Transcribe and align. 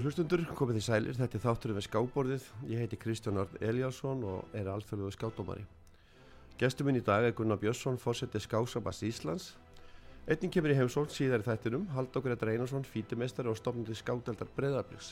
Góður 0.00 0.14
hlustundur, 0.14 0.42
komið 0.56 0.76
þið 0.78 0.84
sælir, 0.86 1.16
þetta 1.18 1.36
er 1.36 1.42
þátturinn 1.42 1.76
við 1.76 1.84
skábborðið. 1.84 2.44
Ég 2.70 2.78
heiti 2.80 2.96
Kristján 2.96 3.36
Örn 3.42 3.58
Eliasson 3.60 4.22
og 4.24 4.54
er 4.56 4.68
alþjóðluðu 4.72 5.12
skátdómari. 5.12 5.64
Gestur 6.56 6.86
minn 6.88 6.96
í 6.96 7.02
dag 7.04 7.26
er 7.28 7.34
Gunnar 7.36 7.58
Björnsson, 7.60 7.98
fórsetið 8.00 8.46
Skásabast 8.46 9.04
Íslands. 9.04 9.50
Einning 10.24 10.54
kemur 10.54 10.72
í 10.72 10.76
heimsól 10.78 11.04
síðar 11.12 11.44
í 11.44 11.46
þættinum, 11.50 11.84
Halldókur 11.92 12.32
Edra 12.32 12.54
Einarsson, 12.54 12.86
fítimestari 12.88 13.52
og 13.52 13.58
stofnandi 13.60 13.92
skádeldar 13.98 14.48
Breðabliks. 14.56 15.10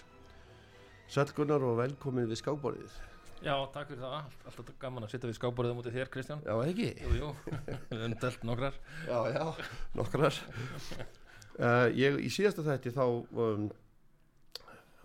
Sæl 1.12 1.27
Gunnar 1.36 1.66
og 1.69 1.77
velkomin 1.83 2.31
við 2.31 2.41
skábborðið. 2.41 2.94
Já, 3.44 3.53
takk 3.75 3.91
fyrir 3.91 4.06
það, 4.06 4.39
alltaf 4.48 4.70
gaman 4.86 5.05
að 5.05 5.12
sitta 5.12 5.28
við 5.28 5.36
skábborðið 5.36 5.77
mútið 5.83 5.98
þér 5.98 6.12
Kristján. 6.14 6.41
Já, 6.48 6.55
ekki? 6.64 6.89
Jú, 7.03 7.12
jú, 7.19 7.28
við. 10.00 10.41
Uh, 11.61 11.84
ég, 12.06 12.19
í 12.25 12.33
síðasta 12.33 12.64
þætti 12.70 12.94
þá 12.97 13.05
um, 13.05 13.69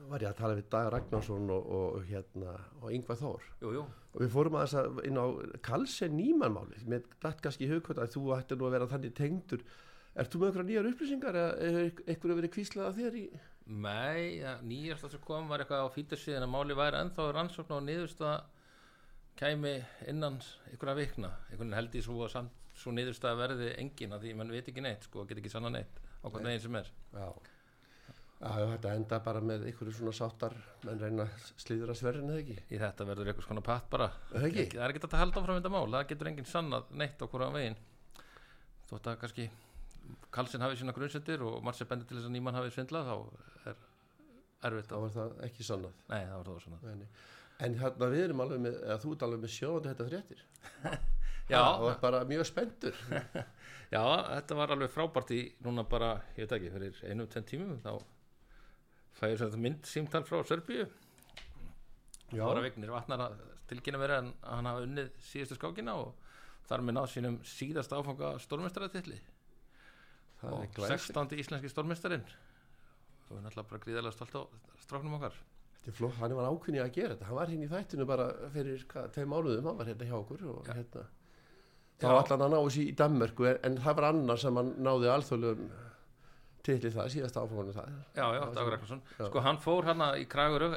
var 0.09 0.23
ég 0.23 0.31
að 0.31 0.39
tala 0.39 0.57
við 0.57 0.67
Dag 0.73 0.89
Ragnarsson 0.93 1.49
og, 1.53 1.71
og, 1.77 1.97
hérna, 2.09 2.57
og 2.81 2.91
Yngvar 2.95 3.19
Þór. 3.19 3.47
Jú, 3.63 3.71
jú. 3.77 3.85
og 4.13 4.21
við 4.21 4.33
fórum 4.33 4.57
að 4.59 4.65
þess 4.65 4.79
að 4.81 5.01
inn 5.09 5.21
á 5.21 5.25
Kalsen 5.65 6.15
Nýmann 6.17 6.55
máli 6.57 6.83
með 6.89 7.07
dætt 7.23 7.41
kannski 7.43 7.67
í 7.67 7.71
hugkvæmt 7.71 8.03
að 8.03 8.13
þú 8.17 8.23
ætti 8.37 8.57
nú 8.59 8.67
að 8.67 8.75
vera 8.77 8.89
þannig 8.91 9.15
tengdur. 9.17 9.65
Er 10.13 10.29
þú 10.29 10.41
með 10.41 10.49
einhverja 10.49 10.69
nýjar 10.69 10.89
upplýsingar 10.91 11.39
eða 11.41 11.53
er 11.67 11.77
einhverju 12.05 12.39
verið 12.39 12.53
kvíslað 12.53 12.89
að 12.89 12.99
þér 12.99 13.19
í 13.21 13.25
Nei, 13.63 14.41
ja, 14.41 14.57
nýjast 14.59 15.05
það 15.05 15.13
sem 15.13 15.21
kom 15.23 15.47
var 15.47 15.63
eitthvað 15.63 15.85
á 15.87 15.95
fítursíðan 15.95 16.43
að 16.43 16.51
máli 16.51 16.75
væri 16.75 16.99
ennþá 16.99 17.29
rannsókn 17.31 17.77
og 17.77 17.85
niðurstaða 17.85 18.41
kæmi 19.39 19.71
innan 20.11 20.41
einhverja 20.67 20.97
vikna. 20.99 21.31
Einhvern 21.49 21.77
held 21.77 21.95
ég 21.95 22.03
svo 22.03 22.27
að 22.27 22.51
svo 22.75 22.91
niðurstaða 22.91 23.39
verði 23.39 23.71
engin 23.79 24.15
að 24.15 24.25
því 24.25 24.35
mann 24.37 24.51
veit 24.51 24.67
ekki 24.67 24.83
neitt 24.83 25.07
sko, 25.07 25.23
get 25.29 25.39
ekki 25.39 25.51
sanna 25.53 25.71
neitt 25.71 26.01
á 26.23 26.27
hvern 26.27 26.49
veginn 26.49 26.63
sem 26.65 26.77
er. 26.79 26.91
Já, 27.13 27.27
Já 28.43 28.65
þetta 28.73 28.93
enda 28.97 29.19
bara 29.23 29.41
með 29.43 29.61
einhverju 29.69 29.93
svona 29.95 30.11
sáttar 30.15 30.53
menn 30.83 30.99
reyna 30.99 31.23
að 31.23 31.45
slíðra 31.63 31.93
sverðin 31.95 32.31
eða 32.33 32.41
ekki? 32.41 32.55
Í 32.75 32.79
þetta 32.81 33.05
verður 33.07 33.29
eitthvað 33.31 33.45
svona 33.47 33.63
patt 33.63 33.85
bara. 33.91 34.09
Það 34.31 34.47
ekki? 34.49 34.65
það 34.73 34.83
er 34.83 34.93
ekki 34.93 35.07
að 35.07 35.15
halda 35.21 35.39
áfram 35.41 35.59
þetta 35.59 35.71
mál 35.71 35.85
það 35.93 36.07
getur 36.09 36.29
enginn 36.31 36.49
sannað 36.49 36.89
neitt 36.99 37.23
á 37.23 37.25
hverja 37.31 37.47
veginn. 37.55 37.77
Þótt 38.89 39.09
að 39.11 39.19
kannski 39.21 39.45
Karlsson 40.33 40.65
hafi 40.65 40.79
sína 40.81 40.95
grunnsendir 40.97 41.45
og 41.47 41.61
Marcel 41.63 41.87
bendir 41.87 42.09
til 42.09 42.17
þess 42.17 42.27
að 42.27 42.35
nýmann 42.35 42.57
hafi 42.59 42.73
svindlað 42.75 43.11
þá 43.11 43.15
er 43.71 43.77
erfitt 44.67 44.91
Þá 44.91 44.97
að 44.97 45.05
var 45.05 45.13
það 45.15 45.35
ekki 45.47 45.67
sannað. 45.67 46.01
Nei 46.11 46.19
það 46.19 46.35
var 46.35 46.49
það 46.49 46.63
svona 46.65 46.79
Nei, 46.83 46.95
nei. 46.99 47.07
En 47.63 47.77
hérna 47.79 48.09
við 48.11 48.25
erum 48.25 48.41
alveg 48.43 48.63
með, 48.65 48.79
eða 48.83 48.97
þú 48.99 49.13
ert 49.13 49.23
alveg 49.27 49.43
með 49.43 49.53
sjóðandi 49.55 49.93
þetta 49.93 50.07
fréttir. 50.09 50.43
Já, 51.53 51.61
og 51.61 51.85
er 51.91 52.01
bara 52.01 52.23
mjög 52.27 52.47
spenntur. 52.49 52.97
Já, 53.93 54.01
þetta 54.01 54.57
var 54.57 54.73
alveg 54.75 54.91
frábært 54.91 55.31
í 55.35 55.39
núna 55.63 55.85
bara, 55.87 56.15
ég 56.35 56.47
veit 56.47 56.57
ekki, 56.57 56.73
fyrir 56.73 56.99
einum 57.07 57.29
fæði 59.19 59.39
þetta 59.43 59.61
mynd 59.65 59.89
símtal 59.89 60.23
frá 60.27 60.41
Serbíu. 60.47 60.87
Já, 62.33 62.43
Þóra 62.43 62.63
Vignir 62.65 62.93
vatnar 62.93 63.27
að 63.27 63.37
tilkynna 63.69 64.01
verið 64.01 64.19
að 64.19 64.31
hann 64.49 64.69
hafa 64.69 64.85
unnið 64.87 65.11
síðustu 65.23 65.57
skákina 65.59 65.95
og 66.01 66.13
þar 66.69 66.83
með 66.87 66.97
náð 66.97 67.09
sínum 67.13 67.39
síðast 67.45 67.93
áfanga 67.93 68.33
stórmestaratilli 68.41 69.19
það 70.41 70.57
og 70.57 70.75
glæst 70.77 71.09
16. 71.11 71.39
íslenski 71.43 71.71
stórmestarinn 71.71 72.23
og 72.27 73.31
við 73.31 73.37
erum 73.37 73.49
alltaf 73.49 73.69
bara 73.69 73.83
gríðarlega 73.85 74.15
stolt 74.15 74.35
á 74.35 74.41
stráknum 74.83 75.17
okkar. 75.17 75.35
Þetta 75.77 75.91
er 75.91 75.97
flott, 75.97 76.17
hann 76.19 76.35
var 76.37 76.49
ákveðni 76.49 76.81
að 76.83 76.91
gera 76.95 77.15
þetta. 77.15 77.27
Hann 77.27 77.37
var 77.39 77.51
hérna 77.51 77.65
í 77.65 77.71
þættinu 77.71 78.07
bara 78.07 78.27
fyrir 78.53 78.83
hvað, 78.91 79.07
tvei 79.15 79.25
mánuðum, 79.27 79.69
hann 79.69 79.79
var 79.79 79.89
hérna 79.91 80.09
hjá 80.09 80.17
okkur 80.19 80.43
og 80.51 80.69
hérna. 80.69 81.05
Þá 82.03 82.07
Já. 82.07 82.13
allan 82.19 82.43
að 82.45 82.53
ná 82.53 82.59
þessi 82.59 82.83
í 82.89 82.93
Danmörku 82.99 83.47
en, 83.49 83.59
en 83.67 83.79
það 83.83 83.97
var 83.99 84.07
annar 84.09 84.41
sem 84.41 84.59
hann 84.59 84.71
náði 84.83 85.11
alþjóðlegum 85.13 85.73
til 86.63 86.79
það, 86.93 87.09
síðast 87.11 87.35
áfangunum 87.37 87.75
það. 87.75 87.87
Já, 88.15 88.23
já, 88.37 88.41
Dagur 88.55 88.75
Ekkarsson 88.77 89.01
sko 89.17 89.41
hann 89.43 89.57
fór 89.59 89.87
hana 89.89 90.05
í 90.15 90.23
Kraguru 90.31 90.69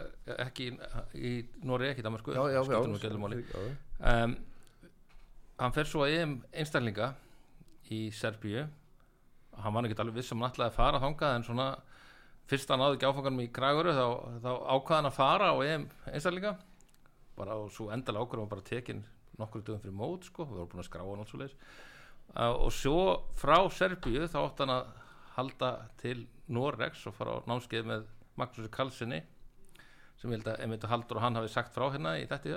ekki 0.42 0.66
í, 0.72 0.78
í 1.14 1.32
Nóri, 1.62 1.92
ekki 1.92 2.02
í 2.02 2.06
Danmarku 2.06 2.34
Já, 2.34 2.42
já, 2.50 2.58
já, 2.58 3.12
máli. 3.22 3.38
já, 3.46 3.60
um, 4.24 4.34
hann 5.62 5.76
fer 5.76 5.86
svo 5.88 6.02
að 6.02 6.16
EM 6.18 6.34
einstaklinga 6.52 7.12
í 7.94 8.00
Serbíu. 8.10 8.66
Hann 9.62 9.72
var 9.78 9.86
ekki 9.86 9.96
alveg 10.02 10.18
viss 10.18 10.32
sem 10.34 10.42
hann 10.42 10.50
ætlaði 10.50 10.72
að 10.72 10.78
fara 10.80 11.02
þangað 11.06 11.36
en 11.38 11.46
svona 11.46 11.68
fyrst 12.50 12.70
hann 12.74 12.82
náði 12.82 12.98
ekki 12.98 13.08
áfanganum 13.12 13.44
í 13.46 13.48
Kraguru 13.54 13.94
þá, 13.94 14.04
þá 14.42 14.50
ákvaði 14.74 14.98
hann 14.98 15.10
að 15.12 15.18
fara 15.22 15.52
á 15.54 15.56
EM 15.70 15.86
einstaklinga. 16.10 16.56
Bara 17.38 17.60
og 17.62 17.70
svo 17.70 17.92
endalega 17.94 18.26
ákvörðum 18.26 18.48
var 18.48 18.56
bara 18.56 18.66
tekin 18.74 19.06
nokkur 19.38 19.62
dögum 19.62 19.80
fyrir 19.86 19.94
mót 20.02 20.26
sko, 20.26 20.44
við 20.50 20.58
vorum 20.58 20.70
búin 20.74 20.82
að 20.82 20.90
skrá 20.90 21.02
hann 21.06 21.22
alls 21.22 21.30
svo 21.30 21.40
leis 21.44 21.56
og 22.36 22.70
svo 22.74 23.00
frá 23.38 23.58
Serbíu 23.70 24.26
þá 24.26 24.38
átti 24.42 24.64
hann 24.64 24.72
að 24.80 24.86
halda 25.36 25.70
til 26.00 26.26
Norex 26.52 27.06
og 27.10 27.14
fara 27.16 27.38
á 27.38 27.46
námskeið 27.50 27.88
með 27.90 28.06
Magnúsi 28.40 28.70
Karlssoni 28.72 29.22
sem 30.16 30.32
ég 30.32 30.38
held 30.38 30.50
að 30.52 30.62
Emil 30.64 30.80
Haldur 30.88 31.18
og 31.20 31.24
hann 31.26 31.36
hafi 31.38 31.52
sagt 31.52 31.74
frá 31.76 31.86
hérna 31.92 32.16
í 32.20 32.26
þetta 32.28 32.50
í 32.50 32.56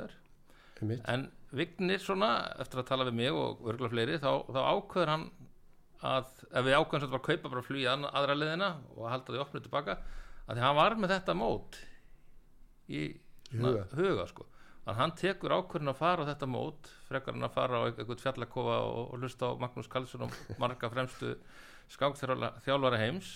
einmitt. 0.79 1.01
en 1.12 1.28
Vignir 1.51 2.00
svona 2.00 2.29
eftir 2.62 2.79
að 2.84 2.89
tala 2.91 3.07
við 3.09 3.18
mig 3.19 3.31
og 3.35 3.63
örgulega 3.68 3.91
fleiri 3.95 4.19
þá, 4.22 4.31
þá 4.53 4.59
ákveður 4.69 5.12
hann 5.13 5.25
að 6.06 6.29
ef 6.53 6.66
við 6.68 6.78
ákveðum 6.78 7.01
sem 7.01 7.09
þetta 7.09 7.16
var 7.16 7.23
að 7.23 7.28
kaupa 7.28 7.51
bara 7.53 7.66
flugið 7.66 7.89
að 7.91 8.06
aðra 8.19 8.35
liðina 8.38 8.69
og 8.95 9.01
að 9.03 9.12
halda 9.16 9.34
því 9.34 9.41
opnið 9.44 9.66
tilbaka 9.66 9.95
að 10.00 10.53
því 10.59 10.63
hann 10.63 10.78
var 10.79 10.95
með 11.01 11.13
þetta 11.16 11.35
mót 11.39 11.79
í 12.89 13.01
Í 13.50 13.57
huga. 13.57 13.84
huga 13.97 14.28
sko. 14.29 14.45
þannig 14.85 14.94
að 14.94 15.00
hann 15.01 15.16
tekur 15.18 15.56
ákveðin 15.57 15.91
að 15.91 16.00
fara 16.00 16.23
á 16.23 16.29
þetta 16.29 16.50
mót 16.53 16.91
frekar 17.09 17.35
hann 17.35 17.47
að 17.50 17.56
fara 17.57 17.81
á 17.81 17.84
eitthvað 17.89 18.22
fjallakofa 18.23 18.77
og, 18.86 19.01
og 19.09 19.24
hlusta 19.24 19.50
á 19.50 19.59
Magnús 19.59 19.89
Karlsson 19.92 20.27
og 20.27 20.38
marga 20.62 20.89
fremstu 20.94 21.33
skákþjálfara 21.94 23.00
heims 23.01 23.31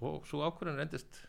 og 0.00 0.26
svo 0.28 0.42
ákveðin 0.46 0.80
reyndist 0.80 1.20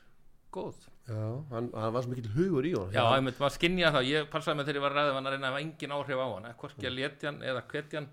góð. 0.56 0.78
Já, 1.06 1.24
hann, 1.52 1.70
hann 1.76 1.94
var 1.94 2.06
svo 2.06 2.14
mikill 2.14 2.32
hugur 2.36 2.66
í 2.66 2.74
honum. 2.76 2.94
Já, 2.96 3.04
myndi 3.22 3.42
maður 3.42 3.56
skinja 3.58 3.92
það, 3.94 4.08
ég 4.10 4.30
passaði 4.32 4.60
mig 4.60 4.70
þegar 4.70 4.80
ég 4.80 4.86
var 4.86 4.96
að 4.96 5.00
ræða 5.02 5.18
hann 5.18 5.30
að 5.30 5.36
reyna 5.36 5.50
að 5.50 5.54
hafa 5.54 5.64
engin 5.66 5.96
áhrif 5.96 6.24
á 6.24 6.28
hann 6.32 6.48
hvorki 6.62 6.90
að 6.90 6.98
letja 6.98 7.30
hann 7.32 7.42
eða 7.46 7.64
hvetja 7.72 8.02
hann. 8.02 8.10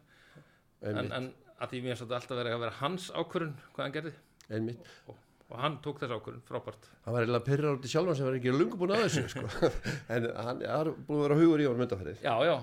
En, 0.82 0.99
einmitt, 0.99 1.14
en 1.19 1.29
að 1.62 1.73
því 1.73 1.82
mér 1.87 2.00
satt 2.00 2.17
alltaf 2.19 2.41
verið 2.41 2.56
að 2.56 2.64
vera 2.64 2.79
hans 2.81 3.09
ákvörun 3.14 3.55
hvað 3.73 3.85
hann 3.87 3.97
gerði. 3.97 4.14
Einmitt. 4.53 4.93
Og, 5.52 5.58
hann 5.60 5.75
tók 5.84 6.00
þess 6.00 6.14
ákvörun, 6.16 6.40
frábært. 6.49 6.87
Hann 7.04 7.14
var 7.16 7.26
eiginlega 7.26 7.46
pyrrar 7.46 7.76
út 7.76 7.84
í 7.87 7.90
sjálfan 7.93 8.16
sem 8.19 8.26
var 8.28 8.38
ekki 8.38 8.54
lungu 8.54 8.78
búin 8.81 8.94
að 8.96 9.04
þessu 9.04 9.25
sko. 9.32 9.72
en 10.16 10.28
hann 10.46 10.64
er 10.64 10.90
búin 11.06 11.20
að 11.20 11.26
vera 11.26 11.38
hugur 11.43 11.62
í 11.62 11.69
honum 11.69 11.84
undanferðið 11.87 12.25
Já, 12.25 12.34
já, 12.49 12.56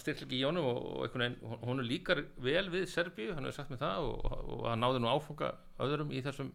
styrl 0.00 0.24
ekki 0.24 0.40
í 0.40 0.46
honum 0.48 0.70
og, 0.70 0.80
og 0.80 1.04
einhvern 1.06 1.26
veginn, 1.26 1.60
hún- 1.66 1.84
er 1.84 1.88
líkar 1.90 2.24
vel 2.48 2.64
við 2.72 2.88
Serbíu, 2.94 3.34
hann 3.36 3.46
hefur 3.48 3.58
sagt 3.60 3.74
mér 3.74 3.82
það 3.84 4.08
og, 4.08 4.26
og 4.56 4.66
hann 4.70 4.82
náði 4.86 5.04
nú 5.04 5.12
áfanga 5.12 5.52
öðrum 5.84 6.10
í 6.16 6.24
þessum 6.24 6.50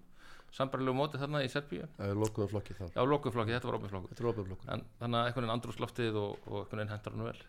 sambarlegu 0.55 0.95
móti 0.95 1.19
þarna 1.19 1.41
í 1.43 1.49
Serbíu. 1.51 1.87
Það 1.97 2.11
er 2.13 2.19
lokuðum 2.21 2.51
flokki 2.53 2.75
þá. 2.77 2.85
Já, 2.95 3.01
lokuðflokki, 3.11 3.55
þetta 3.57 3.69
var 3.69 3.79
opið 3.79 3.95
flokku 3.95 4.15
þannig 4.69 5.17
að 5.19 5.25
einhvern 5.25 5.41
veginn 5.43 5.55
andrúsloftið 5.57 6.19
og, 6.21 6.37
og 6.47 6.61
einhvern 6.61 6.79
veginn 6.79 6.93
hendur 6.93 7.17
hann 7.17 7.25
vel 7.27 7.41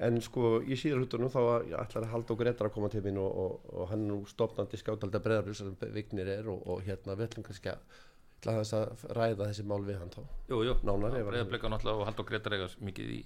En 0.00 0.16
sko 0.24 0.62
í 0.64 0.76
síðar 0.78 1.02
hlutunum 1.02 1.28
þá 1.30 1.40
ætlar 1.82 2.06
að 2.06 2.12
halda 2.14 2.32
okkur 2.32 2.48
eftir 2.48 2.66
að 2.66 2.72
koma 2.74 2.88
til 2.88 3.02
mín 3.04 3.18
og, 3.20 3.34
og, 3.42 3.66
og 3.76 3.90
hann 3.90 4.06
er 4.06 4.08
nú 4.14 4.22
stofnandi 4.26 4.78
skátalda 4.80 5.20
breðarbrís 5.22 5.60
sem 5.60 5.74
Vignir 5.92 6.30
er 6.32 6.48
og, 6.48 6.62
og 6.66 6.80
hérna 6.86 7.14
við 7.18 7.28
ætlum 7.28 7.44
kannski 7.50 7.74
að 7.74 8.00
að 8.48 9.04
ræða 9.14 9.46
þessi 9.52 9.62
mál 9.68 9.84
við 9.86 10.00
hann 10.00 10.08
þá. 10.10 10.22
Jú, 10.50 10.62
jú, 10.66 10.72
Nánar, 10.82 11.14
ef- 11.20 11.28
Breiðablik 11.28 11.62
á 11.62 11.68
náttúrulega 11.70 12.00
og 12.00 12.08
Haldur 12.08 12.26
Gretar 12.26 12.56
eiga 12.56 12.66
mikið 12.82 13.12
í 13.14 13.20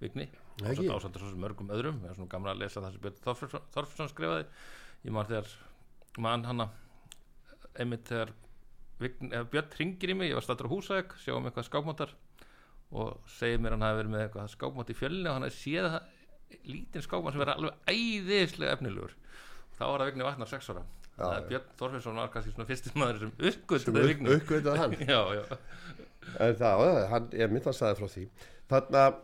vigni 0.00 0.24
Ekki? 0.62 0.86
ásand 0.86 0.94
ásand 0.94 1.18
svo 1.20 1.28
sem 1.34 1.42
mörgum 1.42 1.68
öðrum 1.74 1.98
ég 2.06 2.14
er 2.14 2.16
svona 2.16 2.30
gamla 2.32 2.54
að 2.54 2.62
lesa 2.62 2.80
það 2.80 2.94
sem 2.94 3.02
Björn 3.04 3.66
Þorfinsson 3.74 4.10
skrifaði 4.14 4.46
ég 5.04 5.12
man 5.14 5.28
þegar 5.28 5.52
man 6.24 6.46
hana 6.48 6.66
einmitt 7.80 8.08
þegar 8.08 8.32
vign, 9.02 9.30
Björn 9.52 9.76
ringir 9.78 10.12
í 10.14 10.16
mig, 10.18 10.30
ég 10.32 10.38
var 10.38 10.46
stættur 10.46 10.68
á 10.70 10.72
húsæk 10.72 11.14
sjáum 11.22 11.46
eitthvað 11.50 11.68
skápmótar 11.68 12.14
og 12.92 13.20
segir 13.36 13.60
mér 13.62 13.76
hann 13.76 13.84
hafi 13.86 14.00
verið 14.02 14.12
með 14.16 14.24
eitthvað 14.26 14.50
skápmót 14.56 14.90
í 14.92 14.96
fjölni 14.98 15.28
og 15.30 15.36
hann 15.38 15.46
hafi 15.46 15.60
séð 15.60 15.88
það 15.94 16.10
lítinn 16.68 17.04
skápmót 17.04 17.34
sem 17.34 17.42
verið 17.42 17.58
alveg 17.58 17.92
æðislega 17.92 18.76
efnilegur 18.76 19.16
þá 19.76 19.84
var 19.86 20.02
það 20.02 20.10
vigni 20.10 20.28
vatnar 20.28 20.50
sex 20.50 20.70
ára 20.72 20.84
Já, 21.12 21.42
Björn 21.44 21.74
Þorfinsson 21.76 22.16
var 22.18 22.30
kannski 22.32 22.54
svona 22.54 22.66
fyrsti 22.66 22.92
maður 22.96 23.18
sem 23.20 23.32
uppgötuði 23.50 24.04
vigni 24.08 24.30
Uppgötuð 24.32 24.78
hann. 24.80 24.94
já, 25.12 25.20
já 25.36 25.42
En 26.40 26.56
það, 26.56 26.84
hann, 27.10 27.26
ég 27.36 27.50
mynd 27.52 27.66
að 27.68 27.76
sagði 27.76 27.98
frá 27.98 28.10
því. 28.14 28.22
Þannig 28.70 28.98
að 29.02 29.16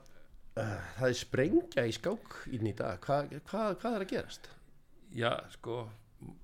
uh, 0.60 0.74
það 0.98 1.06
er 1.08 1.16
sprengja 1.16 1.84
í 1.88 1.94
skák 1.94 2.36
í 2.50 2.72
dag. 2.76 3.06
Hva, 3.06 3.18
hva, 3.48 3.62
hvað 3.78 3.96
er 3.96 4.04
að 4.04 4.12
gerast? 4.12 4.50
Já, 5.16 5.30
sko, 5.54 5.78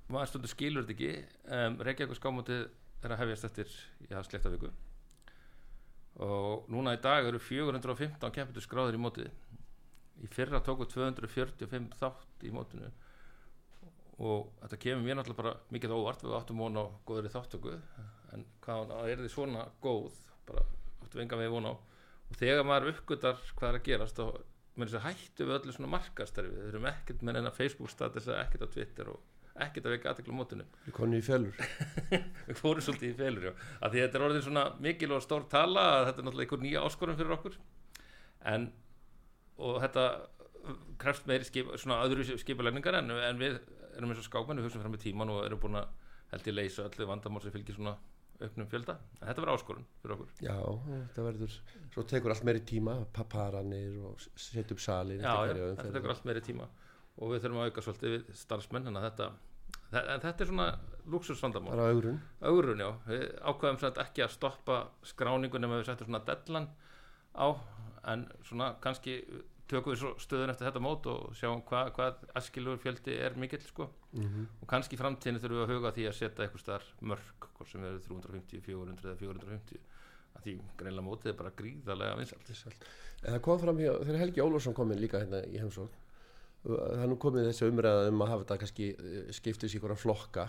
maður 0.09 0.31
stundur 0.33 0.53
skilur 0.55 0.87
þetta 0.87 0.95
ekki 0.97 1.59
um, 1.59 1.79
Reykjavík 1.85 2.19
skámótið 2.19 2.65
er 3.05 3.15
að 3.15 3.21
hefjast 3.25 3.49
eftir 3.51 3.73
já, 4.09 4.19
slekta 4.25 4.53
viku 4.53 4.71
og 6.25 6.69
núna 6.71 6.95
í 6.95 7.01
dag 7.03 7.27
eru 7.27 7.41
415 7.43 8.31
kempendur 8.35 8.65
skráður 8.65 8.97
í 8.97 9.01
mótið 9.03 9.31
í 10.23 10.31
fyrra 10.31 10.61
tóku 10.65 10.87
245 10.91 11.99
þátt 12.01 12.47
í 12.47 12.53
mótinu. 12.55 12.91
Og 14.23 14.53
þetta 14.63 14.81
kemur 14.85 15.05
mér 15.07 15.19
náttúrulega 15.19 15.43
bara 15.43 15.55
mikið 15.75 15.97
óvart. 15.97 16.23
Við 16.23 16.37
áttum 16.39 16.63
von 16.63 16.79
á 16.79 16.85
góðri 17.09 17.33
þáttöku 17.33 17.75
en 18.35 18.47
hvað 18.65 18.95
hann 18.95 19.11
er 19.11 19.23
því 19.23 19.31
svona 19.33 19.67
góð 19.83 20.15
bara 20.47 20.65
áttum 21.03 21.19
við 21.19 21.25
enga 21.27 21.41
við 21.43 21.55
von 21.57 21.71
á. 21.71 21.75
Og 22.31 22.41
þegar 22.41 22.67
maður 22.69 22.93
uppgötar 22.95 23.41
hvað 23.59 23.71
er 23.71 23.81
að 23.81 23.87
gerast 23.91 24.21
þá 24.21 24.27
með 24.75 24.91
þess 24.91 24.99
að 24.99 25.07
hættu 25.09 25.47
við 25.47 25.57
öllu 25.59 25.75
svona 25.75 25.93
markastarfi 25.93 26.51
við 26.51 26.69
erum 26.73 26.87
ekkert 26.91 27.23
með 27.23 27.41
enna 27.41 27.55
Facebook 27.55 27.93
status 27.93 28.27
ekkert 28.35 28.67
á 28.67 28.75
Twitter 28.75 29.11
og 29.13 29.21
ekkert 29.63 29.87
að 29.87 29.95
veika 29.95 30.11
aðtekla 30.11 30.35
mótunum 30.35 30.71
Við 30.87 30.97
konum 30.97 31.19
í 31.21 31.23
fellur 31.23 31.61
við 32.49 32.59
fórum 32.59 32.83
svolítið 32.83 33.13
í 33.13 33.19
feilur 33.21 33.47
já. 33.47 33.53
að 33.79 33.95
því 33.95 34.03
þetta 34.03 34.19
er 34.19 34.25
orðin 34.27 34.47
svona 34.49 34.65
mikil 34.83 35.13
og 35.15 35.23
stór 35.23 35.47
tala 35.53 35.85
að 35.93 36.07
þetta 36.09 36.23
er 36.23 36.27
náttúrulega 36.27 36.49
einhver 36.49 36.65
nýja 36.65 36.83
áskorun 36.89 37.21
fyrir 37.21 37.37
okkur. 37.37 37.59
En 38.51 38.67
og 39.59 39.81
þetta 39.85 40.07
krefst 41.01 41.29
meiri 41.29 41.47
skip, 41.47 41.71
svona 41.81 42.01
öðru 42.07 42.25
skipulegningar 42.41 42.99
en, 43.01 43.13
en 43.13 43.41
við 43.41 43.59
erum 43.95 44.11
eins 44.11 44.23
og 44.23 44.27
skápan 44.27 44.59
við 44.59 44.69
hugsaum 44.69 44.85
fram 44.85 44.97
í 44.97 45.03
tíman 45.03 45.33
og 45.35 45.45
erum 45.45 45.61
búin 45.63 45.79
að 45.79 45.93
held 46.33 46.51
ég 46.51 46.57
leysa 46.57 46.89
öllu 46.89 47.09
vandamál 47.09 47.43
sem 47.45 47.55
fylgir 47.55 47.77
svona 47.77 47.95
auknum 48.41 48.67
fjölda. 48.67 48.97
En 49.21 49.29
þetta 49.29 49.43
verður 49.45 49.59
áskorun 49.59 49.85
fyrir 50.03 50.15
okkur. 50.17 50.31
Já, 50.43 50.57
þetta 50.89 51.27
verður 51.29 51.59
Svo 51.95 52.05
tekur 52.11 52.35
allt 52.35 52.47
meiri 52.49 52.63
tíma 52.67 52.97
Paparanir 53.15 54.01
og 54.09 54.25
setja 54.35 54.75
upp 54.75 54.83
salir 54.83 55.23
já, 55.23 55.35
já, 55.51 55.55
þetta 55.55 55.93
tekur 55.95 56.15
allt 56.15 56.27
meiri 56.27 56.43
tíma 56.45 56.67
og 57.15 57.31
við 57.31 57.45
þurfum 57.45 57.61
að 57.63 57.69
auka 57.71 57.85
svolítið 57.87 58.15
við 58.17 58.33
starfsmenn 58.41 58.91
en 58.91 58.99
þetta, 59.05 59.29
þetta 59.93 60.33
er 60.35 60.51
svona 60.51 60.67
luxusvandamál 61.13 61.77
Það 61.77 61.85
er 61.85 61.95
augrun. 61.95 62.19
Augrun, 62.51 62.83
já, 62.83 62.91
við 63.07 63.25
ákveðum 63.39 63.81
samt 63.85 64.01
ekki 64.03 64.25
að 64.27 64.35
stoppa 64.35 64.81
skráningu 65.07 65.63
nema 65.63 65.79
við 65.79 65.93
settum 65.93 66.11
svona 66.11 66.25
dellan 66.27 66.67
á 67.39 67.47
en 68.13 68.27
svona 68.45 68.75
kannski 68.85 69.19
tökum 69.71 69.95
við 69.95 70.05
stöðun 70.21 70.53
eftir 70.53 70.69
þetta 70.69 70.83
mót 70.85 71.07
og 71.09 71.33
sjáum 71.39 71.63
hva, 71.69 71.87
hvað 71.97 72.25
askilur 72.37 72.81
fjöldi 72.83 73.17
er 73.17 73.37
mikill 73.41 73.63
sko. 73.65 73.89
Mm 74.13 74.23
-hmm. 74.23 74.47
og 74.61 74.69
kannski 74.69 74.99
framtíðinu 75.01 75.41
þurfum 75.41 75.59
við 75.59 75.65
að 75.65 75.75
huga 75.75 75.95
því 75.97 76.07
að 76.09 76.19
setja 76.21 76.45
eitthvað 76.45 76.61
starf 76.61 76.93
mörg, 77.01 77.49
hvort 77.57 77.71
sem 77.71 77.83
verður 77.83 78.03
350, 78.09 78.61
400 78.61 79.09
eða 79.09 79.17
450 79.17 79.79
að 80.35 80.43
því 80.45 80.55
greinlega 80.79 81.07
mótið 81.07 81.31
er 81.33 81.37
bara 81.39 81.51
gríðarlega 81.59 82.17
vinsalt 82.19 82.49
það 83.23 83.41
kom 83.47 83.61
fram 83.63 83.79
hér, 83.79 84.01
þegar 84.03 84.19
Helgi 84.19 84.45
Ólafsson 84.45 84.75
kom 84.75 84.93
inn 84.93 85.01
líka 85.01 85.21
hérna 85.23 85.45
í 85.47 85.61
er 86.65 87.09
nú 87.09 87.17
komið 87.21 87.51
þessi 87.51 87.69
umræða 87.69 88.09
um 88.09 88.23
að 88.25 88.31
hafa 88.33 88.45
þetta 88.45 88.59
kannski 88.63 88.87
skiptist 89.37 89.75
í 89.75 89.79
einhverja 89.79 90.01
flokka 90.01 90.49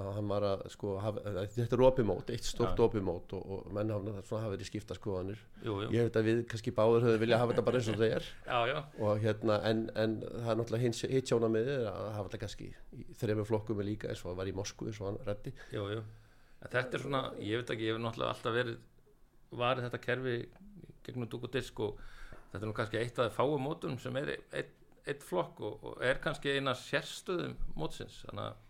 að 0.00 0.62
sko 0.72 0.94
hafa, 1.02 1.20
þetta 1.52 1.76
er 1.76 1.82
opimót, 1.84 2.30
eitt 2.32 2.46
stort 2.48 2.78
ja. 2.78 2.84
opimót 2.86 3.32
og, 3.36 3.42
og 3.44 3.72
menn 3.76 3.90
hafa 3.92 4.22
svona 4.24 4.46
hafa 4.46 4.54
verið 4.54 4.70
skipta 4.70 4.96
skoðanir 4.96 5.42
jú, 5.60 5.74
jú. 5.84 5.90
ég 5.92 6.06
veit 6.06 6.16
að 6.16 6.28
við 6.30 6.40
kannski 6.48 6.72
báður 6.72 7.04
höfum 7.06 7.20
vilja 7.20 7.40
hafa 7.42 7.52
þetta 7.52 7.64
bara 7.66 7.82
eins 7.82 7.90
og 7.92 7.98
það 8.00 8.14
er 8.16 8.28
já, 8.46 8.60
já. 8.70 8.78
og 9.04 9.20
hérna 9.20 9.58
en, 9.68 9.84
en 9.92 10.16
það 10.22 10.48
er 10.54 10.58
náttúrulega 10.62 11.12
hitt 11.12 11.28
sjóna 11.28 11.52
með 11.52 11.68
þið 11.68 11.84
að 11.92 12.08
hafa 12.16 12.24
þetta 12.30 12.42
kannski 12.46 12.70
þrejum 13.20 13.48
flokkum 13.50 13.84
er 13.84 13.88
líka 13.90 14.08
eins 14.08 14.24
og 14.24 14.40
var 14.40 14.48
í 14.48 14.56
Moskvu 14.56 14.88
eins 14.88 15.02
og 15.02 15.10
hann 15.10 15.20
reddi 15.28 15.52
þetta 16.62 16.82
er 16.96 17.04
svona, 17.04 17.22
ég 17.42 17.60
veit 17.60 17.76
ekki 17.76 17.90
ég 17.90 17.92
hef 17.92 18.02
náttúrulega 18.06 18.32
alltaf 18.32 18.56
verið 18.56 18.80
varið 19.60 19.88
þetta 19.90 20.04
kerfi 20.08 20.36
gegnum 21.04 21.28
dúk 21.28 21.48
og 21.50 21.52
disk 21.52 21.84
og 21.84 22.00
þetta 22.50 22.64
er 22.64 22.68
nú 22.70 22.76
kannski 22.80 23.02
eitt 23.02 23.18
af 23.18 23.28
það 23.28 23.38
fáum 23.42 23.64
mótum 23.68 24.00
sem 24.00 24.16
er 24.22 24.38
eitt, 24.38 24.76
eitt 25.04 25.24
flokk 25.26 25.60
og, 25.60 25.80
og 25.84 26.04
er 26.06 26.20
kannski 26.22 26.56
eina 26.56 26.72
sérstöðum 26.78 27.58
mótsins 27.76 28.22
þannig 28.24 28.48
að 28.48 28.60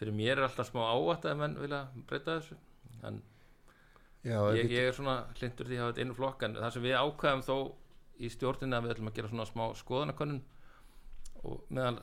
fyrir 0.00 0.14
mér 0.16 0.36
er 0.38 0.46
alltaf 0.48 0.70
smá 0.70 0.82
ávætt 0.92 1.28
að 1.30 1.38
menn 1.42 1.58
vilja 1.60 1.82
breyta 2.08 2.38
þessu 2.40 2.56
en 3.08 3.22
Já, 4.22 4.38
ég, 4.54 4.68
ég 4.70 4.86
er 4.88 4.94
svona 4.94 5.16
hlindur 5.34 5.66
því 5.66 5.76
að 5.78 5.80
hafa 5.82 5.92
þetta 5.92 6.04
einu 6.06 6.14
flokk 6.14 6.42
en 6.46 6.52
það 6.60 6.74
sem 6.76 6.84
við 6.84 6.92
ákvæðum 7.02 7.40
þó 7.48 7.56
í 8.22 8.28
stjórnina 8.30 8.78
að 8.78 8.84
við 8.86 8.92
ætlum 8.94 9.08
að 9.10 9.16
gera 9.18 9.30
svona 9.32 9.46
smá 9.48 9.64
skoðanakönnun 9.80 10.42
og 11.42 11.64
meðal 11.74 11.96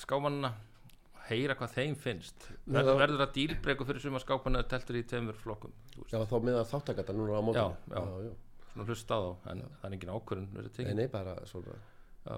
skámanuna 0.00 0.50
heyra 1.28 1.56
hvað 1.58 1.74
þeim 1.76 1.96
finnst 2.00 2.46
Meðal- 2.70 2.96
verður 3.00 3.20
það 3.26 3.34
dýlbreyku 3.36 3.84
fyrir 3.90 4.00
suma 4.06 4.20
skápana 4.22 4.62
teltur 4.70 4.96
í 4.96 5.02
tveimur 5.04 5.36
flokkum. 5.36 5.72
Já, 6.08 6.16
þá 6.22 6.36
með 6.46 6.60
að 6.62 6.70
þáttakata 6.70 7.16
núna 7.18 7.36
á 7.36 7.42
mótinu 7.44 7.66
Já, 7.66 7.76
já. 7.92 8.00
já, 8.30 8.32
svona 8.72 8.86
hlusta 8.88 9.18
á 9.18 9.20
þá 9.20 9.50
en 9.52 9.62
það 9.66 9.88
er 9.90 9.96
engin 9.98 10.14
ákvörðun 10.16 10.48
Nei, 10.86 10.94
nei, 11.02 11.06
bara 11.12 11.36
svona 11.50 11.76
Já. 12.24 12.36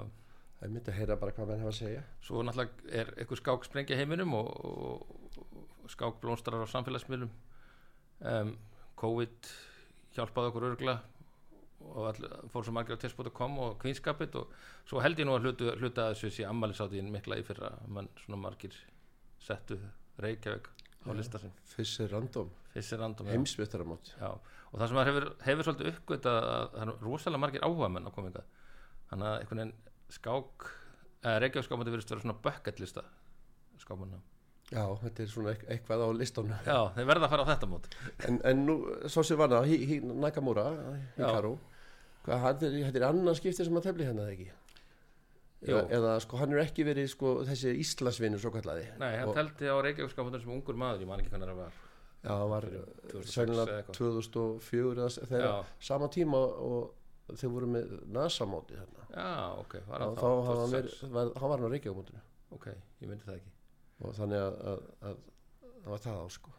Það 0.59 0.67
er 0.67 0.73
myndið 0.75 0.93
að 0.93 0.99
heyra 0.99 1.17
bara 1.21 1.35
hvað 1.37 1.51
menn 1.53 1.61
hafa 1.63 1.71
að 1.75 1.79
segja. 1.79 2.01
Svo 2.27 2.43
náttúrulega 2.43 2.95
er 3.01 3.13
eitthvað 3.15 3.41
skák 3.43 3.67
sprengja 3.69 3.95
í 3.95 4.01
heiminum 4.01 4.33
og, 4.35 4.49
og, 4.67 5.45
og 5.85 5.93
skák 5.93 6.19
blónstrar 6.23 6.65
á 6.67 6.73
samfélagsmiðlum. 6.73 7.31
Um, 8.27 8.57
COVID 8.99 9.53
hjálpaði 10.17 10.51
okkur 10.51 10.67
örgla 10.73 10.97
og 11.87 12.09
all, 12.11 12.27
fór 12.51 12.67
svo 12.67 12.75
margir 12.75 12.99
á 12.99 13.03
testbóta.com 13.03 13.59
og 13.63 13.79
kvinskapit 13.83 14.35
og 14.41 14.51
svo 14.89 15.03
held 15.03 15.21
ég 15.21 15.29
nú 15.29 15.37
að 15.37 15.47
hluta, 15.47 15.75
hluta 15.79 16.09
þessu 16.11 16.33
sé 16.35 16.47
ammælisáttíðin 16.49 17.13
mikla 17.15 17.39
í 17.39 17.45
fyrra 17.47 17.71
mann 17.87 18.11
svona 18.25 18.41
margir 18.43 18.75
settu 19.43 19.79
Reykjavík 20.19 20.67
á 21.07 21.11
lista 21.15 21.39
sem 21.39 21.53
er 22.05 22.11
random, 22.13 22.51
random 22.75 23.31
heimsbyttaramót 23.31 24.11
Já, 24.19 24.33
og 24.35 24.75
það 24.75 24.89
sem 24.91 25.03
hefur, 25.09 25.29
hefur 25.47 25.69
svolítið 25.69 25.93
uppgöt 25.93 26.31
að 26.31 26.41
það 26.43 26.83
er 26.83 26.93
rosalega 27.07 27.43
margir 27.45 27.67
áhuga 27.67 27.91
menn 27.95 28.11
á 28.11 28.17
kominga 28.17 28.43
þannig 29.13 29.31
að 29.31 29.39
einhvern 29.39 29.63
veginn 29.63 29.77
skák 30.15 30.69
eða 31.23 31.39
Reykjavík 31.43 31.67
skákmöndi 31.69 31.93
verðist 31.95 32.13
vera 32.15 32.23
svona 32.25 32.37
bucket 32.45 32.81
lista 32.83 33.05
skákmönna 33.83 34.21
Já, 34.69 34.85
þetta 35.01 35.23
er 35.25 35.31
svona 35.33 35.53
eit- 35.55 35.65
eitthvað 35.73 36.03
á 36.05 36.09
listónu 36.13 36.57
Já, 36.67 36.79
þeir 36.97 37.07
verða 37.09 37.25
að 37.25 37.31
fara 37.33 37.45
á 37.45 37.51
þetta 37.55 37.69
mót. 37.73 37.87
En, 38.29 38.37
en 38.45 38.67
nú, 38.69 38.75
svo 39.09 39.23
sem 39.25 39.39
var 39.41 39.49
það, 39.49 39.71
Nakamura. 40.21 40.65
Hikaru 41.17 41.55
þetta 42.29 42.99
er 43.01 43.07
annað 43.09 43.39
skipti 43.39 43.65
sem 43.65 43.79
að 43.81 43.87
tefli 43.89 44.05
hennar 44.11 44.29
ekki? 44.35 44.51
Jú. 45.65 45.73
eða, 45.75 45.89
eða 45.97 46.11
sko, 46.23 46.37
hann 46.39 46.53
er 46.55 46.61
ekki 46.63 46.85
verið 46.87 47.09
sko, 47.11 47.31
þessi 47.49 47.73
Íslandsvinur 47.83 48.39
svo 48.39 48.53
kallaði 48.55 48.85
Nei, 49.01 49.17
hann 49.19 49.29
Og- 49.33 49.35
telti 49.41 49.67
á 49.67 49.75
Reykjavík 49.83 50.13
skákmöndum 50.13 50.45
sem 50.45 50.53
ungur 50.55 50.77
maður 50.79 51.01
ég 51.03 51.09
man 51.11 51.19
ekki 51.25 51.33
hvernig 51.33 51.49
það 51.49 51.63
var. 51.65 51.73
Já, 52.23 52.31
hann 52.35 52.51
var 52.53 52.63
Fyrir 52.69 52.85
2006 53.09 53.33
sennilega 53.35 53.73
eða 53.73 53.81
eitthvað. 53.81 53.99
2004 53.99 55.09
eða 55.09 55.27
þegar 55.33 55.65
sama 55.89 56.09
tíma 56.13 56.39
og 56.69 56.93
þeir 57.37 57.53
voru 57.53 57.69
með 57.75 57.91
NASA-móti 58.17 58.79
þarna. 58.79 59.07
Já, 59.13 59.29
ok, 59.61 59.75
var 59.89 60.05
hann 60.05 60.17
þá 60.17 60.23
þá 60.23 60.29
hafði 60.29 60.63
hann 60.63 60.73
2006? 60.73 60.73
verið, 60.79 61.13
var, 61.19 61.33
hann 61.37 61.53
var 61.53 61.65
á 61.65 61.69
Reykjavík-mótinu 61.75 62.23
Ok, 62.57 62.67
ég 63.03 63.11
myndi 63.11 63.27
það 63.27 63.37
ekki. 63.41 63.53
Og 63.99 64.15
þannig 64.17 64.41
að, 64.47 64.59
að, 64.71 64.83
að 65.11 65.21
það 65.83 65.93
var 65.93 66.03
það 66.07 66.19
á 66.19 66.27
sko. 66.39 66.57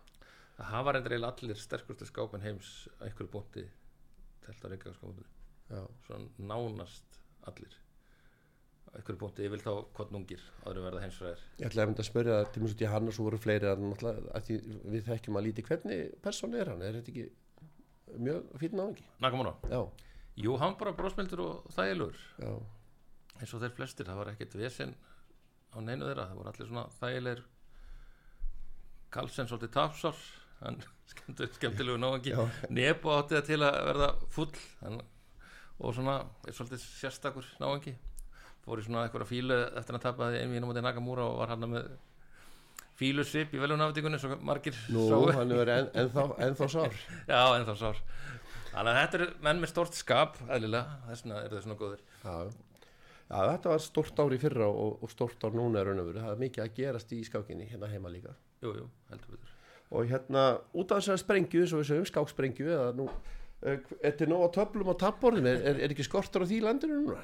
Það 0.60 0.86
var 0.86 1.00
endur 1.00 1.16
eiginlega 1.16 1.34
allir 1.40 1.62
sterkustu 1.64 2.08
skápin 2.10 2.44
heims 2.46 2.72
á 3.00 3.08
einhverju 3.08 3.32
bóndi 3.34 3.66
telt 4.46 4.66
á 4.66 4.68
Reykjavík 4.70 4.98
skákmöndum 5.00 5.36
Já, 5.70 5.84
svona 6.06 6.26
nánast 6.50 7.20
allir. 7.50 7.76
Einhverju 8.90 9.20
bóndi, 9.22 9.46
ég 9.46 9.54
vil 9.54 9.62
þá 9.62 9.72
kvotnungir 9.94 10.46
en 10.66 10.80
verða 10.82 11.04
heimsfræðir. 11.04 11.44
Ég 11.60 11.70
ætlaði 11.70 11.84
að 11.84 11.92
mynda 11.92 12.04
að 12.04 12.10
spyrja 12.10 12.38
það 12.40 12.48
til 12.54 12.64
mjög 12.64 12.72
svo 12.72 12.80
til 12.80 12.90
hann 12.94 13.10
og 13.12 13.16
svo 13.16 13.26
voru 13.28 13.42
fleiri 13.42 13.70
að, 13.70 13.84
að 14.34 14.50
við 14.96 15.04
þekkjum 15.10 15.38
að 15.38 15.46
líti 15.46 15.66
hvernig 15.68 16.16
persón 16.26 16.58
er 16.58 16.72
hann, 16.74 16.82
er 16.82 16.98
þetta 16.98 17.14
ekki 17.14 17.28
mjög 18.18 18.56
fínn 18.64 18.80
náðingi? 18.80 19.06
Nakamura? 19.22 19.54
Já, 19.70 19.84
Jú, 20.40 20.56
hann 20.62 20.78
bara 20.80 20.96
brósmildur 20.96 21.42
og 21.44 21.72
þægilegur. 21.76 22.20
Já, 22.40 22.52
eins 23.40 23.54
og 23.54 23.64
þeir 23.64 23.74
flestir, 23.76 24.08
það 24.08 24.20
var 24.22 24.34
ekkert 24.34 24.56
vesen 24.60 24.94
á 25.76 25.78
neinu 25.84 26.08
þeirra, 26.08 26.30
það 26.30 26.40
voru 26.40 26.52
allir 26.54 26.70
svona 26.70 26.86
þægilegir. 27.00 27.42
Karlsson 29.12 29.50
svolítið 29.50 29.74
tapsár. 29.76 30.22
Hann 30.60 30.80
skemmtilegu, 31.58 31.98
náðingi 32.00 32.36
já, 32.36 32.42
Nebo 32.72 33.16
átti 33.16 33.36
það 33.38 33.48
til 33.50 33.60
að 33.64 33.80
verða 33.90 34.10
full. 34.36 34.52
Hann, 34.84 35.02
og 35.80 35.96
svona 35.96 36.22
svolítið 36.48 36.86
sérstakur 36.86 37.48
náðingi 37.60 37.96
fór 38.64 38.82
í 38.82 38.86
svona 38.86 39.06
eitthvað 39.08 39.30
fílu 39.30 39.58
eftir 39.80 39.98
að 39.98 40.06
tapa 40.06 40.30
því 40.32 40.44
einvíðin 40.44 40.68
á 40.68 40.70
móti 40.70 40.84
Nakamura 40.84 41.28
og 41.28 41.40
var 41.40 41.54
hann 41.54 41.68
með 41.72 41.88
fílusvip 43.00 43.54
í 43.56 43.62
velunaftíkunni 43.62 44.20
svo 44.20 44.36
margir 44.44 44.76
nú, 44.92 45.06
sáu. 45.08 45.30
hann 45.38 45.54
er 45.56 45.72
en, 45.78 45.88
ennþá, 46.04 46.26
ennþá 46.48 46.68
sár. 46.76 46.98
Já, 47.32 47.40
ennþá 47.56 47.76
sár 47.80 48.02
Þannig 48.70 48.92
að 48.92 49.00
þetta 49.00 49.18
eru 49.20 49.28
menn 49.48 49.62
með 49.64 49.72
stort 49.72 49.98
skap 49.98 50.36
eðlilega, 50.46 50.98
þess 51.08 51.24
vegna 51.26 51.40
eru 51.46 51.58
þau 51.60 51.66
svona 51.66 51.80
góður 51.80 52.04
Já, 52.22 52.36
já 53.30 53.40
þetta 53.50 53.72
var 53.74 53.84
stórt 53.86 54.22
ár 54.22 54.36
í 54.36 54.40
fyrra 54.42 54.68
og, 54.70 55.04
og 55.04 55.14
stórt 55.14 55.46
ár 55.46 55.58
núna 55.58 55.82
er 55.82 55.90
raun 55.90 56.04
og 56.04 56.10
veru. 56.12 56.22
Það 56.22 56.36
er 56.36 56.44
mikið 56.44 56.66
að 56.66 56.76
gerast 56.78 57.16
í 57.16 57.20
skákinni 57.26 57.68
hérna 57.70 57.90
heima 57.90 58.14
líka. 58.14 58.36
Jú, 58.64 58.76
jú, 58.78 58.88
heldur 59.10 59.36
betur. 59.36 59.52
Og 59.90 60.10
hérna 60.12 60.46
út 60.78 60.94
af 60.94 61.02
þessari 61.02 61.24
sprengju 61.24 61.66
eins 61.66 61.74
og 61.74 61.82
við 61.82 61.92
segjum 61.92 62.10
skáksprengju 62.12 62.72
eða 62.76 62.90
nú 62.98 63.08
eh, 63.66 63.80
Þetta 64.04 64.26
er 64.26 64.30
nóg 64.30 64.44
á 64.46 64.50
töflum 64.60 64.92
og 64.94 65.00
tapborðum 65.02 65.50
er, 65.50 65.64
er, 65.72 65.80
er 65.86 65.94
ekki 65.96 66.06
skortur 66.06 66.46
á 66.46 66.50
því 66.50 66.60
í 66.60 66.66
landinu 66.68 67.00
núna? 67.08 67.24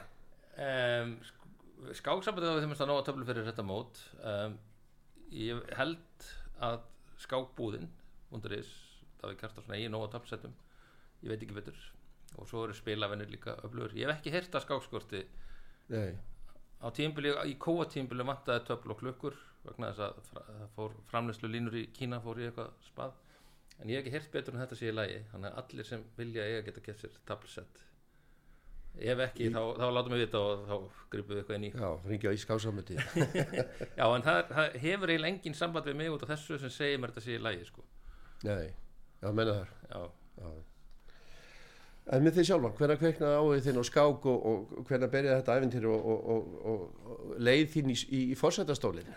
um, 0.66 1.18
Skáksambandið 1.94 2.50
hafa 2.50 2.64
þeim 2.64 2.74
að 2.80 2.90
nóga 2.90 3.06
töflu 3.06 3.28
fyrir 3.28 3.46
þetta 3.46 3.66
mót. 3.70 4.02
Um, 4.25 4.56
Ég 5.36 5.62
held 5.75 6.28
að 6.64 6.84
skákbúðin 7.20 7.90
undir 8.34 8.54
þess, 8.60 8.75
það 9.20 9.32
við 9.32 9.40
kært 9.42 9.58
á 9.58 9.62
svona 9.64 9.78
eigin 9.80 9.94
nóga 9.96 10.12
töflsettum 10.14 10.54
Ég 11.25 11.32
veit 11.34 11.41
ekki 11.44 11.58
betur. 11.58 11.79
Og 12.38 12.48
svo 12.50 12.63
eru 12.67 12.75
spilavenir 12.77 13.29
líka 13.32 13.55
öflugur 13.65 13.94
Ég 13.98 14.05
hef 14.10 14.20
ekki 14.20 14.34
heyrt 14.36 14.55
að 14.60 14.65
skákskorti. 14.67 15.22
Nei, 15.94 16.15
á 16.82 16.88
tímbili, 16.94 17.32
í 17.50 17.55
kóa 17.62 17.86
tímbili 17.89 18.25
vantaði 18.27 18.65
töfl 18.67 18.94
og 18.94 19.00
klukkur 19.01 19.36
vegna 19.65 19.91
þess 19.94 20.03
að 20.05 20.70
það 20.75 20.96
framleyslu 21.10 21.50
línur 21.50 21.77
í 21.79 21.86
Kína 21.96 22.20
fór 22.22 22.41
í 22.44 22.48
eitthvað 22.50 22.74
spað. 22.86 23.15
En 23.82 23.89
ég 23.91 23.98
hef 23.98 24.05
ekki 24.05 24.13
heyrt 24.15 24.32
betur 24.34 24.55
en 24.55 24.62
þetta 24.63 24.77
sé 24.79 24.89
í 24.91 24.96
lagi. 24.96 25.20
Þannig 25.34 25.51
að 25.51 25.60
allir 25.63 25.88
sem 25.89 26.03
vilja 26.20 26.46
eiga 26.48 26.62
geta 26.70 26.84
keft 26.86 27.01
sér 27.05 27.17
tablet 27.27 27.82
ef 28.96 29.20
ekki 29.25 29.50
Í- 29.50 29.51
þá, 29.51 29.62
þá 29.75 29.86
látum 29.91 30.13
við 30.15 30.22
vita 30.24 30.39
og 30.39 30.62
þá 30.70 30.75
gripum 31.12 31.34
við 31.36 31.39
eitthvað 31.41 31.58
inn 31.58 31.65
í. 31.67 31.72
Já, 31.75 31.89
ringja 32.08 32.32
í 32.32 32.39
skáksamöndi 32.39 32.96
já 34.00 34.05
en 34.08 34.24
það, 34.24 34.39
það 34.53 34.77
hefur 34.86 35.12
eiginlega 35.12 35.34
engin 35.34 35.58
samband 35.58 35.89
við 35.89 35.98
mig 36.00 36.13
út 36.13 36.24
af 36.24 36.32
þessu 36.32 36.60
sem 36.62 36.72
segir 36.72 37.01
mér 37.03 37.12
þetta 37.12 37.25
sé 37.25 37.36
í 37.36 37.41
lagi 37.44 37.67
sko. 37.67 37.84
Nei, 38.48 38.70
já, 39.20 39.27
menna 39.36 39.58
þar. 39.60 39.74
Já, 39.89 40.00
já. 40.39 40.53
En 42.13 42.21
með 42.21 42.35
því 42.38 42.43
sjálfa, 42.45 42.69
hvernig 42.77 43.00
kveiknaði 43.01 43.38
áhuga 43.39 43.62
þinn 43.65 43.81
á 43.81 43.83
skák 43.88 44.25
og, 44.29 44.43
og 44.50 44.74
hvernig 44.85 45.13
byrjaði 45.13 45.39
þetta 45.39 45.55
æfintýri 45.57 45.88
og, 45.89 46.09
og, 46.13 46.19
og, 46.35 46.67
og 46.69 47.39
leið 47.41 47.71
þín 47.74 47.89
í, 47.89 47.95
í, 47.97 48.19
í 48.29 48.35
fórsættastólinn? 48.38 49.09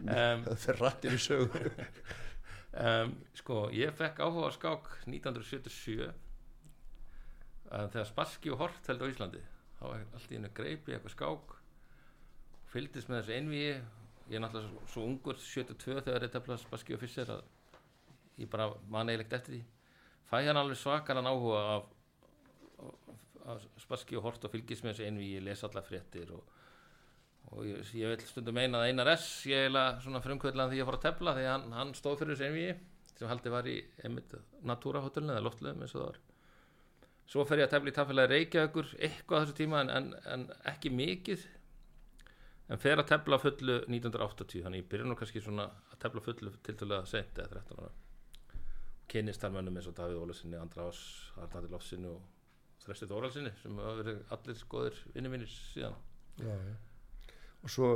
um, 0.00 0.44
Það 0.46 0.62
fyrir 0.62 0.80
rættir 0.86 1.18
í 1.18 1.20
sögu. 1.20 1.60
um, 2.86 3.12
sko, 3.42 3.58
ég 3.76 3.92
fekk 3.98 4.24
áhuga 4.24 4.48
á 4.48 4.56
skák 4.56 4.88
1977 5.04 6.08
um, 6.08 6.16
þegar 7.92 8.08
Spassky 8.08 8.52
og 8.54 8.64
Hort 8.64 8.88
held 8.88 9.04
á 9.04 9.10
Íslandi 9.12 9.44
þá 9.76 9.84
var 9.90 10.08
allt 10.16 10.32
í 10.32 10.38
hennu 10.38 10.52
greip 10.56 10.88
í 10.88 10.96
eitthvað 10.96 11.12
skák 11.12 11.56
fylgdist 12.72 13.12
með 13.12 13.20
þessu 13.20 13.36
einvíi 13.36 13.68
ég 13.68 14.36
er 14.38 14.42
náttúrulega 14.42 14.88
svo, 14.90 15.04
ungur 15.06 15.38
72 15.40 16.00
þegar 16.08 16.24
ég 16.26 16.32
tefla 16.34 16.58
Spassky 16.60 16.96
og 16.96 17.02
Fischer 17.04 17.36
að 17.36 17.44
ég 18.40 18.48
bara 18.52 18.72
man 18.92 19.12
eilegt 19.12 19.36
eftir 19.36 19.58
því 19.58 19.64
fæ 20.30 20.40
hann 20.40 20.60
alveg 20.60 20.80
svakaran 20.80 21.30
áhuga 21.30 21.62
af, 21.76 21.88
af 23.46 23.64
Spassky 23.82 24.18
og 24.18 24.26
Hort 24.26 24.44
og 24.44 24.52
fylgist 24.52 24.84
með 24.84 24.96
þessu 24.96 25.08
einvíi, 25.08 25.36
ég 25.38 25.46
les 25.46 25.64
alla 25.66 25.84
fréttir 25.86 26.32
og 26.34 26.44
og 27.54 27.66
ég, 27.66 27.82
ég 27.94 28.10
vil 28.10 28.26
stundum 28.26 28.56
meina 28.58 28.82
að 28.82 28.90
Einar 28.90 29.12
S 29.14 29.26
ég 29.46 29.66
eiginlega 29.66 30.00
svona 30.02 30.22
frumkvöldlega 30.24 30.72
því 30.72 30.80
ég 30.80 30.88
fór 30.88 30.98
að 30.98 31.04
tefla 31.04 31.34
því 31.36 31.44
hann, 31.46 31.66
hann 31.76 31.92
stóð 31.94 32.22
fyrir 32.22 32.34
þessu 32.34 32.48
einvíi 32.48 32.72
sem 33.16 33.30
haldið 33.30 33.54
var 33.54 33.68
í 33.70 33.76
einmitt 34.04 34.34
Natura 34.66 35.02
hotellinu 35.04 35.36
eða 35.36 35.44
loftluðum 35.46 35.84
eins 35.84 35.94
og 35.94 36.00
það 36.00 36.08
var. 36.08 36.18
Svo 37.26 37.44
fer 37.46 37.62
ég 37.62 37.68
að 37.68 37.74
tefla 37.74 37.92
í 37.92 37.94
tafélagi 37.96 38.32
Reykjavíkur 38.32 38.90
eitthvað 38.98 39.38
á 39.38 39.42
þessu 39.44 39.56
tíma 39.60 39.84
en, 39.84 39.92
en, 39.94 40.10
en 40.34 40.48
ekki 40.72 40.92
mikið 40.94 41.46
en 42.74 42.82
fer 42.82 42.98
að 42.98 43.12
tefla 43.12 43.38
fullu 43.40 43.78
1980 43.86 44.66
þannig 44.66 44.82
ég 44.82 44.90
byrja 44.90 45.08
nú 45.08 45.18
kannski 45.18 45.42
svona 45.42 45.70
að 45.92 46.02
tefla 46.02 46.24
fullu 46.26 46.52
til 46.66 46.76
til 46.82 46.90
að 46.90 47.08
sent 47.10 47.40
eða 47.42 47.62
13 49.06 49.12
ára 49.12 49.12
kynist 49.12 49.40
þar 49.40 49.54
mönnum 49.54 49.76
eins 49.78 49.86
og 49.86 49.96
Davíð 49.96 50.22
Ólasinni, 50.22 50.58
Andra 50.58 50.88
Ás, 50.90 51.00
Arnaldi 51.38 51.70
Lofsinni 51.70 52.08
og 52.10 52.22
Þrestit 52.82 53.10
Óralsinni 53.14 53.52
sem 53.62 53.78
hafa 53.78 54.02
verið 54.02 54.34
allir 54.34 54.58
skoðir 54.58 54.98
vinni 55.14 55.30
mínir 55.30 55.50
síðan. 55.50 55.96
Já, 56.38 56.52
já. 56.52 56.74
Og 57.64 57.72
svo 57.72 57.88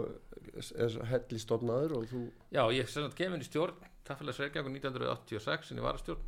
er 0.74 0.96
helli 1.06 1.38
stofnaður 1.38 1.98
og 1.98 2.06
þú, 2.10 2.22
Já, 2.50 2.62
ég 2.74 2.88
kemur 3.14 3.42
í 3.42 3.46
stjórn 3.46 3.76
Tafélags 4.06 4.40
Reykjavík 4.42 4.72
1986 4.80 5.70
en 5.70 5.78
ég 5.78 5.86
var 5.86 5.98
að 5.98 6.02
stjórn. 6.04 6.24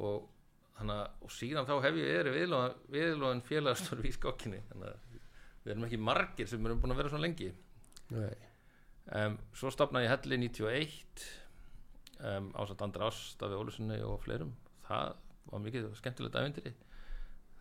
Og, 0.00 0.28
hana, 0.78 1.00
og 1.24 1.32
síðan 1.34 1.66
þá 1.66 1.80
hef 1.86 1.98
ég 1.98 2.12
verið 2.20 2.38
viðlóðan 2.94 3.42
félagsstjórn 3.48 4.06
í 4.06 4.14
skokkinni. 4.14 4.62
Þannig 4.70 4.92
að 4.92 5.18
við 5.64 5.74
erum 5.74 5.88
ekki 5.88 5.98
margir 5.98 6.48
sem 6.48 6.66
erum 6.66 6.82
búin 6.82 6.94
að 6.94 7.02
vera 7.02 7.10
svona 7.10 7.26
lengi. 7.26 7.50
Nei, 8.10 8.36
um, 9.18 9.36
svo 9.56 9.72
stopnaði 9.74 10.06
ég 10.06 10.14
helli 10.14 10.38
91 10.46 11.26
um, 12.20 12.52
ásat 12.60 12.84
Andra 12.84 13.08
Áss, 13.08 13.34
Daví 13.40 13.58
Ólusinni 13.58 13.98
og 14.06 14.20
fleirum. 14.24 14.54
Það 14.86 15.12
var 15.50 15.64
mikið 15.64 15.90
skemmtilegt 15.98 16.38
ævindiri 16.38 16.74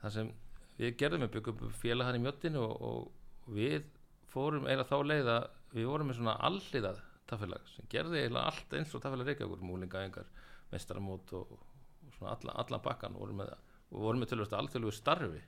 það 0.01 0.15
sem 0.15 0.31
við 0.79 0.97
gerðum 0.99 1.25
við 1.25 1.31
byggum 1.35 1.71
félag 1.81 2.09
hann 2.09 2.19
í 2.19 2.23
mjöttinu 2.23 2.63
og, 2.63 2.75
og 2.89 3.53
við 3.55 3.87
fórum 4.31 4.67
eiginlega 4.67 4.89
þá 4.89 5.11
leið 5.11 5.31
að 5.33 5.47
við 5.73 5.89
vorum 5.89 6.09
með 6.09 6.19
svona 6.19 6.35
alliðað 6.47 7.01
tafélag 7.29 7.71
sem 7.73 7.89
gerði 7.91 8.21
eiginlega 8.23 8.51
allt 8.51 8.75
eins 8.77 8.93
og 8.95 9.03
tafélag 9.03 9.29
Reykjavíkur 9.29 9.65
múlingaðingar, 9.65 10.29
mestaramót 10.71 11.33
og, 11.37 11.51
og 11.53 12.13
svona 12.15 12.35
alla, 12.35 12.55
alla 12.63 12.81
bakkan 12.85 13.17
vorum 13.17 13.41
með, 13.43 13.51
vorum 13.91 14.23
með 14.23 14.33
tölvist 14.33 14.55
alþjóðlegu 14.57 14.95
starfi. 14.95 15.41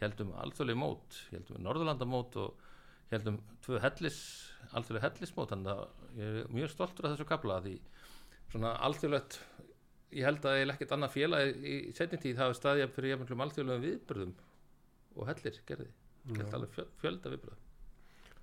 Heldum 0.00 0.32
alþjóðlegu 0.42 0.80
mót 0.80 1.20
heldum 1.32 1.62
Norðurlandamót 1.64 2.40
og 2.40 2.64
heldum 3.12 3.38
tvö 3.64 3.80
hellis, 3.84 4.18
alþjóðlegu 4.72 5.06
hellismót 5.06 5.52
þannig 5.52 5.72
að 5.74 6.18
ég 6.18 6.40
er 6.42 6.50
mjög 6.56 6.72
stoltur 6.72 7.06
af 7.06 7.14
þessu 7.14 7.28
kapla 7.28 7.60
því 7.64 7.76
svona 8.52 8.72
alþjóðlegt 8.86 9.38
ég 10.16 10.24
held 10.28 10.44
að 10.48 10.58
ég 10.60 10.72
ekkert 10.74 10.92
annað 10.96 11.14
félag 11.16 11.56
í, 11.66 11.76
setjum 11.96 12.22
tíð 12.22 12.40
hafa 12.42 12.56
staðið 12.56 12.92
fyrir 12.94 13.12
jafnveglum 13.14 13.44
alþjóðlegum 13.46 13.86
viðbröðum 13.86 14.34
og 15.16 15.26
hellir 15.30 15.60
gerði, 15.66 15.88
gert 16.36 16.54
alveg 16.56 16.74
fjöl, 16.76 16.88
fjölda 17.02 17.32
viðbröð 17.34 17.62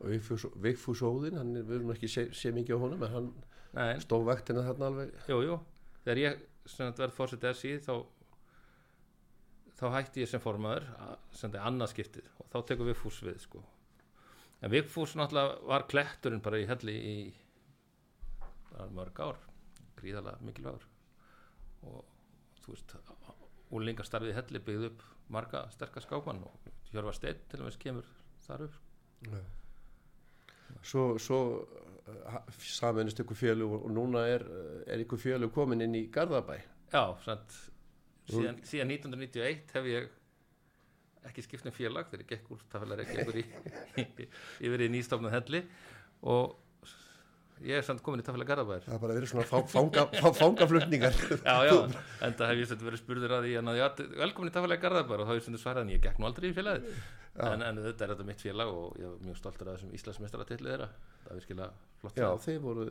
og 0.04 0.10
Vigfús, 0.12 0.44
Vigfús 0.60 1.02
Óðinn, 1.06 1.38
hann 1.40 1.54
er, 1.56 1.68
erum 1.78 1.94
ekki 1.94 2.10
sé, 2.12 2.26
sé 2.36 2.52
mikið 2.52 2.76
á 2.76 2.84
honum, 2.84 3.04
en 3.08 3.14
hann 3.14 3.30
Nei, 3.74 4.00
stóð 4.04 4.26
vektina 4.28 4.64
þarna 4.66 4.90
alveg. 4.92 5.14
jú, 5.32 5.38
jú, 5.48 5.56
þegar 6.04 6.20
ég 6.24 6.42
sem 6.66 6.88
sagt 6.90 7.00
verð 7.00 7.16
fórsetið 7.16 7.56
SI 7.58 7.72
þá 7.86 7.94
þá 9.80 9.86
hætti 9.96 10.22
ég 10.26 10.30
sem 10.30 10.42
formaður 10.44 10.86
að- 10.98 11.24
sem 11.34 11.50
þetta 11.52 11.62
er 11.62 11.68
annað 11.70 11.90
skiptið. 11.94 12.28
Og 12.40 12.50
þá 12.52 12.58
tekur 12.70 12.90
Vigfús 12.92 13.22
við 13.26 13.40
sko. 13.42 13.64
En 14.62 14.72
Vigfús 14.72 15.16
náttúrulega 15.18 15.66
var 15.72 15.88
kletturinn 15.90 16.44
bara 16.46 16.60
í 16.62 16.68
helli 16.70 16.94
í 16.94 17.16
mörg 18.94 19.20
ár 19.20 19.38
gríðalega 20.04 20.44
mikilvægur. 20.46 20.88
Og 21.90 22.04
þú 22.64 22.76
veist 22.76 22.96
úlingastarfið 23.74 24.34
í 24.34 24.38
helli 24.38 24.62
byggði 24.64 24.92
upp 24.92 25.04
marga 25.34 25.66
sterkar 25.74 26.06
skápan 26.06 26.44
og 26.46 26.72
Hjörvar 26.92 27.16
Steinn 27.18 27.42
til 27.50 27.62
og 27.62 27.68
meins 27.68 27.80
kemur 27.82 28.10
þar 28.46 28.68
upp 28.68 28.82
Svo, 30.84 31.04
svo 31.22 31.38
uh, 31.62 32.40
saminist 32.60 33.22
ykkur 33.24 33.38
fjölu 33.38 33.68
og, 33.78 33.86
núna 33.94 34.26
er, 34.28 34.44
er 34.90 35.04
ykkur 35.04 35.22
fjölu 35.22 35.48
komin 35.54 35.86
inn 35.86 35.96
í 35.96 36.02
Garðabæ. 36.12 36.58
Já, 36.92 37.04
sant, 37.24 37.56
síðan, 38.28 38.58
síðan 38.68 38.92
1991 38.98 39.76
hef 39.78 39.88
ég 39.88 40.10
ekki 41.30 41.46
skipt 41.46 41.70
um 41.70 41.76
félag 41.76 42.10
þegar 42.10 42.26
ég 42.26 42.32
gekk 42.34 42.52
úr 42.52 42.66
tafelar 42.74 43.04
ekki 43.06 43.22
yfir 43.24 43.40
í, 43.40 43.46
yfir 44.68 44.86
í 44.88 44.90
nýstofnað 44.92 45.38
helli. 45.38 45.64
Og 46.34 46.58
ég 47.62 47.78
er 47.78 47.86
samt 47.86 48.02
komin 48.04 48.22
í 48.22 48.26
tafelar 48.26 48.48
Garðabæðir 48.50 48.86
Það 48.88 48.96
er 48.96 49.02
bara 49.04 49.18
verið 49.18 49.32
svona 49.32 49.46
fá, 49.48 49.58
fanga, 49.72 50.06
fá, 50.12 50.30
fangaflutningar. 50.40 51.18
Já, 51.48 51.58
já, 51.70 51.76
en 52.26 52.38
það 52.40 52.52
hef 52.52 52.62
ég 52.62 52.70
sem 52.72 52.84
verið 52.84 53.02
spurður 53.04 53.36
að 53.38 53.50
ég 53.52 53.70
að 53.74 54.02
velkomin 54.20 54.52
í 54.52 54.56
tafelar 54.56 54.82
Garðabæðir 54.84 55.24
og 55.24 55.30
þá 55.30 55.34
hef 55.34 55.42
ég 55.42 55.48
sem 55.48 55.60
svarað 55.62 55.86
en 55.86 55.94
ég 55.94 56.04
gekk 56.04 56.20
nú 56.20 56.30
aldrei 56.30 56.50
í 56.50 56.56
félagið. 56.58 57.02
En, 57.34 57.64
en 57.66 57.82
þetta 57.82 58.06
er 58.06 58.14
þetta 58.14 58.28
mitt 58.28 58.44
félag 58.46 58.70
og 58.70 59.00
ég 59.02 59.10
er 59.10 59.26
mjög 59.26 59.40
stoltur 59.40 59.72
af 59.72 59.80
þessum 59.80 59.96
Íslandsmeistaratilli 59.98 60.70
þeirra. 60.70 60.90
Það 61.24 61.32
er 61.32 61.40
virkilega 61.40 61.70
flott 62.04 62.20
Já, 62.22 62.28
þeir 62.44 62.60
voru, 62.62 62.86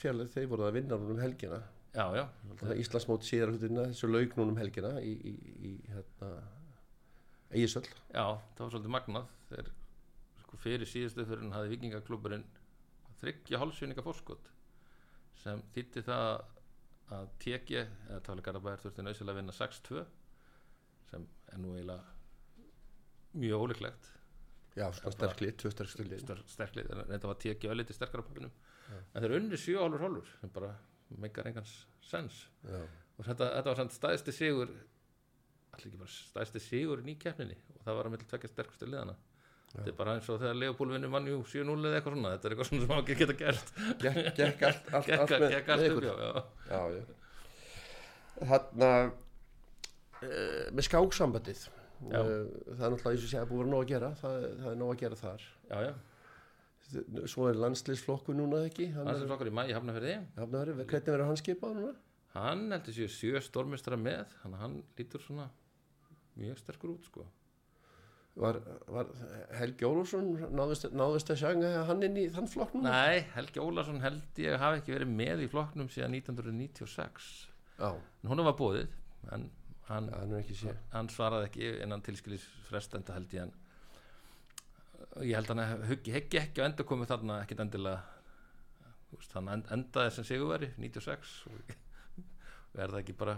fjölu, 0.00 0.26
þeir 0.32 0.48
voru 0.48 0.64
að 0.64 0.78
vinna 0.78 0.96
núna 1.02 1.12
um 1.12 1.20
helgina. 1.20 1.58
já, 1.92 2.06
já, 2.16 2.24
Það 2.62 2.80
Íslandsmót 2.86 3.28
síðar 3.28 3.52
hlutina, 3.52 3.84
þessu 3.90 4.08
laug 4.08 4.36
núna 4.38 4.54
um 4.54 4.60
helgina 4.62 4.94
í, 5.04 5.12
í, 5.12 5.34
í 5.60 5.74
hérna, 5.92 6.30
Egisöld. 7.52 7.90
Já, 8.14 8.24
það 8.56 8.64
var 8.64 8.72
svolítið 8.72 8.94
magnað. 8.96 9.32
Þegar 9.50 9.70
sko, 10.40 10.60
þryggja 13.22 13.60
hálfsvinninga 13.62 14.04
fórskot 14.04 14.50
sem 15.42 15.62
þýtti 15.74 16.02
það 16.06 16.32
að 17.12 17.30
TG 17.42 17.82
eða 17.82 18.20
Táli 18.26 18.44
Garabæðar 18.46 18.82
þurfti 18.84 19.04
nöðsilega 19.06 19.34
að 19.34 19.40
vinna 19.40 19.54
6-2 19.56 20.02
sem 21.10 21.24
er 21.52 21.60
nú 21.60 21.74
eiginlega 21.76 23.40
mjög 23.42 23.64
ólíklegt. 23.66 24.10
Já, 24.76 24.86
sterklið, 24.92 25.56
tvö 25.60 25.72
sterklið. 25.72 26.22
sterklið, 26.48 26.92
en 26.92 27.10
þetta 27.10 27.28
var 27.28 27.40
TG 27.42 27.68
ölliti 27.72 27.96
sterkara 27.96 28.24
pappinum 28.24 28.52
en 28.92 29.24
þeir 29.24 29.36
unni 29.38 29.58
7 29.60 29.76
hálfur 29.80 30.04
hálfur 30.06 30.30
sem 30.40 30.52
bara 30.52 30.72
meikar 31.20 31.48
engans 31.50 31.74
sens. 32.04 32.46
Já, 32.64 32.80
og 33.18 33.26
þetta, 33.26 33.50
þetta 33.58 33.68
var 33.68 33.80
samt 33.82 33.96
stæðsti 33.96 34.34
sigur 34.36 34.72
allir 35.72 35.88
ekki 35.90 36.00
bara 36.00 36.14
stæðsti 36.14 36.62
sigur 36.64 37.04
í 37.04 37.16
keppninni 37.20 37.58
og 37.76 37.84
það 37.84 37.98
var 37.98 38.08
að 38.08 38.14
milli 38.14 38.30
tvekja 38.30 38.52
sterkustu 38.52 38.88
liðana 38.88 39.16
þetta 39.72 39.88
er 39.92 39.96
bara 39.98 40.14
eins 40.18 40.28
og 40.32 40.38
þegar 40.42 40.56
Leopold 40.60 40.94
vinnur 40.96 41.12
mannjú 41.12 41.40
7-0 41.48 41.76
eða 41.88 41.98
eitthvað 41.98 42.16
svona, 42.16 42.32
þetta 42.36 42.48
er 42.48 42.54
eitthvað 42.54 42.68
svona 42.70 42.84
sem 42.84 42.92
hann 42.92 43.02
ekki 43.02 43.16
geta 43.22 43.36
gert. 43.42 43.74
Gekk, 44.02 44.64
allt, 44.68 44.88
allt, 44.98 45.12
allt 45.16 45.34
með, 45.38 45.48
gekk 45.56 45.72
allt 45.76 45.86
upp, 45.88 46.06
já, 46.68 46.80
já. 46.96 47.02
Þarna, 48.52 48.90
uh, 50.22 50.64
með 50.76 50.86
skáksambandið, 50.88 51.64
uh, 51.66 52.12
það 52.12 52.86
er 52.86 52.94
náttúrulega 52.96 53.12
eins 53.16 53.26
og 53.26 53.32
sé 53.32 53.40
að 53.42 53.50
búið 53.52 53.60
að 53.60 53.64
vera 53.64 53.72
nóg 53.74 53.84
að 53.84 53.92
gera, 53.94 54.10
það, 54.22 54.38
það 54.62 54.70
er 54.74 54.80
nóg 54.82 54.94
að 54.94 55.02
gera 55.04 55.20
þar. 55.24 55.50
já, 55.72 55.76
já, 55.88 55.92
Svo 57.32 57.46
er 57.48 57.56
landsliðsflokku 57.56 58.34
núna 58.36 58.66
ekki, 58.68 58.90
hann 58.92 59.06
hann 59.06 59.14
er, 59.14 59.20
sem 59.22 59.28
flokkar 59.30 59.48
í 59.48 59.52
mæ 59.56 59.62
í 59.70 59.72
Hafnafjörði 59.72 60.16
hafnaðari, 60.36 60.74
hvernig 60.82 61.06
verður 61.14 61.28
hann 61.30 61.38
skipað 61.40 61.78
núna? 61.78 61.92
hann 62.34 62.64
heldur 62.74 62.96
sér 62.96 63.12
sjö 63.12 63.40
stórmestara 63.44 63.96
með 64.00 64.26
þannig 64.42 64.58
að 64.58 64.62
hann 64.66 64.74
lítur 64.98 65.24
svona 65.24 65.46
mjög 66.40 66.60
sterkur 66.60 66.92
út 66.94 67.08
sko 67.08 67.24
Var, 68.32 68.56
var 68.88 69.08
Helgi 69.58 69.84
Ólafsson, 69.84 70.30
náðist, 70.56 70.86
náðist 70.96 71.28
að 71.34 71.40
sjanga 71.42 71.70
hann 71.84 72.00
inn 72.06 72.14
í 72.16 72.22
þann 72.32 72.46
flokk 72.48 72.72
núna? 72.78 72.92
nei, 72.94 73.26
Helgi 73.34 73.60
Ólason 73.60 73.98
held 74.00 74.38
ég 74.40 74.56
hafi 74.62 74.78
ekki 74.80 74.94
verið 74.94 75.10
með 75.18 75.42
í 75.44 75.48
flokknum 75.52 75.90
síðan 75.92 76.14
1996 76.16 77.26
Já, 77.76 77.90
en 77.92 78.30
hún 78.32 78.40
var 78.46 78.56
bóðið 78.56 78.88
en 79.36 79.44
hann, 79.90 80.08
ekki 80.38 80.56
sé. 80.62 80.72
hann 80.94 81.10
svaraði 81.12 81.50
ekki 81.50 81.68
innan 81.84 82.00
tilskilis 82.06 82.46
frestenda 82.70 83.18
held 83.18 83.36
ég 83.36 83.44
en 83.44 83.52
ég 85.28 85.36
held 85.36 85.52
hann 85.52 85.60
að 85.66 85.84
huggi 85.90 86.14
heggi 86.16 86.40
ekki 86.40 86.64
á 86.64 86.68
enda 86.70 86.86
komið 86.88 87.12
þarna 87.12 87.36
ekkit 87.44 87.60
endilega 87.66 88.00
veist, 89.12 89.34
hann 89.36 89.52
end- 89.58 89.68
endaði 89.76 90.14
sem 90.16 90.24
sigurveri 90.30 90.72
96 90.80 91.34
og 91.52 91.76
og 92.72 92.80
er 92.80 92.88
það 92.94 93.02
ekki 93.02 93.18
bara 93.20 93.36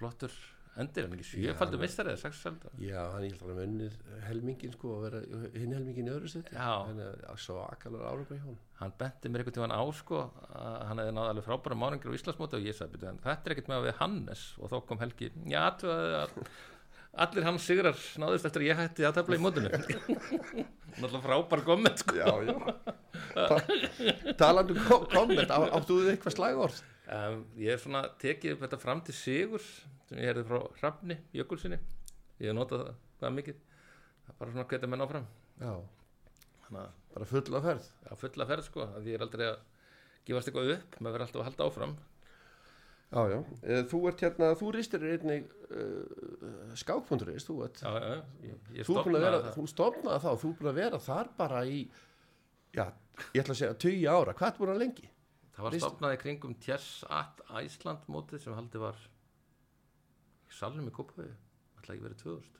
flottur 0.00 0.32
endir 0.78 1.06
en 1.06 1.14
ekki 1.16 1.26
sjöfaldur 1.26 1.80
mistari 1.82 2.12
eða 2.12 2.20
sexfaldur 2.22 2.74
Já, 2.82 3.00
hann 3.10 3.26
ég 3.26 3.34
held 3.34 3.42
að 3.42 3.50
hann 3.50 3.62
unnið 3.64 3.96
helmingin 4.28 4.74
sko 4.76 4.94
að 4.96 5.04
vera 5.06 5.22
hinn 5.56 5.74
helmingin 5.74 6.10
í 6.10 6.14
öðru 6.14 6.30
seti 6.30 6.56
að 6.56 7.40
svo 7.42 7.58
akalur 7.64 8.06
ára 8.06 8.40
hann 8.80 8.94
benti 9.00 9.32
mér 9.32 9.42
einhvern 9.42 9.56
tímann 9.58 9.74
á 9.74 9.82
sko 9.98 10.24
hann 10.54 11.02
hefði 11.02 11.14
náð 11.16 11.30
alveg 11.32 11.48
frábæra 11.48 11.80
máningir 11.82 12.14
á 12.14 12.16
Íslandsmóti 12.16 12.60
og 12.60 12.66
ég 12.68 12.76
sagði, 12.78 12.96
"Bíddu, 12.96 13.10
en 13.10 13.22
þetta 13.24 13.50
er 13.50 13.56
ekkert 13.56 13.70
með 13.72 13.80
að 13.80 13.86
við 13.88 13.98
Hannes. 14.00 14.44
Og 14.60 14.70
þá 14.70 14.76
kom 14.86 14.98
Helgi, 14.98 15.32
já, 15.46 15.64
allir 17.18 17.44
hans 17.44 17.66
sigrar 17.66 17.98
náðust 18.22 18.46
eftir 18.46 18.62
að 18.62 18.68
ég 18.70 18.78
hætti 18.78 19.06
að 19.06 19.16
tefla 19.18 19.36
í 19.36 19.42
mótinu. 19.42 19.70
Náttúrulega 21.00 21.22
frábær 21.24 21.64
komment 21.66 21.98
sko. 21.98 22.14
Já, 22.14 22.30
já. 22.46 22.54
Ta 23.34 23.58
Talandi 24.38 24.74
um 24.76 24.84
kom 24.86 25.06
komment, 25.10 25.50
á, 25.50 25.58
áttu 25.74 26.00
þið 26.00 26.12
eitthvað 26.14 26.36
slagorð? 26.36 26.80
um, 27.10 27.40
ég 27.58 27.74
hef 27.74 27.84
svona 27.84 28.04
tekið 28.20 28.60
þetta 28.62 28.78
fram 28.80 29.02
til 29.06 29.16
sigurs 29.16 29.68
sem 30.10 30.18
ég 30.20 30.26
herði 30.32 30.44
frá 30.50 30.60
Hrafni 30.80 31.16
Jökulsinni 31.38 31.78
ég 32.40 32.50
hef 32.50 32.56
notað 32.58 32.84
það, 32.84 33.00
það 33.22 33.34
mikið. 33.38 33.58
Það 34.26 34.30
er 34.34 34.38
bara 34.42 34.52
svona 34.54 34.68
hvetja 34.70 34.88
menn 34.90 35.04
áfram. 35.06 35.26
Já, 35.60 35.72
þannig 36.66 36.80
að 36.84 36.92
bara 37.14 37.26
fulla 37.30 37.60
ferð. 37.66 37.88
Að 38.10 38.20
fulla 38.24 38.46
ferð 38.50 38.66
sko 38.68 38.84
að 38.86 39.08
ég 39.10 39.18
er 39.18 39.24
aldrei 39.26 39.46
að 39.50 39.58
gefast 40.30 40.50
eitthvað 40.50 40.72
upp. 40.76 40.96
Maður 41.00 41.16
verður 41.18 41.26
alltaf 41.26 41.42
að 41.42 41.48
halda 41.50 41.68
áfram. 41.70 41.94
Já, 43.10 43.22
já, 43.32 43.38
Eh, 43.66 43.80
þú 43.90 43.98
ert 44.06 44.20
hérna, 44.22 44.48
þú 44.54 44.68
ristir 44.76 45.02
einnig 45.10 45.48
uh, 45.74 46.74
skákpunturist, 46.78 47.48
þú 47.50 47.56
ert. 47.66 47.80
Já, 47.82 47.90
já, 47.98 48.20
ég, 48.46 48.68
ég 48.78 48.86
Þú 48.86 48.98
að 49.00 49.08
vera, 49.16 49.40
það. 49.42 49.54
þú 49.56 49.64
stofnaði 49.72 50.20
þá, 50.22 50.30
þú 50.44 50.50
búin 50.60 50.70
að 50.70 50.78
vera 50.78 51.00
þar 51.02 51.30
bara 51.40 51.62
í, 51.66 51.80
já, 52.78 52.84
ég 53.34 53.42
ætla 53.42 53.56
að 53.56 53.60
segja 53.64 53.78
20 53.82 54.06
ára, 54.14 54.36
hvað 54.38 54.60
búin 54.62 54.72
að 54.76 54.82
lengi? 54.84 55.10
það 55.56 55.64
var 55.66 55.74
Veistu- 55.74 55.88
stopnað 55.90 56.14
í 56.14 56.20
kringum 56.22 56.54
Tjess 56.62 57.02
at 57.10 57.42
Æsland 57.58 58.06
mótið 58.08 58.44
sem 58.46 58.54
haldið 58.54 58.80
var 58.86 59.02
í 60.50 60.56
salnum 60.58 60.88
í 60.90 60.94
Kópavíu 60.94 61.30
ætla 61.80 61.94
ekki 61.96 62.06
verið 62.08 62.22
2000 62.24 62.56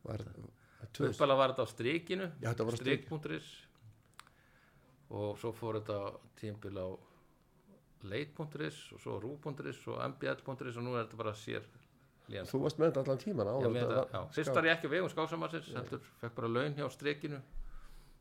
Var, 0.00 0.22
tvö, 0.96 1.10
uppala 1.12 1.36
var 1.36 1.52
þetta 1.52 1.64
á 1.64 1.68
strikinu. 1.68 2.26
strik.is 2.78 3.48
og 5.10 5.36
svo 5.42 5.50
fór 5.52 5.80
þetta 5.80 5.98
tímbil 6.40 6.78
á 6.80 6.88
leit.is 8.08 8.78
og 8.94 9.02
svo 9.02 9.18
rú.is 9.20 9.82
og 9.90 10.00
mbl.is 10.14 10.78
og 10.80 10.84
nú 10.86 10.94
er 10.96 11.04
þetta 11.04 11.20
bara 11.20 11.34
sér 11.36 11.66
lén 12.30 12.48
þú 12.48 12.62
varst 12.62 12.78
með 12.80 12.92
þetta 12.92 13.02
allan 13.04 13.20
tíman 13.24 13.50
á 13.50 13.54
Já, 13.60 13.68
með 13.74 13.88
þetta, 13.90 14.04
já. 14.14 14.20
Fyrst 14.38 14.54
var 14.56 14.68
ég 14.70 14.76
ekki 14.78 14.92
vegum 14.94 15.12
skáksamarsins 15.12 15.70
heldur, 15.76 16.06
fekk 16.22 16.36
bara 16.38 16.52
laun 16.54 16.76
hjá 16.78 16.86
strikinu. 16.94 17.40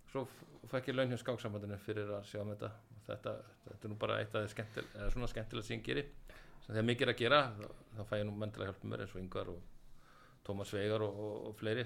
Svo 0.09 0.25
fekk 0.71 0.89
ég 0.89 0.97
laun 0.97 1.13
hjá 1.13 1.19
skáksamandinu 1.21 1.77
fyrir 1.85 2.09
að 2.17 2.25
sjá 2.27 2.41
um 2.41 2.51
þetta. 2.55 2.71
Þetta, 3.09 3.35
þetta 3.69 3.87
er 3.87 3.93
nú 3.93 3.97
bara 4.01 4.19
eitt 4.21 4.35
af 4.35 4.43
því 4.43 4.51
skemmtilega 5.29 5.63
sem 5.65 5.77
ég 5.79 5.85
geri 5.85 6.03
sem 6.69 6.75
þegar 6.75 6.85
mikið 6.91 7.07
er 7.07 7.11
að 7.13 7.21
gera 7.23 7.39
þá, 7.57 8.03
fæ 8.05 8.13
ég 8.19 8.27
nú 8.27 8.35
menn 8.37 8.51
til 8.53 8.61
að 8.61 8.69
hjálpa 8.69 8.91
mér 8.91 9.01
eins 9.05 9.15
og 9.15 9.23
yngvar 9.23 9.49
og 9.49 10.45
Tómas 10.45 10.73
Veigar 10.73 11.01
og, 11.05 11.17
og, 11.17 11.33
og 11.49 11.55
fleiri. 11.57 11.85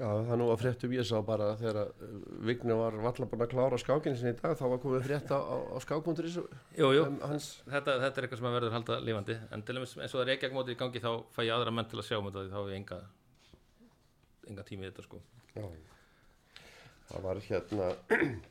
Já, 0.00 0.06
það 0.06 0.30
er 0.32 0.38
nú 0.40 0.46
að 0.48 0.60
fréttum 0.62 0.92
ég 0.96 1.04
sá 1.08 1.16
bara 1.24 1.46
þegar 1.60 1.90
uh, 1.90 2.12
Vigni 2.48 2.76
var 2.76 2.94
valla 3.04 3.26
búin 3.28 3.44
að 3.44 3.50
klára 3.52 3.78
skákinu 3.80 4.16
sinni 4.16 4.32
í 4.32 4.38
dag, 4.38 4.54
þá 4.56 4.62
var 4.72 4.80
komið 4.80 5.08
frétt 5.08 5.32
á, 5.32 5.40
á, 5.40 5.56
á 5.72 5.76
skákpunturis 5.84 6.38
Jú, 6.40 6.92
jú, 6.96 7.02
um, 7.04 7.18
hans, 7.28 7.48
þetta, 7.66 7.96
þetta 8.04 8.22
er 8.22 8.28
eitthvað 8.28 8.40
sem 8.40 8.48
að 8.48 8.56
verður 8.56 8.76
halda 8.76 9.00
lifandi. 9.04 9.36
En 9.52 9.64
til 9.64 9.76
dæmis 9.76 9.96
eins 9.98 10.14
og 10.14 10.22
það 10.22 10.24
er 10.24 10.32
ekki 10.36 10.48
ekki 10.48 10.56
mótið 10.56 10.76
í 10.76 10.80
gangi 10.80 11.04
þá 11.04 11.10
fæ 11.36 11.40
ég 11.44 11.52
aðra 11.56 11.74
menn 11.76 11.90
til 11.90 12.00
að 12.00 12.08
sjá 12.08 12.16
um 12.16 12.30
þetta 12.30 12.46
því 12.46 12.52
þá 12.54 12.60
hef 12.60 12.70
ég 12.70 12.80
enga 12.80 13.00
enga 14.50 14.66
tími 14.70 14.86
í 14.86 14.90
þetta 14.90 15.04
sko. 15.04 15.20
Já, 15.56 15.66
það 17.10 17.26
var 17.28 17.42
hérna, 17.50 17.90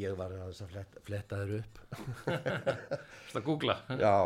ég 0.00 0.16
var 0.18 0.34
að 0.34 0.60
fletta, 0.70 1.02
fletta 1.06 1.40
þér 1.42 1.54
upp. 1.60 1.80
Þetta 3.28 3.44
googla. 3.46 3.78
Já, 4.00 4.16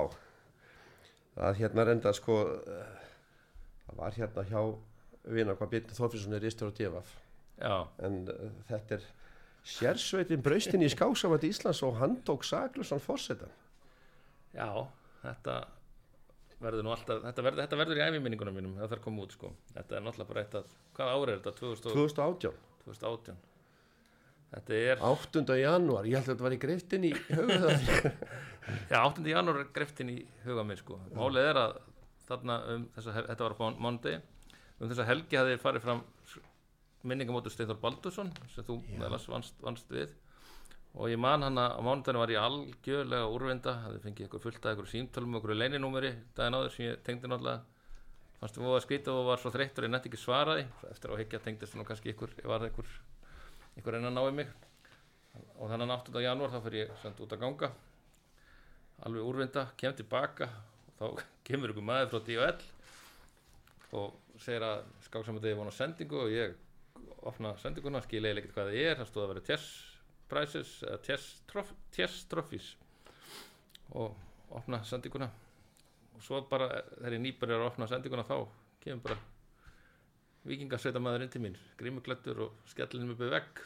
það 1.37 1.61
hérna 1.62 1.87
reynda 1.88 2.12
sko, 2.16 2.38
það 3.87 4.00
var 4.02 4.18
hérna 4.18 4.46
hjá 4.48 4.62
vina 5.28 5.57
hvað 5.59 5.72
Byrni 5.74 5.96
Þorfinsson 5.98 6.37
er 6.38 6.44
ristur 6.44 6.72
á. 6.72 7.02
Já, 7.59 7.74
en 8.07 8.20
uh, 8.31 8.50
þetta 8.68 8.98
er 8.98 9.07
sérsveitin 9.66 10.42
braustin 10.44 10.85
í 10.87 10.90
skáksamandi 10.92 11.50
Íslands 11.50 11.83
og 11.83 11.96
hann 11.98 12.14
tók 12.26 12.46
saklusan 12.46 13.02
fórsetan 13.02 13.50
já, 14.54 14.68
þetta 15.24 15.57
verður 16.62 16.87
nú 16.87 16.92
alltaf 16.94 17.20
þetta 17.24 17.44
verður, 17.44 17.62
þetta 17.64 17.81
verður 17.81 18.00
í 18.00 18.04
æfiminningunum 18.07 18.57
mínum 18.59 18.78
það 18.78 18.87
þarf 18.92 19.00
að 19.00 19.04
koma 19.04 19.26
út 19.26 19.35
sko. 19.37 19.50
Þetta 19.74 19.98
er 19.98 20.07
náttúrulega 20.07 20.31
bara 20.33 20.44
eitt 20.44 20.57
að 20.59 20.72
hvað 20.96 21.12
ára 21.14 21.35
er 21.35 21.42
þetta? 21.42 21.52
2000 21.61 21.90
og- 21.90 21.98
2018, 21.98 22.57
2018 22.87 23.37
þetta 24.53 24.79
er 24.93 25.03
8. 25.05 25.45
janúar 25.61 26.09
ég 26.09 26.19
held 26.19 26.29
að 26.29 26.33
þetta 26.35 26.47
var 26.47 26.57
í 26.57 26.61
greiftin 26.63 27.09
í 27.09 27.13
höfuð 27.29 28.09
Já, 28.93 29.01
8. 29.01 29.25
janúar 29.29 29.63
er 29.63 29.71
greftin 29.73 30.13
í 30.13 30.19
huga 30.45 30.65
minn 30.67 30.79
sko. 30.81 30.99
Málið 31.17 31.51
er 31.51 31.61
að 31.63 31.79
þarna 32.29 32.59
um 32.75 32.87
þessa, 32.97 33.15
þetta 33.31 33.47
var 33.47 33.55
á 33.57 33.59
mánuði 33.81 34.15
um 34.79 34.91
þessa 34.91 35.07
helgi 35.09 35.39
hafði 35.41 35.61
farið 35.63 35.85
fram 35.87 36.03
minningamótur 37.09 37.55
Steinþór 37.55 37.81
Baldursson 37.83 38.33
sem 38.53 38.67
þú 38.67 38.81
meðlas 38.99 39.29
vannst, 39.31 39.57
vannst 39.65 39.91
við 39.93 40.13
og 40.99 41.11
ég 41.13 41.21
man 41.21 41.45
hann 41.47 41.61
að 41.61 41.79
á 41.79 41.81
mánudaginu 41.85 42.21
var 42.21 42.33
ég 42.33 42.43
algjörlega 42.43 43.31
úrvinda, 43.33 43.75
hafði 43.85 44.03
fengið 44.05 44.29
ykkur 44.29 44.43
fullt 44.45 44.67
að 44.67 44.77
ykkur 44.77 44.91
símtölum 44.93 45.37
og 45.37 45.43
ykkur 45.43 45.59
leininúmeri 45.63 46.13
daginn 46.37 46.59
áður 46.59 46.75
sem 46.75 46.89
ég 46.89 47.03
tengdi 47.07 47.31
náttúrulega 47.31 47.63
fannst 48.41 48.59
við 48.59 48.75
að 48.75 48.83
skrýta 48.85 49.15
og 49.15 49.29
var 49.29 49.43
svo 49.43 49.53
þreyttur 49.55 49.87
ég 49.87 49.93
nætti 49.95 50.11
ekki 50.11 50.21
svaraði 50.21 50.67
eftir 50.91 51.13
á 51.13 51.15
að 51.15 51.23
higgja 51.23 51.43
tengdist 51.45 51.79
nú 51.79 51.87
kannski 51.87 52.13
ykkur, 52.15 52.35
ég 52.43 52.51
var 52.51 52.67
ykkur 52.69 52.91
ykkur 53.79 53.99
enn 53.99 54.09
að 54.11 54.17
ná 54.17 54.23
í 54.27 54.35
mig 54.41 54.55
og 55.59 55.71
þannig 55.71 55.95
8. 55.95 56.23
janúar 56.25 56.55
þá 56.55 56.61
fyrir 56.64 56.85
ég 56.85 56.97
send 57.03 57.21
út 57.23 57.35
að 57.35 57.43
ganga 57.45 57.71
alveg 59.07 59.27
úrvinda, 59.27 59.69
kem 59.79 59.95
tilbaka 59.95 60.49
og 60.49 60.99
þá 60.99 61.27
kemur 61.49 61.75
ykkur 61.75 61.87
maður 61.87 62.12
frá 62.12 62.25
D.O.L. 62.27 62.64
og 63.99 64.41
segir 64.43 64.67
að 64.67 64.83
skáksamöndið 65.09 65.53
er 65.53 65.61
vona 65.61 65.75
sendingu 65.75 66.19
og 66.25 66.35
ég 66.35 66.57
opna 67.29 67.55
sendinguna, 67.62 68.03
skil 68.05 68.23
eiginlega 68.23 68.45
ekkert 68.45 68.57
hvað 68.57 68.71
það 68.71 68.83
er 68.85 68.99
það 68.99 69.11
stóð 69.11 69.25
að 69.25 69.33
vera 69.33 69.61
prizes 70.29 70.73
eða 70.85 72.09
trophies 72.29 72.69
og 73.97 74.17
opna 74.59 74.83
sendinguna 74.85 75.31
og 76.17 76.25
svo 76.25 76.43
bara 76.51 76.69
þegar 76.99 77.17
ég 77.17 77.25
nýbæri 77.25 77.57
að 77.57 77.67
opna 77.71 77.88
sendinguna 77.88 78.27
þá 78.29 78.37
kemur 78.83 79.05
bara 79.07 79.19
vikingasveita 80.49 81.03
maður 81.03 81.27
inn 81.27 81.33
til 81.35 81.43
mín 81.45 81.59
grímuglættur 81.81 82.43
og 82.47 82.71
skellinu 82.71 83.13
með 83.13 83.35
vegg. 83.37 83.63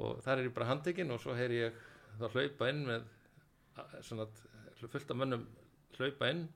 Og 0.00 0.18
þar 0.24 0.40
er 0.40 0.48
ég 0.48 0.56
bara 0.56 0.70
handtekinn 0.72 1.12
og 1.14 1.20
svo 1.22 1.36
heyri 1.38 1.60
ég 1.66 1.78
þá 2.18 2.26
hlaupa 2.32 2.70
inn 2.70 2.82
með 2.88 3.06
svona 4.06 4.26
fullt 4.90 5.10
af 5.10 5.18
mönnum 5.18 5.46
hlaupa 5.98 6.30
inn 6.30 6.46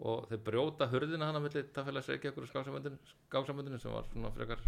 og 0.00 0.28
þeir 0.30 0.44
brjóta 0.46 0.88
hurðina 0.90 1.28
hana 1.28 1.42
milli 1.42 1.62
Tafélags 1.74 2.08
Reykjavíkur 2.08 2.46
og 2.46 2.52
skáksamöndinu 3.30 3.80
sem 3.80 3.92
var 3.92 4.06
svona 4.08 4.32
frekar 4.34 4.62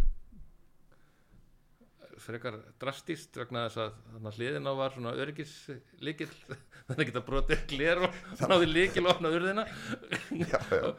frekar 2.21 2.59
drastíst 2.81 3.35
vegna 3.39 3.65
þess 3.65 3.81
að 3.81 3.95
þannig 4.11 4.29
að 4.29 4.37
hliðin 4.37 4.69
á 4.69 4.73
var 4.77 4.93
svona 4.93 5.15
öryggis 5.23 5.53
líkil 6.05 6.29
þannig 6.87 6.99
að 6.99 7.07
geta 7.09 7.23
brotið 7.29 7.63
gler 7.71 8.03
og 8.07 8.19
náði 8.43 8.69
hurðina. 9.33 9.65
Já, 10.43 10.59
já. 10.69 10.93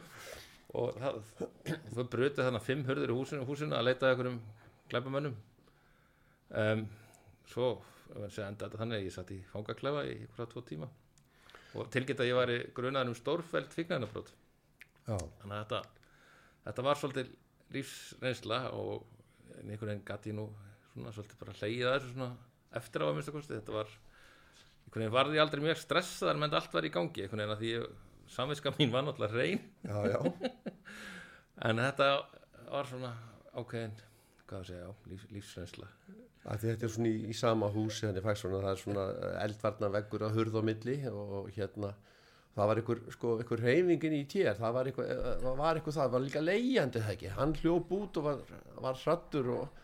Og 0.74 1.00
það, 1.00 1.18
og 1.46 1.96
þau 1.96 2.04
brutu 2.12 2.42
þannig 2.42 2.66
fimm 2.66 2.84
hurður 2.88 3.12
í 3.14 3.18
húsinu, 3.18 3.48
húsinu 3.48 3.76
að 3.78 3.88
leita 3.88 4.08
að 4.08 4.14
einhverjum 4.14 4.38
glæpamönnum. 4.92 5.36
Um, 6.54 6.86
svo 7.50 7.68
enda 8.14 8.66
þetta 8.66 8.80
þannig 8.80 9.00
að 9.00 9.06
ég 9.08 9.14
satt 9.14 9.32
í 9.34 9.40
fangaklefa 9.50 10.04
í 10.06 10.16
einhverja 10.20 10.50
tvo 10.52 10.64
tíma. 10.66 10.90
Og 11.74 11.90
tilgætt 11.90 12.22
að 12.22 12.30
ég 12.30 12.38
var 12.38 12.52
í 12.52 12.58
grunaður 12.74 13.10
um 13.10 13.18
stórfælt 13.18 13.74
fíknarnabrót 13.74 14.30
þannig 15.04 15.52
að 15.52 15.58
þetta, 15.58 15.80
þetta 16.64 16.84
var 16.86 17.00
svolítið 17.00 17.32
lífsreynsla 17.74 18.60
og 18.76 19.04
einhvern 19.60 19.90
veginn 19.90 20.06
gæti 20.06 20.32
ég 20.32 20.38
nú 20.38 20.46
svona 20.92 21.12
svolítið 21.14 21.40
bara 21.40 21.56
hleyið 21.58 21.88
að 21.88 21.96
þessu 21.96 22.12
svona 22.14 22.30
eftir 22.80 23.04
á 23.04 23.06
að 23.06 23.14
minnsta 23.18 23.34
kosti. 23.34 23.58
Þetta 23.58 23.74
var 23.74 23.90
einhvern 23.90 25.02
veginn 25.02 25.16
varði 25.16 25.38
ég 25.38 25.44
aldrei 25.44 25.64
mjög 25.64 25.80
stressaðar 25.82 26.40
menn 26.40 26.56
allt 26.56 26.76
var 26.76 26.88
í 26.88 26.92
gangi. 26.94 27.24
Einhvern 27.24 27.42
veginn 27.42 27.56
að 27.56 27.64
því 27.64 27.72
ég, 27.74 27.88
samviska 28.32 28.72
mín 28.78 28.92
var 28.94 29.04
náttúrulega 29.06 29.36
reyn 29.36 29.60
já, 29.82 29.96
já. 30.12 30.18
en 31.68 31.82
þetta 31.82 32.08
var 32.70 32.88
svona 32.90 33.12
ákveðin 33.54 33.94
hvað 34.44 34.58
að 34.60 34.66
segja, 34.70 34.86
já, 34.86 34.90
líf, 35.10 35.28
því 36.44 36.70
þetta 36.70 36.86
er 36.86 36.92
svona 36.96 37.10
í, 37.10 37.20
í 37.30 37.36
sama 37.36 37.70
húsi 37.72 38.06
þannig 38.06 38.26
fæst 38.26 38.44
svona, 38.44 38.64
það 38.64 38.72
er 38.72 38.82
svona 38.82 39.04
eldvarna 39.44 39.92
veggur 39.94 40.26
að 40.26 40.36
hurð 40.38 40.58
á 40.60 40.62
milli 40.68 40.96
og 41.10 41.48
hérna 41.56 41.94
það 42.54 42.68
var 42.70 42.80
einhver, 42.80 43.00
sko, 43.14 43.36
einhver 43.40 43.62
reyfingin 43.64 44.18
í 44.18 44.24
tér 44.30 44.58
það 44.58 44.76
var 44.76 44.90
einhver, 44.90 45.08
eh, 45.14 45.30
það 45.42 45.62
var 45.62 45.80
einhver 45.80 45.96
það 45.96 46.12
var 46.16 46.26
líka 46.26 46.44
leigjandi 46.44 47.04
það 47.04 47.14
ekki, 47.16 47.32
hann 47.38 47.56
hljóp 47.62 47.94
út 47.98 48.20
og 48.20 48.28
var, 48.28 48.42
var 48.84 49.00
hrattur 49.00 49.52
og, 49.56 49.80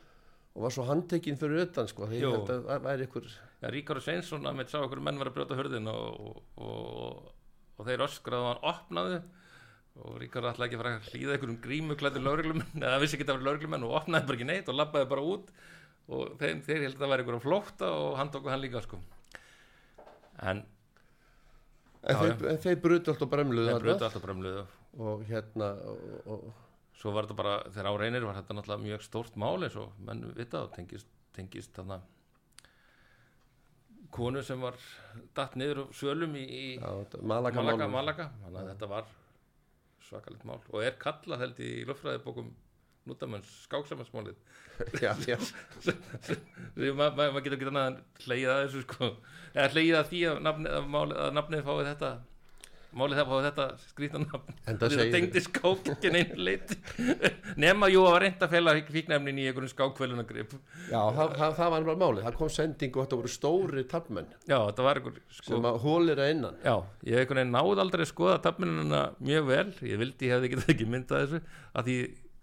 og 0.55 0.67
var 0.67 0.77
svo 0.77 0.87
handtekinn 0.91 1.41
fyrir 1.41 1.65
utan, 1.67 1.89
sko, 1.91 2.11
ég 2.15 2.45
það 2.51 2.85
væri 2.87 3.09
einhver 3.09 3.33
Já, 3.61 3.69
Ríkar 3.69 3.99
Sveinsson 4.01 4.47
að 4.49 4.57
mitt 4.57 4.71
sá 4.73 4.79
okkur 4.81 5.03
menn 5.05 5.19
vera 5.21 5.29
að 5.29 5.37
brjóta 5.37 5.57
hurðin 5.59 5.89
og, 5.93 6.21
og, 6.25 6.37
og, 6.65 7.27
og 7.81 7.87
þeir 7.89 8.05
öskraðu 8.07 8.47
að 8.47 8.51
hann 8.53 8.67
opnaði. 8.75 9.21
Og 10.01 10.17
Ríkar 10.23 10.47
ætlaði 10.53 10.69
ekki 10.69 10.79
að 10.79 10.83
fara 10.85 10.93
að 10.97 11.09
hlýða 11.11 11.33
einhverjum 11.35 11.61
grímuklættum 11.65 12.27
lauruglumenn 12.29 12.85
eða 12.87 13.01
vissi 13.03 13.17
ekki 13.19 13.27
að 13.27 13.33
það 13.33 13.39
var 13.41 13.47
lauruglumenn 13.49 13.87
og 13.89 13.97
opnaði 13.99 14.29
bara 14.29 14.39
ekki 14.39 14.49
neitt 14.49 14.71
og 14.71 14.79
labbaði 14.79 15.09
bara 15.11 15.25
út. 15.33 15.51
Og 16.11 16.37
þeir, 16.41 16.61
þeir 16.67 16.85
held 16.87 16.95
að 16.95 17.03
það 17.03 17.13
væri 17.15 17.25
einhverjum 17.25 17.43
flótta 17.45 17.91
og 17.97 18.15
hann 18.21 18.31
tóku 18.35 18.53
hann 18.53 18.63
líka 18.63 18.85
sko. 18.85 19.01
En 20.41 20.63
en, 22.01 22.17
Já, 22.17 22.21
þeir, 22.23 22.61
þeir 22.65 22.79
brutu 22.81 23.13
allt 23.13 23.25
og 23.27 23.31
bremluðu 23.35 23.73
þarna. 23.75 23.85
brötu 23.85 24.07
alltaf 24.07 24.23
bremluðu 24.25 24.63
og 25.05 25.25
hérna 25.29 25.69
og, 25.91 25.99
og, 26.33 26.47
svo 27.01 27.13
var 27.15 27.29
þetta 27.29 27.37
bara, 27.39 27.57
þegar 27.69 27.91
á 27.93 27.95
reynir 28.01 28.25
var 28.27 28.39
þetta 28.39 28.57
náttúrulega 28.57 28.85
mjög 28.87 29.05
stórt 29.05 29.37
mál 29.41 29.67
eins 29.67 29.77
og 29.81 29.93
menn 30.07 30.25
vita 30.37 30.65
og 30.65 30.73
tengist, 30.75 31.09
tengist 31.37 31.77
þarna 31.77 32.01
konu 34.15 34.43
sem 34.47 34.61
var 34.63 34.79
datt 35.37 35.57
niður 35.59 35.83
á 35.83 35.95
svölum 35.97 36.35
í, 36.39 36.45
í 36.45 36.65
já, 36.77 36.89
Malaga, 37.23 37.63
Malaga. 37.63 37.89
Malaga. 37.91 38.27
Þannig 38.45 38.63
að 38.63 38.73
þetta 38.73 38.91
var 38.91 39.13
svakalegt 40.09 40.49
mál. 40.49 40.59
Og 40.73 40.83
er 40.85 40.99
kallað 41.01 41.45
held 41.45 41.63
í 41.65 41.71
löffræðibókum 41.89 42.51
nútamenns 43.09 43.51
skáksamansmálið 43.65 44.37
já, 45.05 45.13
maður 45.17 46.95
ma 46.97 47.07
ma 47.17 47.27
ma 47.35 47.43
getur 47.45 47.71
annað 47.71 47.89
en 47.91 47.97
hleyið 48.25 48.51
að 48.53 48.61
þessu 48.65 48.83
sko. 48.85 49.09
Eða 49.55 49.71
hleyið 49.75 49.97
að 49.99 50.11
því 50.11 50.21
að 50.31 50.43
nafnið, 50.47 50.77
að 50.77 51.15
að 51.25 51.33
nafnið 51.37 51.65
fáið 51.67 51.89
þetta 51.91 52.11
málið 52.97 53.21
það 53.21 53.29
fáið 53.31 53.47
þetta 53.47 53.65
skrýtna 53.85 54.21
nafn. 54.25 54.57
Enda 54.71 54.89
þetta 54.91 55.07
tengdi 55.15 55.43
skák 55.45 55.91
ekki 55.95 56.13
neina 56.15 56.39
leiti 56.49 56.79
nema 57.61 57.91
jú 57.93 58.03
að 58.07 58.15
var 58.15 58.25
reynd 58.25 58.45
að 58.47 58.55
fela 58.55 58.75
fíknefnin 58.91 59.41
í 59.41 59.47
einhverjum 59.51 59.73
skákvelunagrip 59.75 60.55
já 60.91 60.99
það, 61.17 61.35
það, 61.39 61.55
það 61.61 61.73
var 61.75 61.87
bara 61.91 62.01
málið. 62.03 62.23
Það 62.27 62.39
kom 62.41 62.53
sending 62.57 62.97
og 62.97 63.07
þetta 63.07 63.21
voru 63.21 63.33
stóri 63.35 63.87
tafmenn 63.91 64.33
já 64.51 64.57
þetta 64.59 64.87
var 64.89 65.01
einhver 65.01 65.21
sko 65.39 65.55
sem 65.55 65.71
að 65.71 65.81
hólir 65.85 66.25
að 66.25 66.35
innan. 66.35 66.61
Já, 66.67 66.75
ég 67.07 67.15
hef 67.15 67.25
einhvern 67.25 67.43
veginn 67.43 67.57
náð 67.57 67.85
aldrei 67.85 68.05
að 68.07 68.13
skoða 68.13 68.43
tafminuna 68.49 69.03
mjög 69.21 69.51
vel, 69.51 69.67
ég 69.91 70.03
vildi 70.05 70.29
ég 70.31 70.37
hefði 70.37 70.53
getað 70.55 70.75
ekki 70.75 70.91
myndað 70.91 71.27
þessu, 71.27 71.43
að 71.75 71.91
því 71.91 71.99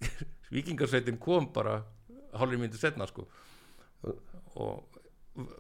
vikingarsveitin 0.58 1.20
kom 1.22 1.50
bara 1.56 1.82
hálfur 2.38 2.62
myndu 2.62 2.80
setna 2.80 3.08
sko. 3.10 3.28
Og 4.58 4.98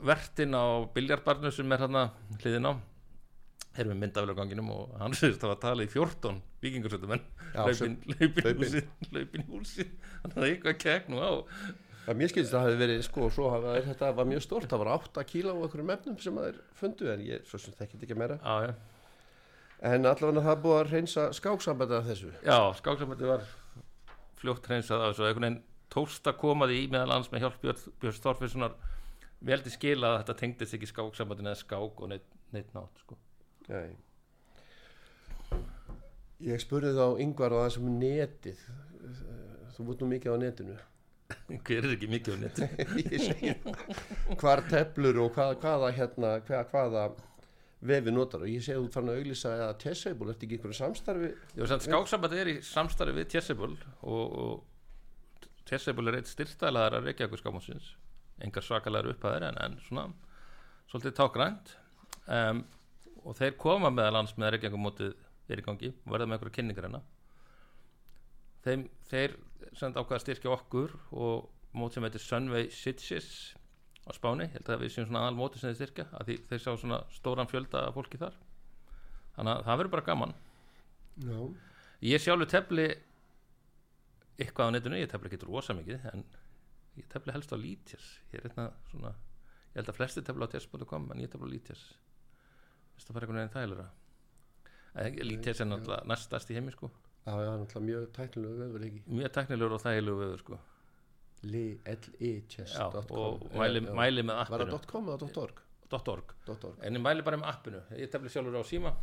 vertin 0.05 0.55
á 0.57 0.85
biljardbarnu 0.93 1.51
sem 1.53 1.71
er 1.73 1.83
hérna 1.83 2.07
hliðin 2.41 2.69
á 2.71 2.73
erum 3.81 3.93
við 3.93 3.99
myndavel 4.03 4.33
á 4.33 4.39
ganginum 4.39 4.69
og 4.75 4.93
hann 5.01 5.15
sést 5.21 5.43
að 5.47 5.55
tala 5.63 5.85
í 5.85 5.89
14 5.91 6.39
vikingarsveitumenn 6.63 7.23
Já, 7.53 7.59
hlaupin, 7.63 7.97
hlaupin, 8.13 8.43
hlaupin. 8.43 8.63
húsi, 8.63 8.83
hlaupin 9.11 9.43
í 9.43 9.47
húsi 9.51 9.85
þannig 10.23 10.37
að 10.37 10.47
eitthvað 10.51 10.79
nú 11.13 11.21
á. 11.23 11.31
Það 12.07 12.19
mér 12.21 12.31
skilist 12.31 12.53
að 12.53 12.61
það 12.61 12.67
hefði 12.69 12.81
verið, 12.85 13.01
sko, 13.03 13.29
svo 13.35 13.47
þeir, 13.67 13.87
þetta 13.89 14.11
var 14.15 14.27
mjög 14.29 14.43
stort, 14.45 14.67
það 14.71 14.79
var 14.83 14.89
8 14.93 15.23
kíla 15.27 15.51
á 15.51 15.57
einhverjum 15.59 15.89
efnum 15.97 16.19
sem 16.23 16.37
þeir 16.39 16.59
fundu, 16.79 17.09
en 17.11 17.23
ég, 17.27 17.41
svo 17.49 17.59
sem 17.59 17.75
þekkit 17.75 18.05
ekki 18.07 18.15
meira. 18.15 18.37
Já, 18.39 18.69
já, 18.69 18.75
En 19.91 20.07
allavega 20.09 20.41
það 20.45 20.53
er 20.55 20.61
búið 20.63 20.77
að 20.79 20.93
reynsa 20.95 21.25
skáksambandi 21.37 21.97
af 21.97 22.07
þessu. 22.07 22.31
já 22.47 22.57
skáksamöndi 22.79 23.27
var 23.29 23.43
fljótt 24.39 24.65
hreinsað 24.71 25.03
af 25.03 25.11
þessu. 25.11 25.21
Og 25.25 25.27
einhvern 25.27 25.45
veginn 25.45 25.59
tókst 25.93 26.29
að 26.31 26.39
koma 26.41 26.65
því 26.71 26.79
í 26.79 26.87
meðal 26.95 27.11
annars 27.11 27.29
með 27.33 27.43
hjálp 27.45 27.59
Björn, 27.61 28.21
Þorfinssonar 28.23 28.73
veldi 29.51 29.69
skila 29.75 30.13
að 30.15 30.17
þetta 30.23 30.37
tengdist 30.41 30.73
ekki 30.79 30.89
skáksambandin 30.89 31.51
Nei. 33.71 33.95
Ég 36.47 36.61
spurði 36.61 36.93
þá 36.95 37.23
yngvar 37.23 37.55
á 37.55 37.57
það 37.63 37.71
sem 37.77 37.87
netið. 38.01 38.61
Þú 39.75 39.87
búið 39.87 40.03
nú 40.03 40.11
mikið 40.13 40.33
á 40.33 40.37
netinu. 40.43 40.77
hver 41.67 41.83
er 41.83 41.93
ekki 41.93 42.07
mikið 42.07 42.35
á 42.35 42.37
neti 42.39 42.67
ég 43.13 43.23
segi 43.23 43.53
það. 43.63 43.81
Hvar 44.39 44.61
teflur 44.71 45.19
og 45.25 45.33
hvað, 45.35 45.57
hvaða, 45.63 45.89
hérna, 45.97 46.29
hvaða, 46.47 46.67
hvaða 46.71 47.03
vefi 47.91 48.13
notar 48.13 48.45
og 48.45 48.51
ég 48.51 48.63
segi 48.63 48.79
þú 48.79 48.91
farin 48.93 49.11
að 49.11 49.19
auglýsa 49.21 49.51
eða 49.57 49.73
tessable, 49.81 50.31
ertu 50.31 50.47
ekki 50.47 50.55
í 50.55 50.59
einhverju 50.59 50.77
samstarfi? 50.79 51.33
skáksambandi 51.83 52.41
er 52.41 52.51
í 52.53 52.55
samstarfi 52.65 53.17
við 53.19 53.29
Tjessebul 53.33 53.73
og, 53.75 54.39
og 54.43 55.43
Tjessebul 55.67 56.07
er 56.09 56.21
eitt 56.21 56.31
styrtaðlar 56.31 56.97
að 56.97 57.09
reykja 57.11 57.27
okkur 57.27 57.43
skámásins 57.43 57.91
engar 58.43 58.65
svakalegar 58.65 59.11
upphæðir 59.11 59.49
en, 59.49 59.61
en 59.65 59.77
svona 59.83 60.07
svolítið 60.89 61.15
tákrænt 61.19 61.75
um, 62.31 62.63
og 63.27 63.37
þeir 63.37 63.57
koma 63.59 63.91
meðal 63.93 64.21
hans 64.21 64.33
með 64.39 64.55
reykja 64.55 64.71
okkur 64.71 64.83
mótið 64.83 65.13
er 65.51 65.61
í 65.61 65.65
gangi 65.65 65.91
og 65.91 66.11
verða 66.13 66.27
með 66.27 66.37
einhverja 66.37 66.57
kynningar 66.57 66.87
hérna 66.87 67.03
þeim, 68.65 68.87
þeir 69.11 69.37
senda 69.77 70.03
ákveða 70.03 70.23
styrkja 70.23 70.53
okkur 70.55 70.95
og 71.15 71.47
mót 71.77 71.95
sem 71.95 72.05
heitir 72.07 72.23
Sunway 72.23 72.71
Sitges 72.73 73.29
á 74.07 74.11
Spáni, 74.15 74.47
held 74.53 74.69
að 74.71 74.85
við 74.85 74.93
séum 74.93 75.09
svona 75.09 75.25
aðal 75.25 75.37
móti 75.37 75.59
sem 75.59 75.71
þeir 75.71 75.79
styrkja, 75.81 76.05
að 76.15 76.29
því, 76.29 76.37
þeir 76.49 76.63
sá 76.63 76.69
svona 76.79 76.99
stóran 77.11 77.49
fjölda 77.51 77.83
af 77.89 77.97
fólki 77.97 78.19
þar. 78.21 78.37
Þannig 79.35 79.51
að 79.53 79.63
það 79.67 79.79
verður 79.81 79.93
bara 79.95 80.05
gaman. 80.07 80.35
Já. 81.27 81.39
Ég 82.07 82.23
sjálfur 82.23 82.51
tefli 82.53 82.87
eitthvað 84.37 84.71
á 84.71 84.73
netinu, 84.75 84.99
ég 85.01 85.11
tefli 85.11 85.31
ekki 85.31 85.41
rosa 85.43 85.75
mikið 85.77 86.07
en 86.13 86.23
ég 86.97 87.07
tefli 87.11 87.33
helst 87.33 87.53
á 87.53 87.57
Lítjas 87.57 88.05
ég 88.31 88.39
er 88.39 88.49
eitthvað 88.49 88.75
svona 88.91 89.13
ég 89.13 89.79
held 89.79 89.91
að 89.91 89.97
flesti 89.97 90.23
tefli 90.25 90.45
á 90.45 90.53
test.com 90.53 91.09
en 91.13 91.23
ég 91.23 91.31
tefli 91.33 91.49
á 91.49 91.53
Lítjas 91.53 91.83
Vist 92.97 93.07
það 93.09 93.17
bara 93.19 93.27
einhvern 93.27 93.41
veginn 93.43 93.55
þægilega 93.55 93.87
Lítjas 95.27 95.59
er 95.61 95.67
náttúrulega 95.69 96.07
næstast 96.09 96.49
í 96.49 96.55
heimi 96.57 96.71
sko. 96.73 96.87
Já, 97.27 97.33
já, 97.43 97.51
náttúrulega 97.61 97.85
mjög 97.85 98.05
tæknilegu 98.17 98.57
vefur 98.63 98.85
ekki. 98.87 99.01
mjög 99.19 99.33
teknilegur 99.35 99.75
og 99.77 99.83
þægilegu 99.83 100.21
viður 100.23 100.41
sko. 100.41 100.59
Já, 101.45 102.85
og 103.13 103.43
mæli, 103.53 103.81
mæli 103.93 104.23
með 104.25 104.39
Var 104.39 104.63
appinu. 104.63 104.71
það 104.73 104.87
.com 104.89 105.11
eða 105.13 105.29
.org? 105.43 105.61
.org 105.91 106.33
.org. 106.49 106.79
en 106.81 106.97
ég 106.97 107.01
mæli 107.03 107.23
bara 107.23 107.37
með 107.37 107.51
appinu. 107.51 107.81
Ég 107.99 108.09
tefli 108.11 108.29
sjálfur 108.33 108.57
á 108.57 108.63
síma. 108.65 108.93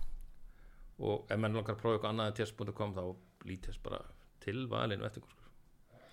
Og 0.98 1.30
ef 1.30 1.38
menn 1.38 1.54
langar 1.54 1.74
að 1.76 1.80
prófa 1.80 1.94
eitthvað 1.96 2.11
annað 2.11 2.26
en 2.33 2.37
test.com 2.40 2.94
þá 2.94 3.04
lítist 3.46 3.83
bara 3.83 4.00
til 4.40 4.66
valinu 4.70 5.07
eftir 5.07 5.22
sko. 5.22 5.40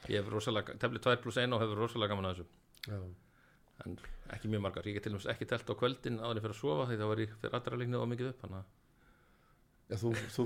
ég 0.10 0.22
hef 0.22 0.30
rosalega 0.34 0.78
tefli 0.78 1.00
2 1.00 1.18
plus 1.22 1.38
1 1.38 1.54
og 1.54 1.62
hefur 1.62 1.78
rosalega 1.84 2.14
gaman 2.14 2.30
að 2.30 2.36
þessu. 2.36 2.46
Já. 2.88 3.02
En 3.86 3.98
ekki 4.36 4.52
mjög 4.52 4.64
margar, 4.66 4.88
ég 4.90 4.98
get 4.98 5.06
til 5.08 5.14
dæmis 5.16 5.28
ekki 5.34 5.48
telt 5.50 5.70
á 5.72 5.76
kvöldin 5.80 6.20
áður 6.22 6.32
en 6.36 6.42
ég 6.42 6.46
fyrir 6.46 6.56
að 6.56 6.62
sofa 6.62 6.88
því 6.90 6.98
þá 7.02 7.06
var 7.12 7.24
ég 7.24 7.36
fyrir 7.42 7.58
allra 7.60 7.80
líknið 7.82 8.04
og 8.04 8.12
mikið 8.12 8.32
upp 8.34 8.44
að 8.48 8.54
Já, 9.92 9.96
þú, 10.00 10.12
þú 10.36 10.44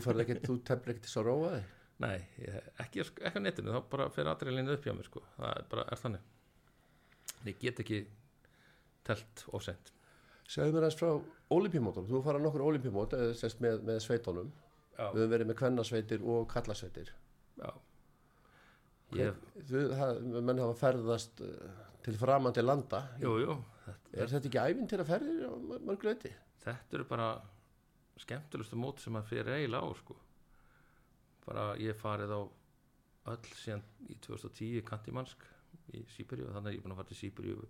þú 0.48 0.54
tefnir 0.66 0.96
ekki 0.96 1.06
til 1.06 1.20
að 1.22 1.28
róa 1.30 1.50
þig? 1.56 1.74
nei, 2.06 2.18
ég, 2.42 2.70
ekki, 2.84 3.04
ekki 3.30 3.40
á 3.40 3.46
netinu 3.46 3.76
þá 3.76 3.82
bara 3.92 4.08
fyrir 4.16 4.32
allra 4.34 4.56
líknið 4.56 4.78
upp 4.80 4.88
hjá 4.88 4.96
mér 4.98 5.10
sko. 5.10 5.26
það 5.38 5.52
er 5.60 5.68
bara 5.74 5.86
er 5.92 6.02
þannig 6.02 7.52
ég 7.52 7.60
get 7.62 7.84
ekki 7.86 8.00
telt 9.06 9.46
of 9.54 9.64
sent 9.64 9.92
Segðu 10.46 10.76
mér 10.76 10.86
aðeins 10.86 11.00
frá 11.00 11.10
olimpíumótunum. 11.56 12.06
Þú 12.10 12.20
farað 12.26 12.44
nokkur 12.46 12.64
sérst 13.40 13.62
með, 13.66 13.80
með 13.88 13.96
sveitunum. 14.06 14.52
já, 14.94 15.08
Við 15.10 15.24
höfum 15.24 15.32
verið 15.32 15.50
með 15.50 15.58
kvennasveitir 15.62 16.26
og 16.34 16.44
kallasveitir. 16.52 17.10
já. 17.58 17.72
Ég, 19.16 19.40
Þú, 19.70 19.82
það, 19.96 20.22
menn 20.46 20.62
hafa 20.62 20.78
ferðast 20.84 21.42
uh, 21.46 21.74
til 22.06 22.18
framandi 22.22 22.62
landa. 22.64 23.02
jú, 23.22 23.36
jú, 23.42 23.56
Er 24.16 24.30
þetta 24.32 24.48
ekki 24.50 24.62
ævinn 24.62 24.88
til 24.90 25.00
að 25.02 25.10
ferðir 25.12 25.82
mörgleiti? 25.86 26.32
þetta 26.64 26.96
eru 26.98 27.06
bara 27.10 27.28
skemmtilegustu 28.18 28.78
mót 28.80 29.02
sem 29.04 29.18
að 29.20 29.28
fyrir 29.30 29.52
eiginlega 29.58 29.86
á 29.86 29.92
sko. 30.00 30.16
bara 31.46 31.66
ég 31.78 31.98
farið 32.00 32.32
á 32.34 32.42
öll 33.34 33.50
síðan 33.58 33.84
í 34.10 34.16
2010 34.22 34.82
Kantimansk 34.88 35.44
í 35.94 36.02
Sýberíu 36.16 36.48
þannig 36.54 36.72
að 36.72 36.74
ég 36.74 36.80
er 36.80 36.86
búin 36.86 36.94
að 36.96 37.02
fara 37.02 37.10
til 37.12 37.18
Sýberíu 37.20 37.68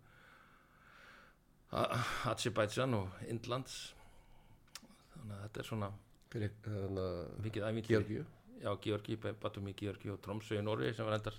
Azerbaijan 2.32 2.93
og 3.00 3.10
Indlands 3.28 3.76
þannig 5.15 5.36
að 5.36 5.43
þetta 5.48 5.60
er 5.63 5.67
svona 5.69 5.89
að 5.89 6.00
mikið 7.43 7.67
æfintir 7.67 7.89
Georgiu. 7.95 8.26
já, 8.62 8.71
Georgi, 8.82 9.15
Batumi, 9.41 9.74
Georgi 9.76 10.10
og 10.13 10.21
Tromsø 10.24 10.60
í 10.60 10.63
Norri 10.63 10.93
sem 10.93 11.06
var 11.08 11.17
endar 11.17 11.36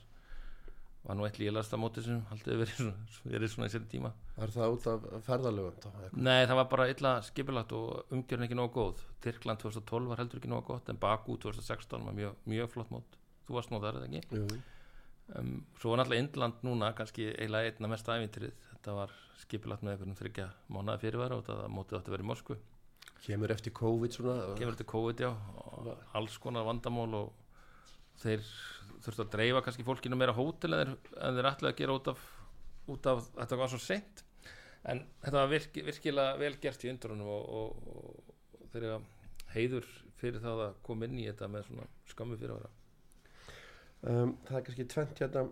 var 1.07 1.17
nú 1.19 1.27
eitt 1.27 1.39
líðlasta 1.39 1.79
móti 1.79 2.03
sem 2.03 2.23
haldið 2.31 2.61
verið 2.63 2.79
svona, 2.81 2.95
verið 3.31 3.53
svona 3.53 3.69
í 3.69 3.73
sér 3.75 3.85
tíma. 3.91 4.11
Var 4.37 4.53
það 4.57 4.75
út 4.75 4.87
af 4.91 5.05
hvað? 5.97 6.17
Nei, 6.27 6.41
það 6.47 6.59
var 6.61 6.69
bara 6.73 6.89
illa 6.93 7.13
skipulagt 7.27 7.75
og 7.79 8.15
umgjörn 8.17 8.47
ekki 8.47 8.59
nógu 8.59 8.73
góð. 8.75 9.05
Tyrkland 9.25 9.63
2012 9.63 10.11
var 10.13 10.23
heldur 10.23 10.41
ekki 10.43 10.51
nógu 10.51 10.67
gott 10.73 10.91
en 10.91 10.99
Baku 11.03 11.39
2016 11.47 12.09
var 12.09 12.17
mjög, 12.17 12.41
mjög 12.51 12.73
flott 12.75 12.91
mót. 12.95 13.19
Þú 13.47 13.59
varst 13.59 13.71
nú 13.71 13.81
þar 13.83 14.01
eða 14.01 14.11
ekki? 14.11 14.41
Jú. 14.41 14.61
um, 15.39 15.53
Svo 15.79 15.93
var 15.93 16.03
náttúrulega 16.03 16.27
Indland 16.27 16.67
núna 16.67 16.93
kannski 16.99 17.31
eiginlega 17.37 17.71
einna 17.75 17.93
mest 17.95 18.11
æfintrið 18.11 18.55
Þetta 18.73 18.95
var 18.99 19.15
skipulagt 19.41 19.83
með 19.83 19.97
einhvern 19.97 20.19
þryggja 20.19 20.51
mánaða 20.71 21.03
fyrirvara 21.03 21.39
og 21.41 21.47
það 21.47 21.63
mótið 21.75 21.97
átti 21.99 22.11
að 22.11 22.15
vera 22.17 22.27
í 22.27 22.31
Moskvu. 22.31 22.57
Kemur 23.27 23.51
eftir 23.55 23.73
COVID 23.75 24.15
svona. 24.15 24.35
Kemur 24.59 24.77
þetta 24.77 24.91
COVID 24.93 25.23
já. 25.25 25.31
Alls 26.19 26.37
konar 26.43 26.67
vandamál 26.69 27.09
og 27.19 27.33
þeir 28.23 28.47
þurftu 29.05 29.25
að 29.27 29.33
dreifa 29.35 29.63
kannski 29.67 29.87
fólkinu 29.87 30.19
meira 30.19 30.35
hótel 30.37 30.77
en 30.77 30.95
þeir, 31.05 31.51
ætlaði 31.51 31.73
að 31.73 31.81
gera 31.81 31.99
út 31.99 32.09
af, 32.13 32.25
út 32.93 33.11
af 33.13 33.29
þetta 33.35 33.61
var 33.61 33.73
svo 33.73 33.83
seint. 33.83 34.25
En 34.87 35.03
þetta 35.25 35.37
var 35.41 35.53
virki, 35.53 35.83
virkilega 35.87 36.39
vel 36.41 36.55
gert 36.63 36.85
í 36.87 36.91
undrunum 36.93 37.31
og, 37.35 37.53
og, 37.61 37.93
og, 37.93 38.67
þeir 38.73 38.89
eru 38.89 38.99
heiður 39.57 39.87
fyrir 40.17 40.43
það 40.43 40.67
að 40.69 40.83
koma 40.87 41.09
inn 41.09 41.21
í 41.21 41.29
þetta 41.29 41.49
með 41.51 41.69
svona 41.69 41.87
skammu 42.11 42.39
fyrir 42.39 42.57
ára 42.57 42.73
Um, 44.07 44.37
það 44.47 44.59
er 44.59 44.65
kannski 44.67 44.85
tvent 44.93 45.21
hérna. 45.23 45.43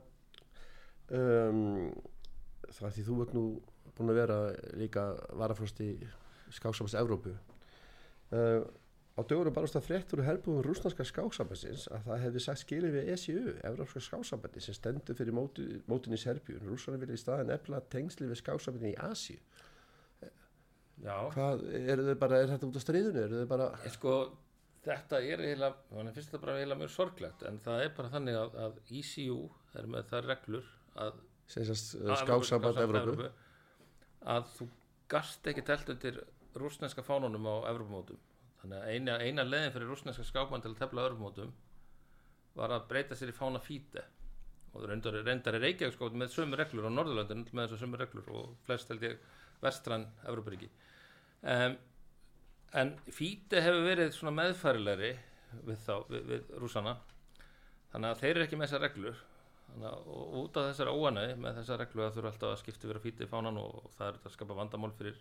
Um, 1.14 1.88
það 2.68 2.88
er 2.88 2.92
því 2.96 3.04
þú 3.08 3.16
ert 3.24 3.32
nú 3.34 3.44
búin 3.96 4.12
að 4.12 4.18
vera 4.20 4.36
líka 4.78 5.04
varafrost 5.40 5.80
í 5.82 5.88
skáksamast 6.54 6.98
Evrópu. 7.00 7.32
Uh, 8.30 8.62
á 9.14 9.20
dögurum 9.22 9.54
barast 9.54 9.76
að 9.78 9.86
fréttur 9.86 10.20
úr 10.22 10.26
herbúðum 10.26 10.64
rúsnarska 10.66 11.04
skáksambansins 11.06 11.84
að 11.94 12.06
það 12.08 12.22
hefði 12.24 12.40
sagt 12.42 12.62
skilið 12.64 12.96
við 12.96 13.10
ECU, 13.14 13.42
Evrópska 13.70 14.02
skáksambandi 14.02 14.62
sem 14.64 14.74
stendur 14.74 15.18
fyrir 15.18 15.36
móti, 15.36 15.66
mótin 15.90 16.16
í 16.16 16.18
Serbíu 16.18 16.58
rúsarna 16.64 16.98
vilja 17.02 17.18
í 17.18 17.22
staðin 17.22 17.52
efla 17.54 17.82
tengsli 17.94 18.26
við 18.30 18.40
skáksambandin 18.42 18.94
í 18.94 19.38
já, 21.04 21.14
Hvað, 21.34 21.62
þau 22.08 22.16
bara, 22.24 22.40
er 22.42 22.50
þetta 22.54 22.68
út 22.70 22.80
af 22.80 22.84
stríðinu? 22.84 23.22
Eru 23.22 23.44
þau 23.44 23.48
bara, 23.54 23.70
sko 23.94 24.16
þetta 24.84 25.20
er 25.22 25.42
eiginlega, 25.46 25.78
mann 25.94 26.12
finnst 26.14 26.30
þetta 26.32 26.42
bara 26.44 26.58
eiginlega 26.58 26.82
mjög 26.82 26.92
sorglegt 26.94 27.46
en 27.48 27.62
það 27.64 27.86
er 27.86 27.94
bara 27.96 28.12
þannig 28.12 28.38
að, 28.40 28.58
að 28.66 28.76
ECU 29.00 29.38
er 29.78 29.90
með 29.94 30.10
það 30.10 30.28
reglur 30.32 30.68
að 31.06 31.22
sem 31.54 31.66
sagt, 31.70 31.96
að- 32.02 32.22
skáksamband 32.24 32.82
Evrópu? 32.82 33.30
að 34.34 34.46
þú 34.58 34.68
gast 35.14 35.50
ekki 35.50 35.64
telt 35.66 35.90
undir 35.92 36.22
rúsneska 36.58 37.04
fánunum 37.04 37.46
á 37.46 37.54
Evrópumótum 37.70 38.20
þannig 38.64 38.80
að 38.80 38.90
eina, 38.94 39.14
eina 39.20 39.44
leiðin 39.44 39.72
fyrir 39.74 39.90
rúsneska 39.92 40.24
skákmann 40.24 40.62
til 40.64 40.72
að 40.72 40.78
tefla 40.80 41.04
Evrópumótum 41.04 41.50
var 42.56 42.72
að 42.72 42.86
breyta 42.88 43.16
sér 43.18 43.32
í 43.34 43.36
fána 43.36 43.60
fíte. 43.60 44.04
Og 44.74 44.86
reyndar, 44.88 45.20
reyndar 45.22 45.58
er 45.58 45.62
Reykjavík 45.62 45.94
sko 45.94 46.08
með 46.16 46.32
sömu 46.32 46.56
reglur 46.58 46.88
og 46.88 46.94
Norðurlöndin 46.94 47.44
með 47.52 47.68
þessar 47.68 47.82
sömu 47.84 48.00
reglur 48.00 48.30
og 48.34 48.54
flest 48.66 48.88
held 48.90 49.04
ég 49.04 49.20
vestrann 49.62 50.06
Evrópuríki. 50.24 50.70
Um, 51.44 51.76
en 52.74 52.94
fíte 53.12 53.60
hefur 53.62 53.84
verið 53.84 54.14
svona 54.16 54.34
meðfærilegri 54.38 55.12
við 55.68 55.90
við, 56.10 56.24
við 56.32 56.48
rúsana 56.62 56.96
þannig 57.92 58.10
að 58.10 58.22
þeir 58.22 58.32
eru 58.32 58.46
ekki 58.46 58.58
með 58.58 58.70
þessar 58.70 58.84
reglur. 58.88 59.20
Þannig 59.68 59.90
að 59.90 60.08
og 60.14 60.38
út 60.40 60.58
af 60.58 60.70
þessari 60.70 60.96
óanæði 60.96 61.36
með 61.42 61.60
þessar 61.60 61.80
reglu 61.82 62.06
að 62.06 62.16
þurfa 62.16 62.32
alltaf 62.32 62.54
að 62.54 62.58
skipta 62.62 62.90
vera 62.90 63.04
fíti 63.04 63.26
í 63.26 63.30
fánan 63.30 63.60
og, 63.60 63.92
það 63.98 64.08
er 64.08 64.18
að 64.22 64.34
skapa 64.34 64.58
vandamál 64.58 64.90
fyrir 64.96 65.20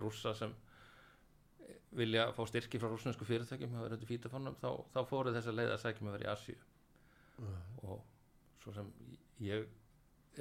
rússa 0.00 0.32
sem 0.36 0.54
vilja 1.94 2.26
fá 2.34 2.42
styrki 2.48 2.80
frá 2.82 2.90
rússnesku 2.90 3.26
fyrirtækjum 3.28 3.76
að 3.78 3.86
vera 3.88 4.50
þá, 4.60 4.70
þá 4.94 5.00
fóruð 5.08 5.38
þessa 5.38 5.54
leið 5.54 5.72
að 5.74 5.82
sækjum 5.84 6.10
að 6.10 6.16
vera 6.18 6.26
í 6.26 6.32
Asíu. 6.32 6.58
Og 7.84 8.02
svo 8.62 8.74
sem 8.74 8.90
ég 9.44 9.66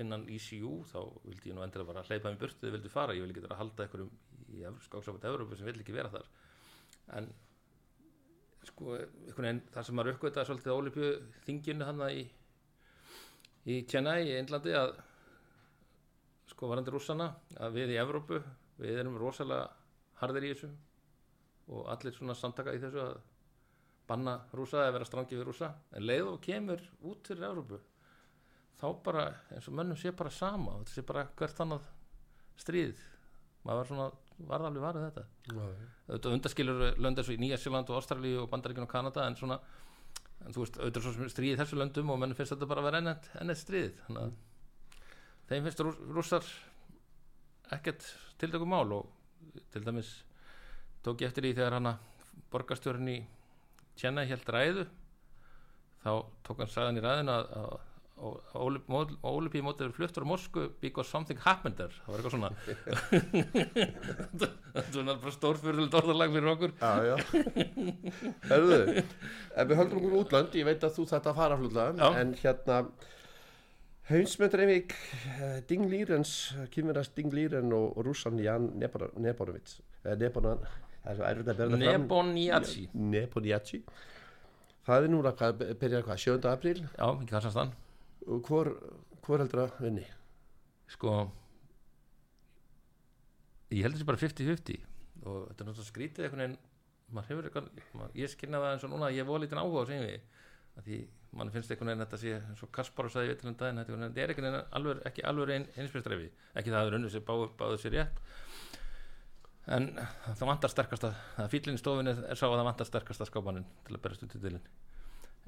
innan 0.01 0.25
ECU 0.31 0.79
þá 0.89 0.99
vildi 1.27 1.51
ég 1.51 1.57
nú 1.57 1.63
endilega 1.63 1.91
bara 1.91 2.05
hleypa 2.07 2.31
mér 2.31 2.39
burtu 2.41 2.65
þið 2.65 2.75
vildi 2.77 2.91
fara, 2.93 3.13
ég 3.13 3.25
vil 3.25 3.33
ekki 3.33 3.43
vera 3.45 3.57
að 3.57 3.61
halda 3.61 3.85
einhverjum 3.85 4.13
í 4.53 4.63
skáksafat 4.87 5.27
Evrópu 5.29 5.57
sem 5.57 5.67
vil 5.69 5.79
ekki 5.81 5.95
vera 5.95 6.11
þar. 6.13 6.29
En 7.19 7.29
sko, 8.69 8.97
það 9.35 9.85
sem 9.85 9.97
maður 9.97 10.15
uppgötaði 10.15 10.49
svolítið 10.49 10.77
ólipju 10.77 11.11
þinginu 11.45 11.89
hann 11.89 12.05
í 12.09 12.23
í 13.69 13.83
Chennai 13.87 14.23
í 14.27 14.37
Indlandi 14.39 14.73
að 14.75 14.95
sko 16.51 16.71
varandi 16.71 16.93
rússana 16.93 17.29
að 17.63 17.77
við 17.77 17.93
í 17.93 17.99
Evrópu 18.01 18.41
við 18.81 18.99
erum 19.03 19.19
rosalega 19.21 19.69
harðir 20.19 20.47
í 20.49 20.51
þessu 20.53 20.71
og 21.73 21.87
allir 21.93 22.15
svona 22.15 22.35
samtaka 22.37 22.75
í 22.75 22.81
þessu 22.81 23.01
að 23.03 23.15
banna 24.07 24.35
rússa 24.53 24.83
eða 24.83 24.97
vera 24.97 25.07
strangi 25.07 25.37
við 25.37 25.47
rússa. 25.47 25.71
En 25.95 26.05
leið 26.05 26.29
og 26.33 26.41
kemur 26.43 26.83
út 27.09 27.27
fyrir 27.27 27.49
Evrópu 27.49 27.79
þá 28.83 28.87
bara 29.05 29.27
eins 29.53 29.69
og 29.69 29.77
mönnum 29.77 29.99
sé 29.99 30.11
bara 30.11 30.31
sama 30.33 30.79
þetta 30.81 30.95
sé 30.95 31.05
bara 31.07 31.27
hvert 31.39 31.63
annað 31.63 31.87
stríð. 32.59 32.99
Maður 33.63 33.79
var 33.79 33.89
svona 33.89 34.07
varð 34.49 34.67
alveg 34.67 34.83
varðið 34.83 35.05
þetta. 35.07 35.23
Já, 35.47 35.89
þetta 36.09 36.33
undaskilur 36.35 36.83
lönd 36.99 37.21
eins 37.21 37.29
og 37.29 37.37
í 37.37 37.41
Nýja 37.43 37.59
Sjálland 37.61 37.91
og 37.93 37.99
Ástralíu 38.01 38.41
og 38.43 38.49
Bandaríkjun 38.51 38.87
og 38.87 38.91
Kanada 38.91 39.27
en 39.27 39.37
svona 39.39 39.59
en 40.43 40.51
þú 40.51 40.65
veist, 40.65 40.79
auðvitað 40.79 41.05
svo 41.05 41.29
stríð 41.31 41.61
þessu 41.61 41.79
löndum 41.79 42.11
og 42.11 42.19
mennum 42.19 42.35
finnst 42.35 42.55
þetta 42.55 42.67
bara 42.67 42.83
að 42.83 42.89
vera 42.89 42.99
ennett, 43.03 43.29
ennett 43.39 43.61
stríð. 43.61 43.93
Þannig 44.07 44.23
að 44.25 44.33
þeim 45.47 45.67
finnst 45.69 45.83
rúss, 45.85 46.01
rússar 46.17 46.49
ekkert 47.77 48.07
tiltökum 48.41 48.73
mál 48.73 48.97
og 48.97 49.61
til 49.71 49.83
dæmis 49.85 50.11
tók 51.05 51.23
ég 51.23 51.29
eftir 51.29 51.47
því 51.47 51.55
þegar 51.59 51.77
hana 51.79 51.95
borgarstjórn 52.53 53.09
í 53.13 53.21
Tjenna 53.99 54.25
held 54.25 54.47
ræðu. 54.49 54.85
Þá 56.03 56.11
tók 56.45 56.61
hann 56.63 56.71
sagðan 56.71 56.99
í 56.99 57.03
ræðinu 57.03 57.33
að, 57.33 57.51
að 57.61 57.81
Ólipíu 58.23 59.63
mótið 59.65 59.87
eru 59.87 59.95
fluttur 59.97 60.23
á 60.23 60.27
Moskvu 60.29 60.67
because 60.79 61.09
something 61.09 61.39
happened 61.43 61.75
there. 61.79 61.93
Það 62.05 62.11
var 62.13 62.19
eitthvað 62.19 62.35
svona. 62.35 62.51
Þetta 64.73 65.01
var 65.09 65.17
bara 65.25 65.33
stórfjörðulegt 65.35 65.97
orðalag 65.99 66.35
fyrir 66.35 66.51
okkur. 66.53 66.75
Já, 66.79 66.93
já. 67.09 67.15
Herðu, 68.51 68.77
ef 69.01 69.71
við 69.71 69.81
höldum 69.81 69.99
okkur 69.99 70.15
útland, 70.21 70.55
ég 70.59 70.69
veit 70.69 70.85
að 70.85 70.95
þú 70.99 71.07
þetta 71.09 71.33
að 71.33 71.41
fara 71.41 71.59
flutlega, 71.59 72.11
en 72.21 72.37
hérna 72.39 72.79
Haunsmynd 74.09 74.55
Reykjavík 74.59 74.95
Ding 75.69 75.85
Lírens, 75.91 76.31
kýmverðast 76.73 77.13
Ding 77.15 77.31
Líren 77.35 77.71
og, 77.75 77.93
og 77.95 78.07
rússan 78.07 78.39
Jan 78.43 78.65
Neborovits 78.75 79.77
Nebonan, 80.03 80.63
það 81.03 81.23
er 81.29 81.67
að 81.67 81.77
Nebonjaci 81.81 82.87
Nebonjaci 82.95 83.83
það 84.87 85.07
er 85.07 85.13
núna 85.13 85.33
hvað, 85.37 85.63
byrjar 85.79 86.05
hvað, 86.07 86.21
7. 86.25 86.49
apríl? 86.51 86.83
Já, 86.83 87.07
ekki 87.07 87.31
Kazakstan 87.31 87.73
hvor, 88.47 88.71
hvor 89.23 89.43
heldur 89.43 89.65
að 89.65 89.79
vinni? 89.83 90.05
Sko 90.91 91.15
ég 93.73 93.83
held 93.85 93.97
þessi 93.97 94.07
bara 94.07 94.21
50-50 94.21 94.79
og 95.23 95.49
þetta 95.49 95.63
er 95.63 95.67
náttúrulega 95.69 95.89
skrítið 95.89 96.27
einhvern 96.27 96.43
veginn 96.43 96.61
maður 97.13 97.29
hefur 97.29 97.47
eitthvað, 97.49 98.15
ég 98.17 98.31
skynna 98.31 98.61
það 98.61 98.75
eins 98.75 98.85
og 98.87 98.93
núna 98.93 99.09
að 99.09 99.19
ég 99.19 99.27
voru 99.27 99.43
lítinn 99.43 99.61
áhuga 99.61 99.83
á 99.85 99.89
sem 99.89 100.01
við 100.03 100.15
að 100.73 100.87
því 100.87 100.99
mann 101.37 101.51
finnst 101.53 101.73
einhvern 101.73 101.91
veginn 101.91 102.05
þetta 102.05 102.19
sé 102.21 102.33
eins 102.39 102.63
og 102.65 102.71
Kaspar 102.73 103.09
og 103.09 103.13
sagði 103.13 103.31
við 103.31 103.39
til 103.41 103.49
um 103.51 103.57
daginn, 103.59 103.81
þetta 103.81 104.23
er 104.23 104.33
einhvern 104.33 104.47
veginn 104.49 104.73
alveg, 104.79 105.03
ekki 105.09 105.25
alveg 105.29 105.53
ein, 105.55 105.67
einspilstræfi, 105.77 106.29
ekki 106.59 106.73
það 106.73 106.89
að 106.89 106.97
unnið 106.99 107.13
sér 107.15 107.25
báðu, 107.27 107.49
báðu 107.59 107.79
sér 107.81 107.95
rétt 107.97 108.21
en 109.71 109.89
það 110.25 110.47
vantar 110.49 110.71
sterkasta 110.73 111.13
það 111.37 111.51
fýllin 111.53 111.77
í 111.77 111.81
stofinni 111.81 112.13
er 112.13 112.39
sá 112.39 112.47
að 112.49 112.57
það 112.57 112.67
vantar 112.67 112.89
sterkasta 112.89 113.27
skápanin 113.29 113.67
til 113.87 113.95
að 113.95 114.01
berast 114.03 114.25
út 114.25 114.35
í 114.35 114.41
dilin 114.43 114.65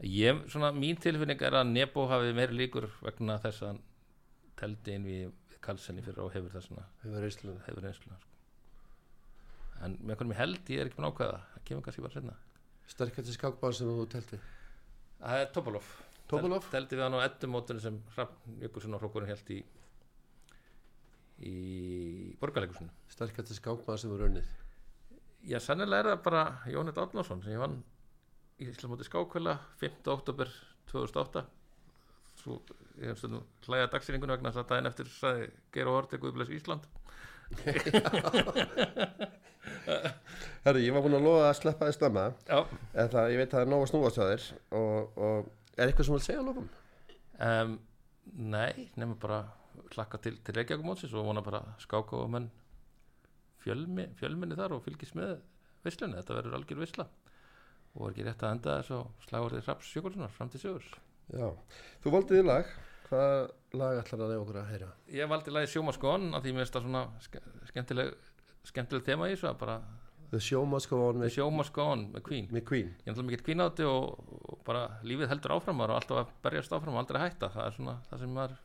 ég, 0.08 0.39
svona 0.51 0.71
mín 0.75 0.99
tilfinning 0.99 1.41
er 1.43 1.58
að 1.60 1.71
Nebo 1.73 2.06
hafi 2.12 2.32
meiri 2.36 2.56
líkur 2.56 2.88
vegna 3.04 3.38
þess 3.43 3.65
að 3.67 3.82
teldi 4.60 4.95
inn 4.95 5.08
við 5.10 5.60
Karlssoni 5.65 6.04
fyrir 6.06 6.21
og 6.23 6.32
hefur 6.36 6.54
hefur 6.56 7.21
reyslu 7.23 7.56
hefur 7.65 7.84
reynslu 7.84 8.12
sko. 8.15 8.32
en 9.84 9.97
með 9.99 10.19
hvernig 10.19 10.36
ég 10.36 10.41
held 10.43 10.69
ég 10.69 10.82
er 10.82 10.89
ekki 10.89 10.99
búin 10.99 11.08
að 11.10 11.15
ákveða 11.15 11.38
það. 11.38 11.62
Kemur 11.65 11.86
kannski 11.88 12.04
bara 12.06 12.13
setna 12.13 12.36
sterkasti 12.88 13.34
skákbár 13.36 13.73
sem 13.75 13.89
þú 13.89 14.06
telti 14.13 14.39
það 15.19 15.41
er 15.41 15.49
Topalov? 15.56 15.88
Tel- 16.30 16.71
teldi 16.71 16.97
við 16.97 17.04
hann 17.06 17.17
á 17.17 17.25
eddumótunum 17.25 17.82
sem 17.82 17.97
Jökulsson 18.62 18.95
og 18.97 19.01
Hrókurinn 19.04 19.30
held 19.30 19.49
í 19.54 19.60
í 21.43 22.36
borgarleikusinu 22.39 22.91
sterkasti 23.12 23.58
skákbár 23.58 24.00
sem 24.00 24.12
þú 24.12 24.21
runnið 24.21 24.48
já 25.50 25.60
sannilega 25.62 26.00
er 26.00 26.10
það 26.13 26.24
bara 26.30 26.43
Jónit 26.71 26.98
Átnarsson 27.02 27.41
sem 27.43 27.56
ég 27.56 27.62
vann 27.62 27.78
í 28.62 28.69
Íslamóti 28.71 29.04
skákvöla 29.08 29.58
5. 29.82 30.08
oktober 30.13 30.52
2008 30.91 31.43
svo 32.39 32.62
ég 33.02 33.12
hef 33.12 33.19
stundum 33.19 33.43
hlæða 33.65 33.91
dagsýningun 33.95 34.32
vegna 34.36 34.52
þess 34.54 34.63
að 34.63 34.69
daginn 34.71 34.89
eftir 34.91 35.12
sagði 35.12 35.50
Geir 35.76 35.91
og 35.91 35.98
Horti 36.00 36.21
Guðblæs 36.21 36.54
Ísland 36.56 36.84
Herru, 40.65 40.80
ég 40.82 40.93
var 40.95 41.04
búin 41.04 41.17
að 41.17 41.28
lofa 41.28 41.50
að 41.50 41.60
sleppa 41.60 41.89
þess 41.89 42.00
stemma 42.00 42.26
já 42.48 42.60
en 42.62 43.12
það, 43.12 43.30
ég 43.34 43.41
veit 43.41 43.50
að 43.50 43.58
það 43.58 43.65
er 43.65 43.71
nóg 43.74 43.84
að 43.84 43.91
snúast 43.91 44.17
hjá 44.19 44.26
þér 44.32 44.48
og, 44.80 45.19
og 45.28 45.52
er 45.76 45.86
eitthvað 45.91 46.08
sem 46.08 46.15
vil 46.15 46.26
segja 46.26 46.39
að 46.41 46.50
lokum? 46.50 46.67
um, 47.50 47.76
Nei, 48.26 48.89
nefnum 48.95 49.19
bara 49.21 49.43
hlakka 49.96 50.20
til, 50.24 50.38
til 50.46 50.56
Reykjavík 50.58 50.86
og 51.18 51.28
vona 51.30 51.42
bara 51.46 51.62
skáka 51.84 52.18
og 52.20 52.30
menn 52.34 52.50
fjölmi, 53.64 54.08
fjölminni 54.20 54.58
þar 54.60 54.76
og 54.78 54.84
fylgist 54.86 55.16
með 55.18 55.38
vislunni, 55.86 56.20
þetta 56.20 56.38
verður 56.40 56.58
algjör 56.60 56.82
visla 56.84 57.08
og 57.96 58.10
er 58.10 58.12
ekki 58.12 58.26
rétt 58.28 58.44
að 58.44 58.54
enda 58.58 58.74
þess 58.82 58.92
og 58.98 59.28
slagurði 59.28 59.62
Raps 59.66 59.92
Jökulssonar 59.96 60.34
fram 60.36 60.50
til 60.52 60.60
sögurs. 60.60 60.90
Já, 61.32 61.48
þú 62.04 62.12
voldið 62.12 62.42
í 62.42 62.46
lag. 62.46 62.72
Hvaða 63.06 63.38
lag 63.80 64.00
ætlar 64.02 64.24
að 64.26 64.32
nefna 64.34 64.42
okkur 64.44 64.58
að 64.60 64.72
heyra? 64.74 64.90
Ég 65.16 65.30
valdi 65.32 65.54
lagi 65.54 65.70
Sjómaskon 65.72 66.26
að 66.36 66.44
því 66.44 66.54
mér 66.58 66.66
finnst 66.66 66.76
það 66.76 66.88
svona 66.90 67.04
ske- 67.24 67.44
skemmtileg 67.70 68.12
skemmtileg 68.66 69.06
tema 69.08 69.30
í 69.30 69.36
þessu 69.38 69.48
að 69.52 69.60
bara 69.62 69.78
The 70.34 70.42
On 70.52 71.16
með, 71.22 71.32
með 72.12 72.24
Queen. 72.28 72.48
með 72.52 72.66
Queen. 72.68 72.88
Ég 72.92 73.06
er 73.08 73.14
náttúrulega 73.14 73.30
mikill 73.30 73.46
Queen 73.46 73.64
átti 73.64 73.86
og, 73.88 74.32
og 74.50 74.60
bara 74.68 74.84
lífið 75.06 75.30
heldur 75.32 75.54
áfram 75.56 75.80
og 75.86 75.96
alltaf 75.96 76.18
að 76.26 76.32
berjast 76.44 76.74
áfram 76.76 76.98
og 76.98 77.04
aldrei 77.06 77.22
hætta. 77.22 77.52
Það 77.54 77.68
er 77.70 77.78
svona 77.78 77.96
það 78.10 78.24
sem 78.26 78.34
maður 78.36 78.58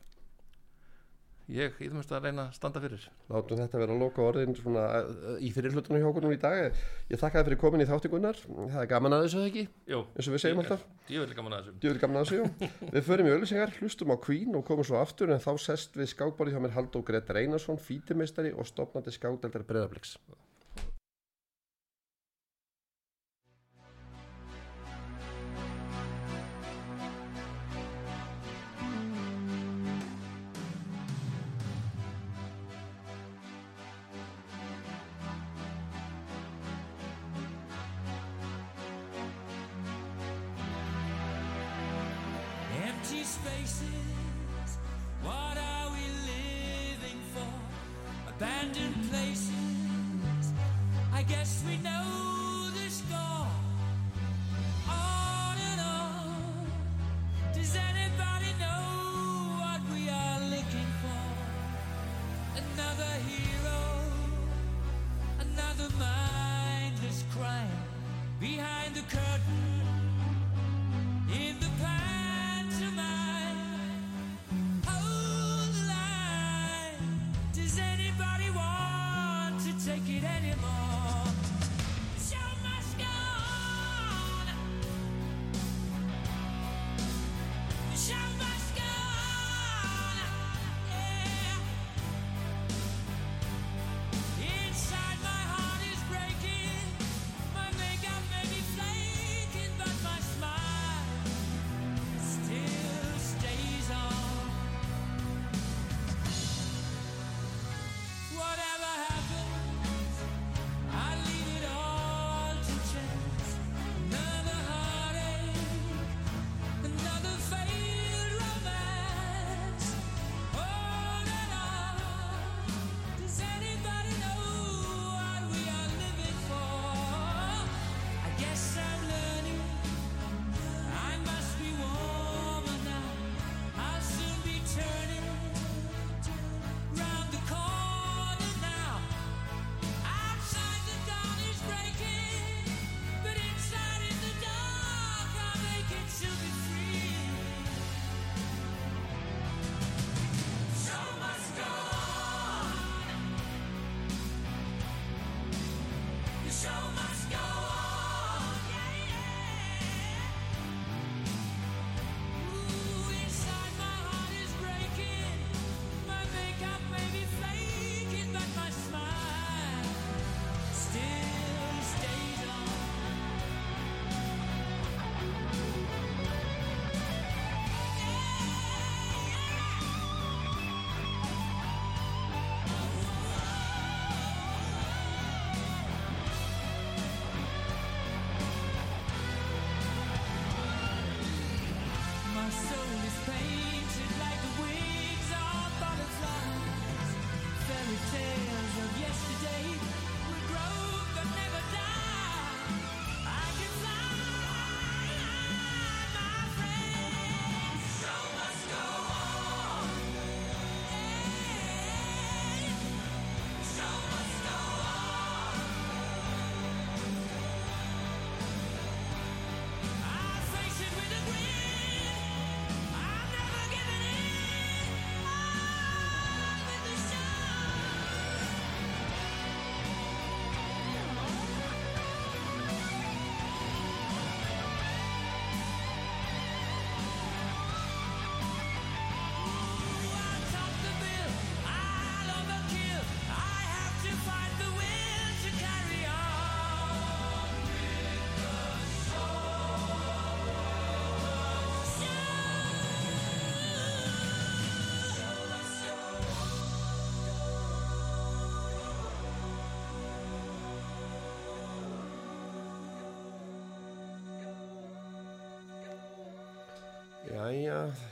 ég 1.51 1.77
í 1.77 1.87
það 1.89 1.95
minnst 1.97 2.13
að 2.15 2.27
reyna 2.27 2.45
að 2.47 2.57
standa 2.57 2.81
fyrir. 2.83 3.05
Látum 3.31 3.59
þetta 3.59 3.81
vera 3.81 3.95
að 3.95 4.03
loka 4.03 4.23
orðin 4.25 4.57
svona, 4.57 4.85
uh, 5.01 5.37
í 5.37 5.51
fyrir 5.55 5.75
hlutunum 5.75 6.01
hjá 6.01 6.09
okkur 6.11 6.25
nú 6.25 6.33
í 6.35 6.39
dag. 6.41 6.77
Ég 7.11 7.21
þakka 7.21 7.41
þér 7.41 7.49
fyrir 7.49 7.61
komin 7.61 7.83
í 7.83 7.89
þáttingunnar 7.89 8.39
Það 8.41 8.77
er 8.83 8.91
gaman 8.91 9.17
að 9.17 9.25
þessu 9.25 9.43
ekki, 9.47 9.65
Jú, 9.91 10.03
eins 10.15 10.29
og 10.29 10.35
við 10.35 10.43
segjum 10.45 10.61
alltaf. 10.63 10.85
Djöfull 11.09 11.37
gaman 11.39 11.57
að 11.57 11.65
þessu. 11.65 11.75
Djúvel 11.83 12.03
gaman 12.03 12.21
að 12.21 12.31
þessu, 12.31 12.69
Við 12.95 13.09
förum 13.09 13.29
í 13.29 13.33
öllusengar, 13.35 13.75
hlustum 13.79 14.13
á 14.13 14.17
Queen 14.27 14.55
og 14.59 14.65
komum 14.67 14.87
svo 14.87 15.01
aftur 15.01 15.33
en 15.33 15.43
þá 15.43 15.51
sest 15.59 15.99
við 15.99 16.13
skákbárið 16.13 16.55
hjá 16.55 16.63
mér 16.63 16.77
Haldó 16.77 17.03
Gretar 17.05 17.41
Einarsson, 17.41 17.81
fítimeistari 17.81 18.55
og 18.55 18.69
stopnandi 18.69 19.13
skákdeldar 19.15 19.67
Breðabliks 19.67 20.17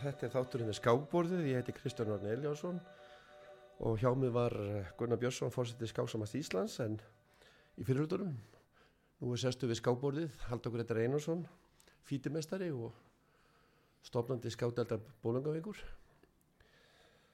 þetta 0.03 0.27
er 0.27 0.33
þátturinn 0.33 0.69
með 0.69 0.77
skákborðið, 0.79 1.45
ég 1.49 1.59
heiti 1.59 1.75
Kristján 1.75 2.11
Arne 2.13 2.31
Eliásson 2.33 2.79
og 3.83 3.99
hjá 4.01 4.09
mig 4.17 4.31
var 4.35 4.55
eh, 4.59 4.89
Gunnar 4.99 5.19
Björnsson, 5.19 5.53
fórsetið 5.55 5.91
skáksamast 5.91 6.35
Íslands 6.39 6.79
en 6.83 6.97
í 7.79 7.85
fyrirluturum. 7.87 8.33
Nú 9.19 9.31
er 9.35 9.41
sestu 9.41 9.67
við 9.67 9.79
skákborðið, 9.81 10.35
Haldur 10.49 10.75
Gretar 10.75 10.99
Einarsson, 11.03 11.45
fítimestari 12.07 12.69
og 12.71 12.93
stofnandi 14.07 14.51
skákdeldar 14.53 15.01
Bólungavíkur. 15.23 15.81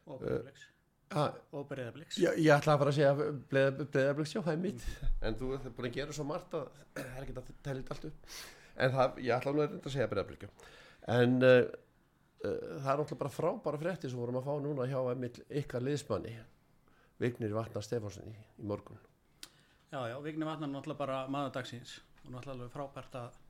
og 0.05 0.21
breyðabliks 0.21 0.71
Ah, 1.15 1.35
og 1.53 1.67
breyðabliks 1.69 2.17
Já, 2.17 2.31
ég 2.33 2.49
ætla 2.49 2.73
að 2.73 2.79
fara 2.81 2.91
að 2.91 2.95
segja 2.97 3.31
breyðabliks, 3.51 4.31
já, 4.33 4.41
það 4.41 4.53
er 4.53 4.61
mitt. 4.63 4.85
En 5.21 5.37
þú 5.37 5.51
ert 5.53 5.67
búin 5.77 5.89
að 5.91 5.97
gera 5.99 6.15
svo 6.17 6.25
margt 6.25 6.55
að 6.57 6.65
það 6.95 7.19
er 7.19 7.21
ekki 7.21 7.35
að 7.37 7.51
tella 7.67 7.81
þetta 7.81 7.95
allt 7.95 8.07
upp. 8.09 8.33
En 8.75 8.95
það, 8.95 9.21
ég 9.21 9.35
ætla 9.37 9.53
nú 9.53 9.65
að 9.65 9.93
segja 9.93 10.09
breyðabliks 10.11 10.73
en 11.05 11.35
uh, 11.43 11.49
uh, 11.49 11.84
það 12.45 12.91
er 12.91 12.99
náttúrulega 13.01 13.21
bara 13.21 13.33
frábæra 13.33 13.81
frétti 13.81 14.11
sem 14.11 14.19
vorum 14.19 14.39
að 14.39 14.47
fá 14.47 14.53
núna 14.63 14.87
hjá 14.89 14.99
Emil 15.11 15.33
ykkar 15.61 15.83
liðsmanni 15.85 16.35
Vignir 17.21 17.53
Vatnar 17.55 17.83
Stefánsen 17.85 18.27
í, 18.27 18.35
morgun. 18.59 18.99
Já, 19.91 20.01
já, 20.11 20.15
Vigni 20.23 20.47
Vatnar 20.47 20.67
er 20.67 20.73
náttúrulega 20.73 20.99
bara 20.99 21.19
maður 21.31 21.53
dagsins 21.59 21.97
og 22.25 22.31
náttúrulega 22.33 22.55
alveg 22.57 22.73
frábært 22.73 23.19
að 23.21 23.41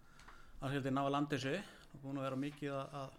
að 0.62 0.74
skildi 0.74 0.94
ná 0.94 1.04
að 1.04 1.14
landa 1.16 1.38
þessu. 1.38 1.56
Og 1.96 2.02
búin 2.04 2.20
að 2.20 2.28
vera 2.28 2.42
mikið 2.42 2.74
að, 2.76 3.14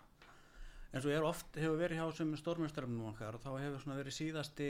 eins 0.92 1.06
og 1.06 1.14
er 1.14 1.24
oft 1.24 1.56
hefur 1.56 1.80
verið 1.80 2.00
hjá 2.00 2.18
sem 2.18 2.34
stórmjöströfnum 2.40 3.08
okkar 3.12 3.38
þá 3.40 3.50
hefur 3.62 3.82
svona 3.82 3.98
verið 4.00 4.16
síðasti 4.18 4.68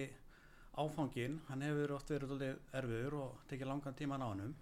áfangin, 0.77 1.41
hann 1.49 1.65
hefur 1.65 1.97
oft 1.97 2.13
verið 2.13 2.33
dálítið 2.33 2.79
erfiður 2.81 3.19
og 3.25 3.45
tekið 3.51 3.71
langan 3.73 3.97
tíma 3.99 4.19
á 4.21 4.29
hannum 4.29 4.55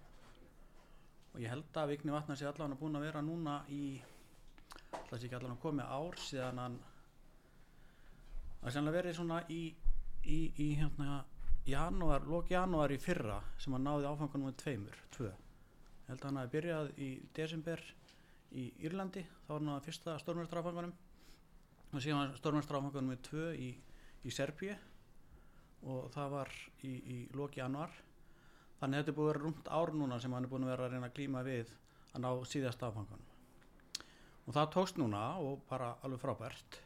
og 1.35 1.41
ég 1.43 1.51
held 1.51 1.77
að 1.77 1.89
Vigni 1.91 2.13
Vatnar 2.15 2.37
sé 2.39 2.47
allavega 2.47 2.79
búin 2.79 2.95
að 2.95 3.05
vera 3.09 3.21
núna 3.25 3.57
í 3.67 3.99
það 5.09 5.19
sé 5.19 5.27
ekki 5.27 5.37
allavega 5.39 5.61
komið 5.63 5.95
ár 5.97 6.19
síðan 6.25 6.61
hann 6.63 6.77
það 8.59 8.69
er 8.69 8.75
sannlega 8.75 8.97
verið 8.97 9.17
svona 9.19 9.39
í, 9.53 9.61
í, 10.25 10.39
í 10.61 10.67
hérna 10.79 11.19
janúar, 11.69 12.25
lók 12.29 12.49
janúar 12.53 12.93
í 12.93 12.97
fyrra 13.01 13.39
sem 13.61 13.73
hann 13.73 13.85
náði 13.85 14.07
áfanganum 14.09 14.49
með 14.49 14.57
tveimur, 14.61 14.97
tvö. 15.15 15.29
Ég 15.29 16.09
held 16.11 16.19
að 16.21 16.27
hann 16.29 16.39
hafi 16.41 16.53
byrjað 16.53 16.89
í 17.01 17.09
desember 17.37 17.81
í 18.55 18.65
Írlandi, 18.85 19.25
þá 19.45 19.51
var 19.53 19.61
hann 19.61 19.71
að 19.75 19.85
fyrsta 19.87 20.17
stórmjöstrafanganum 20.21 20.93
og 21.91 22.03
síðan 22.03 22.35
stórmjöstrafanganum 22.39 23.13
með 23.13 23.23
tvö 23.29 23.47
í, 23.57 23.71
í 24.25 24.33
Serbíu. 24.33 24.75
Og 25.85 26.09
það 26.13 26.31
var 26.33 26.51
í, 26.85 26.91
í 26.97 27.17
lók 27.37 27.57
januar 27.59 27.93
þannig 28.79 28.97
að 28.97 29.01
þetta 29.01 29.11
er 29.11 29.17
búið 29.17 29.27
að 29.27 29.31
vera 29.33 29.43
rúmt 29.43 29.69
ár 29.69 29.93
núna 29.93 30.17
sem 30.21 30.33
hann 30.33 30.47
er 30.47 30.51
búin 30.51 30.65
að 30.65 30.71
vera 30.73 30.87
að 30.87 30.95
reyna 30.95 31.09
að 31.11 31.17
glíma 31.19 31.43
við 31.45 31.73
að 32.15 32.23
ná 32.23 32.29
síðasta 32.49 32.89
áfangan 32.89 33.34
og 34.45 34.53
það 34.53 34.71
tókst 34.75 34.99
núna 35.01 35.23
og 35.41 35.63
bara 35.69 35.95
alveg 36.05 36.21
frábært. 36.21 36.79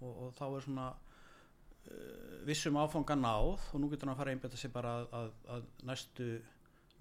Og, 0.00 0.10
og 0.10 0.34
þá 0.36 0.44
er 0.46 0.66
svona 0.66 0.86
uh, 0.92 2.36
vissum 2.46 2.78
áfanga 2.78 3.16
náð 3.18 3.48
og 3.72 3.80
nú 3.80 3.90
getur 3.90 4.06
hann 4.06 4.14
að 4.14 4.20
fara 4.20 4.32
að 4.32 4.36
einbetta 4.36 4.60
sig 4.60 4.72
bara 4.74 4.92
að, 5.00 5.08
að, 5.20 5.32
að 5.56 5.66
næstu, 5.90 6.28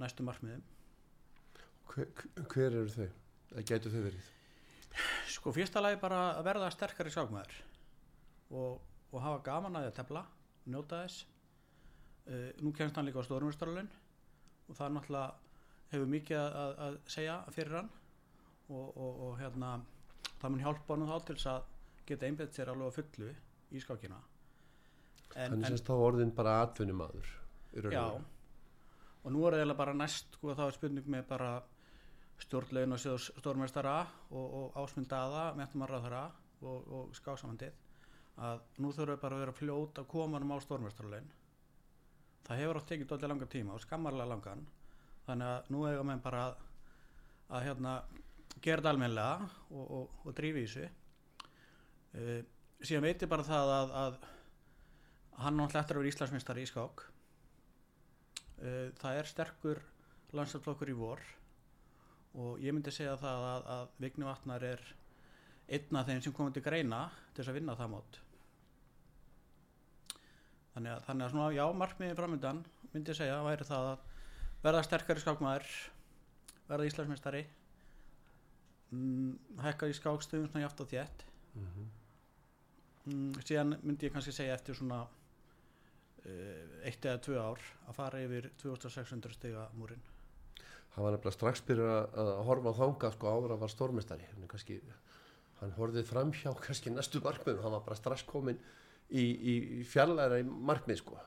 næstu 0.02 0.26
markmiðum. 0.26 0.64
Hver, 1.92 2.10
hver 2.54 2.72
eru 2.72 2.90
þau? 2.90 3.10
Það 3.52 3.68
gætu 3.70 3.94
þau 3.94 4.02
verið? 4.08 4.32
Sko 5.36 5.54
fyrsta 5.54 5.84
lagi 5.84 6.00
bara 6.02 6.22
að 6.40 6.46
verða 6.48 6.72
sterkari 6.74 7.12
skákmaður 7.12 7.56
og, 8.56 8.80
og 9.12 9.22
hafa 9.22 9.42
gaman 9.46 9.76
að 9.76 9.86
því 9.86 9.92
að 9.92 9.98
tefla 10.00 10.24
njóta 10.72 11.04
þess. 11.04 11.26
Uh, 12.26 12.50
nú 12.64 12.74
kemst 12.74 12.98
hann 12.98 13.06
líka 13.06 13.22
á 13.22 13.28
stórumvistaralun 13.28 13.92
og 14.66 14.80
það 14.80 14.96
náttúrulega 14.96 15.44
hefur 15.92 16.10
mikið 16.10 16.40
að, 16.42 16.72
að 16.88 16.98
segja 17.14 17.36
fyrir 17.54 17.78
hann 17.84 17.92
og, 18.70 18.88
og, 18.98 19.20
og 19.28 19.36
hérna 19.40 19.76
það 20.42 20.54
mun 20.54 20.64
hjálpa 20.64 20.96
hann 20.96 21.10
þá 21.10 21.18
til 21.28 21.36
þess 21.36 21.52
að 21.52 21.68
geta 22.06 22.30
einbett 22.30 22.58
sér 22.58 22.72
alveg 22.74 22.92
á 22.94 22.98
fullu 22.98 23.30
í 23.72 23.82
skákina. 23.82 24.18
En, 25.36 25.62
semst 25.66 25.88
þá 25.88 25.94
orðin 25.98 26.34
bara 26.36 26.60
atvinnumadur 26.64 27.30
og 27.76 27.92
já. 27.92 28.04
og 29.26 29.34
nú 29.34 29.48
er 29.48 29.58
eiginlega 29.58 29.80
bara 29.82 29.96
næst 29.98 30.38
sko, 30.38 30.54
þá 30.56 30.68
er 30.68 30.76
spurning 30.78 31.10
með 31.12 31.26
bara 31.28 31.50
stjórnlegin 32.46 32.96
og 32.96 33.02
sjóðs 33.02 33.32
stórmestara 33.40 33.96
og, 34.30 34.46
og 34.46 34.78
ásmundaða, 34.80 35.50
mentamarraðara 35.58 36.28
og, 36.62 36.88
og 36.88 37.18
skáksamandið 37.18 37.82
að 38.46 38.62
nú 38.84 38.92
þurfum 38.92 39.16
við 39.16 39.22
bara 39.24 39.36
að 39.38 39.44
vera 39.44 39.56
fljót 39.56 40.00
að 40.00 40.08
koma 40.12 40.40
um 40.44 40.56
á 40.56 40.58
stórmestarlegin 40.64 41.34
það 42.46 42.62
hefur 42.62 42.80
átt 42.80 42.90
tekið 42.92 43.10
dóllega 43.10 43.32
langan 43.32 43.52
tíma 43.52 43.76
og 43.76 43.84
skammarlega 43.84 44.30
langan. 44.30 44.64
Þannig 45.26 45.52
að 45.52 45.70
nú 45.74 45.86
eiga 45.90 46.06
menn 46.06 46.22
bara 46.22 46.44
að, 46.46 46.58
að 47.50 47.66
hérna 47.66 47.94
gera 48.62 48.82
þetta 48.82 48.94
almennilega 48.94 49.50
og, 49.70 49.86
og, 49.86 50.20
og 50.26 50.38
drífi 50.38 50.64
í 50.64 50.70
þessu. 50.70 50.88
Uh, 52.16 52.40
síðan 52.82 53.08
veit 53.08 53.26
ég 53.26 53.32
bara 53.32 53.46
það 53.48 53.74
að, 53.76 53.96
að 54.04 54.20
hann 55.44 55.58
náttúrulega 55.60 55.84
eftir 55.84 55.98
að 55.98 56.04
vera 56.04 56.14
Íslandsmeistari 56.14 56.66
í 56.66 56.70
skák. 56.70 57.06
Uh, 58.60 58.86
það 59.02 59.22
er 59.22 59.32
sterkur 59.32 59.82
landslæflokkur 60.36 60.92
í 60.92 60.98
vor 60.98 61.24
og 62.36 62.60
ég 62.64 62.76
myndi 62.76 62.92
segja 62.92 63.16
það 63.20 63.50
að, 63.50 63.68
að 63.76 64.00
Vigni 64.04 64.28
Vatnar 64.28 64.64
er 64.68 64.82
einn 65.72 65.98
af 65.98 66.08
þeim 66.10 66.22
sem 66.22 66.36
komið 66.36 66.58
til 66.58 66.66
greina 66.66 67.02
til 67.34 67.42
þess 67.42 67.52
að 67.54 67.60
vinna 67.60 67.76
það 67.80 67.92
mót. 67.94 68.20
Þannig 70.76 70.92
að, 70.92 71.04
þannig 71.08 71.26
að 71.26 71.32
svona, 71.32 71.52
já, 71.56 71.66
markmiðin 71.80 72.18
framöndan 72.20 72.64
myndi 72.92 73.16
segja 73.16 73.38
væri 73.46 73.68
það 73.68 73.92
að 73.94 74.10
verða 74.66 74.84
sterkari 74.84 75.24
skákmaður 75.24 75.70
verða 76.68 76.90
Íslandsmeistari 76.90 77.46
mm, 78.96 79.60
hækka 79.66 79.92
í 79.92 79.96
skákstöðum 79.98 80.50
svona 80.50 80.66
játt 80.66 80.82
og 80.82 80.90
þétt. 80.92 81.28
Mhm. 81.56 81.86
mm, 83.06 83.38
síðan 83.46 83.78
myndi 83.84 84.10
ég 84.10 84.16
kannski 84.16 84.34
segja 84.36 84.58
eftir 84.58 84.76
svona 84.80 85.04
uh, 85.06 86.84
eitt 86.88 87.06
eða 87.06 87.22
tvö 87.22 87.40
ár 87.40 87.64
að 87.88 87.98
fara 88.00 88.24
yfir 88.26 88.52
2600 88.64 89.38
stiga 89.38 89.70
múrin 89.78 90.04
Hann 90.96 91.04
var 91.04 91.12
nefnilega 91.12 91.36
strax 91.36 91.62
byrjað 91.68 91.90
að, 91.92 92.20
að 92.24 92.38
horfa 92.48 92.72
á 92.72 92.80
þanga 92.80 93.12
sko 93.12 93.32
áður 93.32 93.54
að 93.56 93.64
var 93.66 93.72
stórmestari 93.74 94.28
hann, 94.32 94.48
kannski, 94.48 94.78
hann 95.60 95.74
horfið 95.76 96.08
framhjá 96.08 96.54
kannski 96.64 96.94
næstu 96.94 97.20
markmiðum, 97.24 97.64
hann 97.66 97.76
var 97.76 97.84
bara 97.84 97.98
strax 98.00 98.24
komin 98.30 98.62
í, 99.10 99.26
í, 99.26 99.56
í 99.80 99.84
fjallæra 99.88 100.40
í 100.40 100.46
markmið 100.48 101.02
sko. 101.02 101.20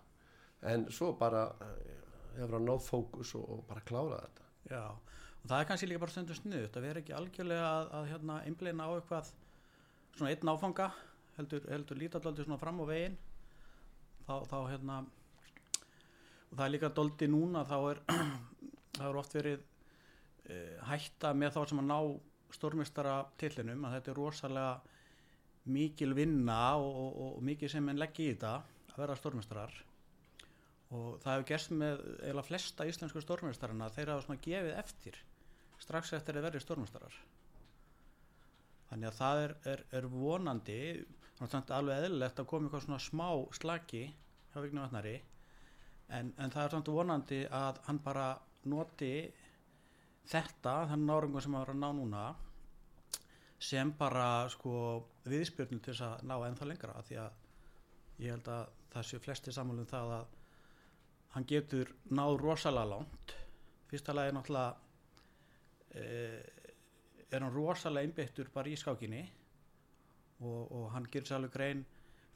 En 0.72 0.86
svo 0.94 1.12
bara 1.20 1.44
eh, 1.66 1.92
hefur 2.38 2.56
hann 2.56 2.66
náð 2.70 2.80
fókus 2.86 3.34
og, 3.36 3.44
og 3.58 3.66
bara 3.68 3.84
klárað 3.90 4.24
þetta. 4.24 4.48
Já, 4.72 4.82
og 5.43 5.51
það 5.51 5.61
er 5.61 5.68
kannski 5.70 5.89
líka 5.89 6.03
bara 6.03 6.14
stundum 6.14 6.39
snuðut 6.39 6.76
að 6.78 6.86
vera 6.89 7.03
ekki 7.03 7.16
algjörlega 7.16 7.68
að, 7.68 7.93
að 7.99 8.11
hérna, 8.12 8.41
einbleina 8.49 8.89
á 8.89 8.91
eitthvað 8.97 9.30
svona 10.16 10.32
einn 10.34 10.53
áfanga 10.53 10.89
heldur, 11.39 11.68
heldur 11.70 12.01
lítallóldi 12.01 12.47
svona 12.47 12.61
fram 12.61 12.82
á 12.82 12.84
veginn. 12.89 13.16
Þá, 14.26 14.34
þá 14.51 14.59
hérna 14.68 14.99
og 16.49 16.57
það 16.57 16.64
er 16.66 16.72
líka 16.74 16.93
doldi 16.97 17.28
núna 17.30 17.64
þá 17.68 17.76
er 17.78 18.01
það 18.99 19.07
er 19.09 19.20
oft 19.20 19.36
verið 19.36 19.64
e, 20.49 20.61
hætta 20.89 21.34
með 21.36 21.57
þá 21.57 21.61
sem 21.70 21.82
að 21.82 21.91
ná 21.91 21.99
stórmestara 22.57 23.18
tillinum 23.41 23.84
að 23.84 23.99
þetta 23.99 24.12
er 24.12 24.20
rosalega 24.22 24.97
mikil 25.68 26.14
vinna 26.16 26.61
og, 26.80 26.89
og, 26.89 27.18
og, 27.24 27.43
mikið 27.45 27.74
sem 27.74 27.91
enn 27.93 28.01
leggja 28.01 28.24
í 28.24 28.32
þetta 28.32 28.55
að 28.95 29.03
vera 29.03 29.18
stórmestarar 29.18 29.74
og 30.89 31.18
það 31.22 31.34
hefur 31.34 31.49
gerst 31.51 31.72
með 31.76 32.05
eða 32.30 32.45
flesta 32.47 32.86
íslensku 32.89 33.20
stórmestarana 33.20 33.91
þeir 33.93 34.14
hafa 34.14 34.24
svona 34.24 34.45
gefið 34.45 34.78
eftir 34.80 35.18
strax 35.82 36.14
eftir 36.16 36.39
að 36.39 36.49
verði 36.49 36.62
stórmestarar 36.64 37.18
þannig 38.89 39.11
að 39.11 39.18
það 39.18 39.43
er, 39.43 39.55
er, 39.72 39.82
er 39.99 40.09
vonandi 40.12 40.78
alveg 41.45 41.99
eðlilegt 41.99 42.41
að 42.41 42.49
koma 42.51 42.66
eitthvað 42.66 42.86
svona 42.86 43.03
smá 43.05 43.28
slaki 43.59 44.07
hjá 44.09 44.62
Vigni 44.64 44.82
Vatnari 44.82 45.16
en, 46.09 46.32
en 46.41 46.55
það 46.55 46.64
er 46.64 46.74
samt 46.74 46.91
vonandi 46.93 47.43
að 47.53 47.82
hann 47.86 48.01
bara 48.03 48.28
noti 48.68 49.12
þetta, 50.28 50.89
þannig 50.91 51.14
árangur 51.14 51.45
sem 51.45 51.55
hann 51.55 51.66
var 51.66 51.74
að 51.74 51.82
ná 51.82 51.89
núna 52.01 52.24
sem 53.68 53.93
bara 53.99 54.49
sko 54.53 54.72
viðspjörnum 55.28 55.82
til 55.82 55.93
þess 55.93 56.07
að 56.07 56.26
ná 56.30 56.34
ennþá 56.47 56.68
lengra 56.70 57.05
því 57.07 57.20
að 57.22 58.24
ég 58.24 58.34
held 58.34 58.51
að 58.55 58.74
það 58.93 59.09
séu 59.09 59.22
flesti 59.22 59.55
sammálum 59.55 59.89
það 59.89 60.12
að 60.16 60.36
hann 61.34 61.46
getur 61.48 61.90
náð 62.10 62.36
rosalega 62.42 62.92
langt. 62.94 63.34
Fyrsta 63.88 64.14
lagi 64.16 64.34
náttúrulega 64.36 64.76
eh, 65.94 66.42
er 67.30 67.44
hann 67.44 67.54
rosalega 67.54 68.06
einbyttur 68.06 68.50
bara 68.54 68.72
í 68.72 68.76
skákinni 68.76 69.22
og, 70.40 70.72
og 70.72 70.90
hann 70.94 71.08
gerir 71.10 71.28
sér 71.28 71.38
alveg 71.38 71.54
grein 71.56 71.84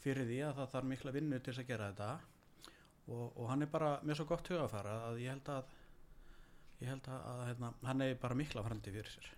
fyrir 0.03 0.27
því 0.27 0.41
að 0.49 0.57
það 0.59 0.73
þarf 0.75 0.91
mikla 0.91 1.15
vinnu 1.15 1.39
til 1.39 1.53
þess 1.53 1.65
að 1.65 1.71
gera 1.71 1.93
þetta. 1.93 2.11
Og, 3.13 3.25
og 3.37 3.47
hann 3.51 3.65
er 3.65 3.71
bara 3.71 3.95
með 4.07 4.21
svo 4.21 4.29
gott 4.31 4.51
hugafara 4.51 4.99
að 5.09 5.23
ég 5.25 5.35
held 5.35 5.49
að 5.53 5.79
ég 6.83 6.91
held 6.91 7.09
að, 7.09 7.25
að 7.31 7.47
hérna, 7.51 7.73
hann 7.87 8.05
er 8.05 8.21
bara 8.23 8.39
mikla 8.39 8.65
framtíð 8.67 8.99
fyrir 8.99 9.15
sér. 9.15 9.33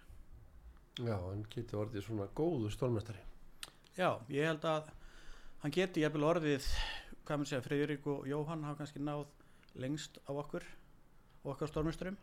Já, 1.02 1.16
hann 1.18 1.42
geti 1.50 1.74
orðið 1.74 2.04
svona 2.06 2.28
góðu 2.38 2.68
stórmestari 2.70 3.22
Já, 3.96 4.20
ég 4.30 4.46
held 4.46 4.62
að 4.66 4.90
hann 5.62 5.72
geti 5.74 6.04
jafnvel 6.04 6.26
orðið, 6.28 6.68
hvað 7.26 7.40
maður 7.40 7.50
segja, 7.50 7.64
Freyrík 7.64 8.06
og 8.10 8.28
Jóhann 8.30 8.62
hafa 8.66 8.80
kannski 8.82 9.02
náð 9.02 9.24
lengst 9.80 10.20
á 10.28 10.32
okkur 10.32 10.64
og 11.44 11.54
okkar 11.54 11.70
stórmisturum. 11.70 12.16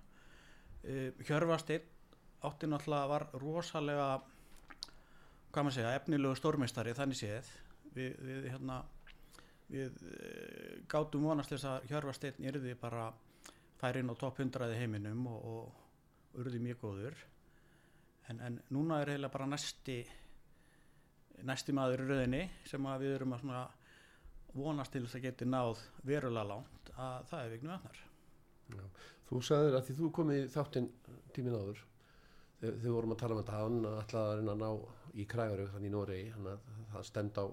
Uh, 0.83 1.11
Hjörvasteinn 1.25 1.87
átti 2.41 2.69
náttúrulega 2.69 3.09
var 3.09 3.27
rosalega, 3.37 4.07
hvað 5.51 5.67
maður 5.67 5.77
segja, 5.77 5.97
efnilegu 5.99 6.37
stórmistari 6.39 6.95
þannig 6.97 7.19
séð. 7.19 7.51
Við, 7.91 8.15
við 8.23 8.47
hérna, 8.53 8.79
við 9.69 9.99
uh, 10.07 10.79
gátum 10.89 11.27
vonast 11.29 11.53
þess 11.53 11.69
að 11.69 11.91
Hjörvasteinn 11.91 12.49
yrði 12.49 12.73
bara 12.79 13.11
færi 13.81 14.01
inn 14.01 14.13
á 14.13 14.15
topp 14.17 14.41
100 14.41 14.71
í 14.73 14.79
heiminum 14.79 15.27
og, 15.29 15.45
og, 15.51 15.77
yrði 16.41 16.63
mjög 16.63 16.81
góður. 16.85 17.21
En, 18.29 18.39
en 18.39 18.59
núna 18.71 19.01
er 19.01 19.11
eiginlega 19.11 19.33
bara 19.33 19.49
næsti 19.51 19.97
næsti 21.47 21.73
maður 21.75 22.03
í 22.03 22.09
rauðinni 22.09 22.41
sem 22.69 22.85
við 23.01 23.15
erum 23.15 23.33
að 23.35 23.77
vonast 24.53 24.93
til 24.93 25.03
þess 25.05 25.17
að 25.17 25.25
geti 25.25 25.47
náð 25.47 25.81
verulega 26.07 26.47
langt 26.53 26.80
að 27.01 27.29
það 27.31 27.45
er 27.45 27.55
Vigni 27.55 27.73
Vatnar 27.73 28.03
Þú 29.31 29.39
sagðir 29.47 29.77
að 29.77 29.85
því 29.87 29.93
þú 29.97 30.09
komið 30.15 30.45
þáttinn 30.51 30.87
tíminn 31.35 31.57
áður 31.57 31.83
þegar 32.61 32.79
við 32.83 32.95
vorum 32.95 33.13
að 33.15 33.21
tala 33.21 33.35
um 33.35 33.41
þetta 33.41 33.59
hann 33.59 33.77
ætlaði 33.91 34.31
að 34.31 34.39
reyna 34.39 34.55
að 34.55 34.61
ná 34.61 35.19
í 35.21 35.27
krægaru 35.31 35.67
þannig 35.73 35.89
í 35.89 35.93
Noregi 35.95 36.33
hann 36.35 36.49
að 36.51 36.65
það 36.91 37.07
stemd 37.09 37.39
á 37.41 37.45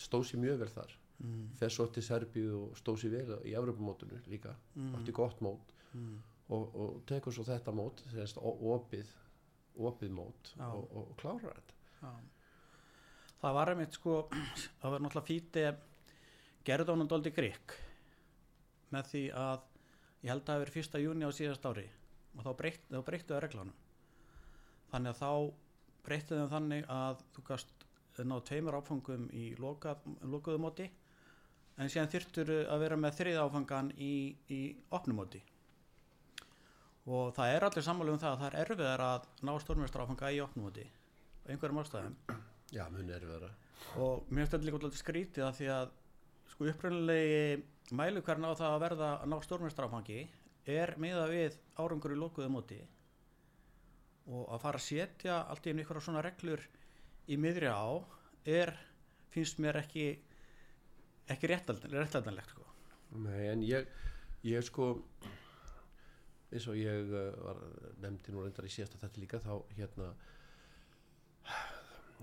stóð 0.00 0.26
sér 0.28 0.42
mjög 0.42 0.60
vel 0.62 0.68
þar 0.72 0.92
mm. 1.22 1.46
fer 1.58 1.74
svo 1.74 1.86
til 1.92 2.04
Serbíu 2.06 2.52
og 2.58 2.76
stóð 2.78 3.00
sér 3.02 3.14
vel 3.16 3.38
í 3.48 3.56
Evropamótinu 3.58 4.20
líka 4.30 4.54
Mm. 4.74 4.94
átti 4.96 5.12
gott 5.12 5.40
mót 5.44 5.74
mm. 5.92 6.16
og, 6.48 6.76
og 6.80 7.02
tekur 7.06 7.34
svo 7.34 7.44
þetta 7.44 7.74
mót 7.76 8.00
þess, 8.12 8.38
opið, 8.40 9.10
opið 9.76 10.14
mót 10.16 10.54
Já. 10.56 10.68
og, 10.70 10.86
og, 10.96 11.10
klárar 11.20 11.58
þetta 11.58 11.74
Já. 12.00 12.12
það 13.42 13.56
var 13.58 13.72
einmitt 13.72 13.98
sko 13.98 14.18
það 14.80 14.94
var 14.94 15.04
náttúrulega 15.04 15.28
fíti 15.28 15.66
gerði 16.64 16.94
honum 16.94 17.10
dóldi 17.10 17.34
grikk 17.34 17.76
með 18.92 19.10
því 19.12 19.22
að 19.42 19.68
ég 20.22 20.32
held 20.32 20.42
að 20.42 20.48
það 20.50 20.62
verið 20.62 20.76
fyrsta 20.78 21.02
júni 21.02 21.28
á 21.28 21.30
síðast 21.34 21.68
ári 21.68 21.86
og 22.36 22.44
þá, 22.46 22.52
breytt, 22.58 22.84
þá 22.88 23.00
breyttu 23.06 23.34
það 23.34 23.42
reglánum 23.44 23.78
þannig 24.92 25.12
að 25.12 25.22
þá 25.22 25.32
breyttu 26.06 26.38
þeim 26.38 26.52
þannig 26.52 26.90
að 26.92 27.24
þú 27.36 27.46
gast 27.48 27.86
náðu 28.22 28.44
tveimur 28.48 28.76
áfangum 28.76 29.28
í 29.32 29.46
lokað, 29.60 30.04
lokuðu 30.28 30.60
móti 30.60 30.88
en 31.80 31.90
síðan 31.90 32.10
þyrftur 32.12 32.52
að 32.68 32.84
vera 32.84 32.98
með 33.00 33.18
þrið 33.20 33.40
áfangan 33.40 33.90
í, 33.96 34.12
í 34.52 34.60
opnumóti 34.92 35.40
og 37.08 37.32
það 37.34 37.56
er 37.56 37.66
allir 37.66 37.86
sammálu 37.86 38.14
um 38.14 38.20
það 38.22 38.34
að 38.34 38.42
það 38.42 38.48
er 38.50 38.58
erfiðar 38.62 39.04
að 39.06 39.28
ná 39.42 39.52
stórmjöstra 39.64 40.04
áfanga 40.04 40.30
í 40.30 40.42
opnumóti 40.44 40.84
á 40.86 41.44
einhverjum 41.50 41.80
ástæðum. 41.82 42.16
Já, 42.72 42.84
mun 42.92 43.10
er 43.10 43.26
vera 43.26 43.50
og 43.98 44.28
mér 44.30 44.44
finnst 44.44 44.54
þetta 44.54 44.66
líka 44.68 44.78
alltaf 44.78 45.00
skrítið 45.00 45.46
að 45.46 45.56
því 45.58 45.70
að 45.74 45.96
sko 46.52 46.68
uppröðinlegi 46.70 47.62
mælu 47.96 48.22
hvernig 48.24 48.52
á 48.52 48.60
það 48.60 48.74
að 48.74 48.82
verða 48.86 49.10
að 49.18 49.30
ná 49.32 49.36
stórmjöstra 49.44 49.88
áfangi 49.88 50.20
er 50.68 50.94
miða 51.02 51.26
við 51.30 51.58
árangur 51.80 52.14
í 52.14 52.18
lokuðu 52.20 52.50
móti 52.52 52.78
og 54.30 54.52
að 54.54 54.62
fara 54.62 54.78
að 54.78 54.86
setja 54.86 55.38
allt 55.50 55.66
í 55.66 55.72
einu 55.72 55.82
ykkur 55.82 56.02
svona 56.04 56.22
reglur 56.24 56.62
í 57.26 57.38
miðri 57.40 57.70
á 57.72 57.86
er, 58.46 58.74
finnst 59.34 59.60
mér 59.62 59.80
ekki 59.82 60.06
ekki 61.30 61.48
réttlætanlegt 61.50 62.50
sko. 62.50 62.64
Nei, 63.22 63.46
en 63.52 63.62
ég, 63.64 63.88
ég 64.46 64.64
sko 64.66 64.94
eins 66.52 66.66
og 66.68 66.76
ég 66.76 67.12
uh, 67.12 67.30
var 67.46 67.60
nefndi 68.02 68.34
nú 68.34 68.44
reyndar 68.44 68.66
í 68.68 68.72
síðasta 68.72 69.00
þetta 69.00 69.22
líka 69.22 69.40
þá 69.42 69.52
hérna 69.76 70.10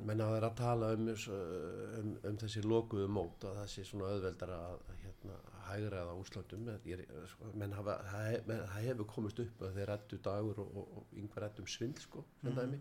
menna 0.06 0.28
að 0.28 0.36
vera 0.36 0.50
að 0.50 0.58
tala 0.60 0.90
um, 0.96 1.10
um, 1.10 2.10
um 2.30 2.40
þessi 2.42 2.64
lokuðu 2.66 3.10
mót 3.12 3.46
að 3.48 3.60
það 3.60 3.70
sé 3.74 3.86
svona 3.88 4.10
auðveldar 4.14 4.54
að 4.56 4.82
hérna, 5.04 5.38
hægra 5.70 6.02
eða 6.04 7.28
sko, 7.34 7.52
menn 7.60 7.76
hafa, 7.78 8.00
það, 8.08 8.26
hef, 8.32 8.48
menn, 8.50 8.66
það 8.72 8.88
hefur 8.88 9.10
komist 9.14 9.44
upp 9.44 9.64
að 9.68 9.78
þeir 9.78 9.92
rættu 9.92 10.20
dagur 10.26 10.62
og, 10.64 10.76
og, 10.82 10.98
og 10.98 11.22
yngvar 11.22 11.46
rættum 11.46 11.68
svindl 11.68 12.04
sko, 12.04 12.26
mm 12.42 12.52
-hmm. 12.52 12.76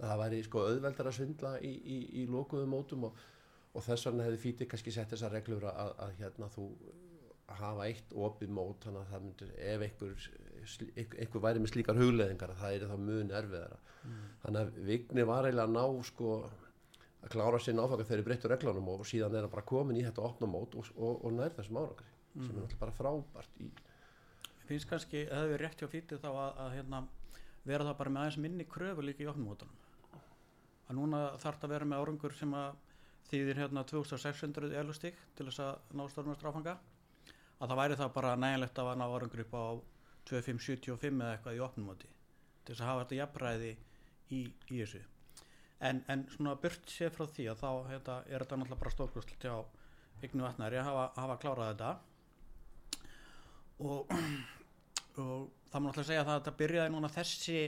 það 0.00 0.20
væri 0.22 0.42
sko 0.44 0.66
auðveldar 0.66 1.10
að 1.10 1.18
svindla 1.18 1.56
í, 1.60 1.72
í, 1.96 1.98
í 2.22 2.26
lokuðu 2.26 2.66
mótum 2.66 3.08
og, 3.10 3.24
og 3.72 3.84
þess 3.84 4.06
vegna 4.06 4.24
hefði 4.24 4.44
fítið 4.46 4.70
kannski 4.72 4.92
sett 4.92 5.10
þessar 5.10 5.32
reglur 5.32 5.68
að, 5.70 5.92
að 5.98 6.16
hérna 6.20 6.48
þú 6.48 6.70
hafa 7.46 7.86
eitt 7.86 8.12
opið 8.12 8.50
mót 8.50 8.84
þannig 8.84 9.00
að 9.00 9.10
það 9.12 9.24
myndir 9.26 9.52
ef 9.56 9.84
einhver, 9.86 10.30
einhver 10.96 11.42
væri 11.44 11.62
með 11.62 11.72
slíkar 11.72 11.98
hugleðingar 12.00 12.54
það 12.58 12.76
er 12.76 12.86
þá 12.90 12.96
mun 13.02 13.34
erfiðara 13.40 13.78
mm. 13.78 14.22
þannig 14.44 14.62
að 14.62 14.78
Vigni 14.90 15.26
var 15.28 15.48
eiginlega 15.48 15.66
að 15.66 15.76
ná 15.76 16.06
sko 16.10 16.36
að 17.26 17.32
klára 17.34 17.60
sér 17.62 17.76
náfaka 17.76 18.04
þegar 18.04 18.22
þið 18.22 18.28
breyttu 18.28 18.50
reglunum 18.52 18.92
og 18.92 19.06
síðan 19.08 19.34
er 19.34 19.46
hann 19.46 19.54
bara 19.54 19.66
komin 19.66 19.98
í 19.98 20.04
þetta 20.06 20.26
opna 20.26 20.50
mót 20.50 20.76
og, 20.78 20.90
og, 20.96 21.24
og 21.26 21.34
nær 21.34 21.54
þessum 21.56 21.80
árangri 21.82 22.10
mm. 22.34 22.46
sem 22.48 22.62
er 22.62 22.78
bara 22.80 22.96
frábært 22.96 23.62
í 23.62 23.70
Mér 24.66 24.72
finnst 24.72 24.88
kannski, 24.90 25.20
það 25.30 25.44
hefur 25.44 25.62
rétt 25.62 25.82
hjá 25.82 25.88
fítið 25.90 26.22
þá 26.24 26.28
að, 26.32 26.56
að 26.64 26.72
hérna, 26.74 27.02
vera 27.68 27.84
það 27.86 27.98
bara 28.00 28.12
með 28.14 28.24
aðeins 28.24 28.38
minni 28.42 28.66
kröfu 28.66 29.04
líka 29.06 29.22
í 29.22 29.28
opnum 29.30 29.52
mótunum 29.52 29.84
að 30.86 30.98
núna 30.98 31.22
þarf 31.42 31.60
það 31.60 31.68
að 31.68 31.74
vera 31.74 31.88
með 31.90 32.02
árangur 32.02 32.34
sem 32.34 32.54
að 32.54 32.82
þýðir 33.30 33.60
hérna 33.62 33.82
2600 33.90 34.74
elustík 34.80 35.18
til 35.38 35.48
þess 35.48 35.62
að 35.64 35.94
ná 35.98 36.04
stórmjöstrafanga 36.10 36.76
að 37.56 37.70
það 37.70 37.80
væri 37.80 37.98
það 38.00 38.12
bara 38.14 38.34
nægilegt 38.38 38.80
að 38.82 38.92
ná 39.00 39.06
árangur 39.06 39.42
upp 39.46 39.56
á 39.56 39.64
2575 40.30 41.20
eða 41.22 41.32
eitthvað 41.36 41.58
í 41.58 41.62
opnumóti 41.66 42.10
til 42.66 42.74
þess 42.74 42.82
að 42.82 42.90
hafa 42.90 43.04
þetta 43.04 43.18
jafnræði 43.20 43.72
í, 44.34 44.40
í 44.42 44.80
þessu. 44.80 45.02
En, 45.86 46.02
en 46.10 46.24
svona 46.32 46.56
burt 46.60 46.90
sér 46.90 47.12
frá 47.14 47.26
því 47.30 47.48
að 47.52 47.62
þá 47.62 47.70
hérna, 47.92 48.18
er 48.26 48.42
þetta 48.42 48.58
náttúrulega 48.60 48.82
bara 48.82 48.94
stókvöld 48.94 49.34
til 49.42 49.52
á 49.52 49.60
yknu 50.26 50.46
vatnari 50.46 50.80
að 50.80 50.88
hafa, 50.88 51.06
hafa 51.20 51.38
klárað 51.42 51.72
þetta. 51.72 51.90
Og, 53.86 54.14
og 55.20 55.50
það 55.70 55.82
má 55.82 55.88
náttúrulega 55.90 56.08
segja 56.10 56.24
að 56.24 56.32
þetta 56.32 56.56
byrjaði 56.62 56.94
núna 56.94 57.12
þessi 57.12 57.58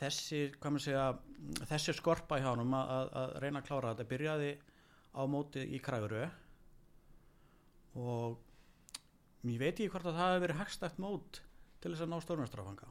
þessi, 0.00 0.40
hvað 0.60 0.74
maður 0.74 0.86
segja 0.86 1.66
þessi 1.70 1.94
skorpa 1.96 2.40
hjá 2.40 2.50
hann 2.50 2.64
að, 2.66 2.90
að, 2.96 3.12
að 3.20 3.36
reyna 3.44 3.62
að 3.62 3.68
klára 3.70 3.92
þetta 3.94 4.10
byrjaði 4.10 4.50
á 5.16 5.22
móti 5.32 5.62
í 5.72 5.80
kræfuru 5.80 6.26
og 7.96 8.36
ég 9.52 9.60
veit 9.60 9.74
ekki 9.74 9.90
hvort 9.92 10.08
að 10.08 10.18
það 10.18 10.32
hefur 10.32 10.44
verið 10.46 10.60
hagstætt 10.62 11.02
mót 11.02 11.40
til 11.80 11.92
þess 11.92 12.04
að 12.06 12.12
ná 12.12 12.18
stórmjöstrafanga 12.24 12.88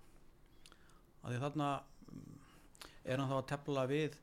af 1.26 1.32
því 1.32 1.40
þarna 1.42 1.70
mm, 2.12 2.36
er 3.06 3.22
hann 3.22 3.32
þá 3.32 3.38
að 3.40 3.50
tefla 3.52 3.86
við 3.90 4.18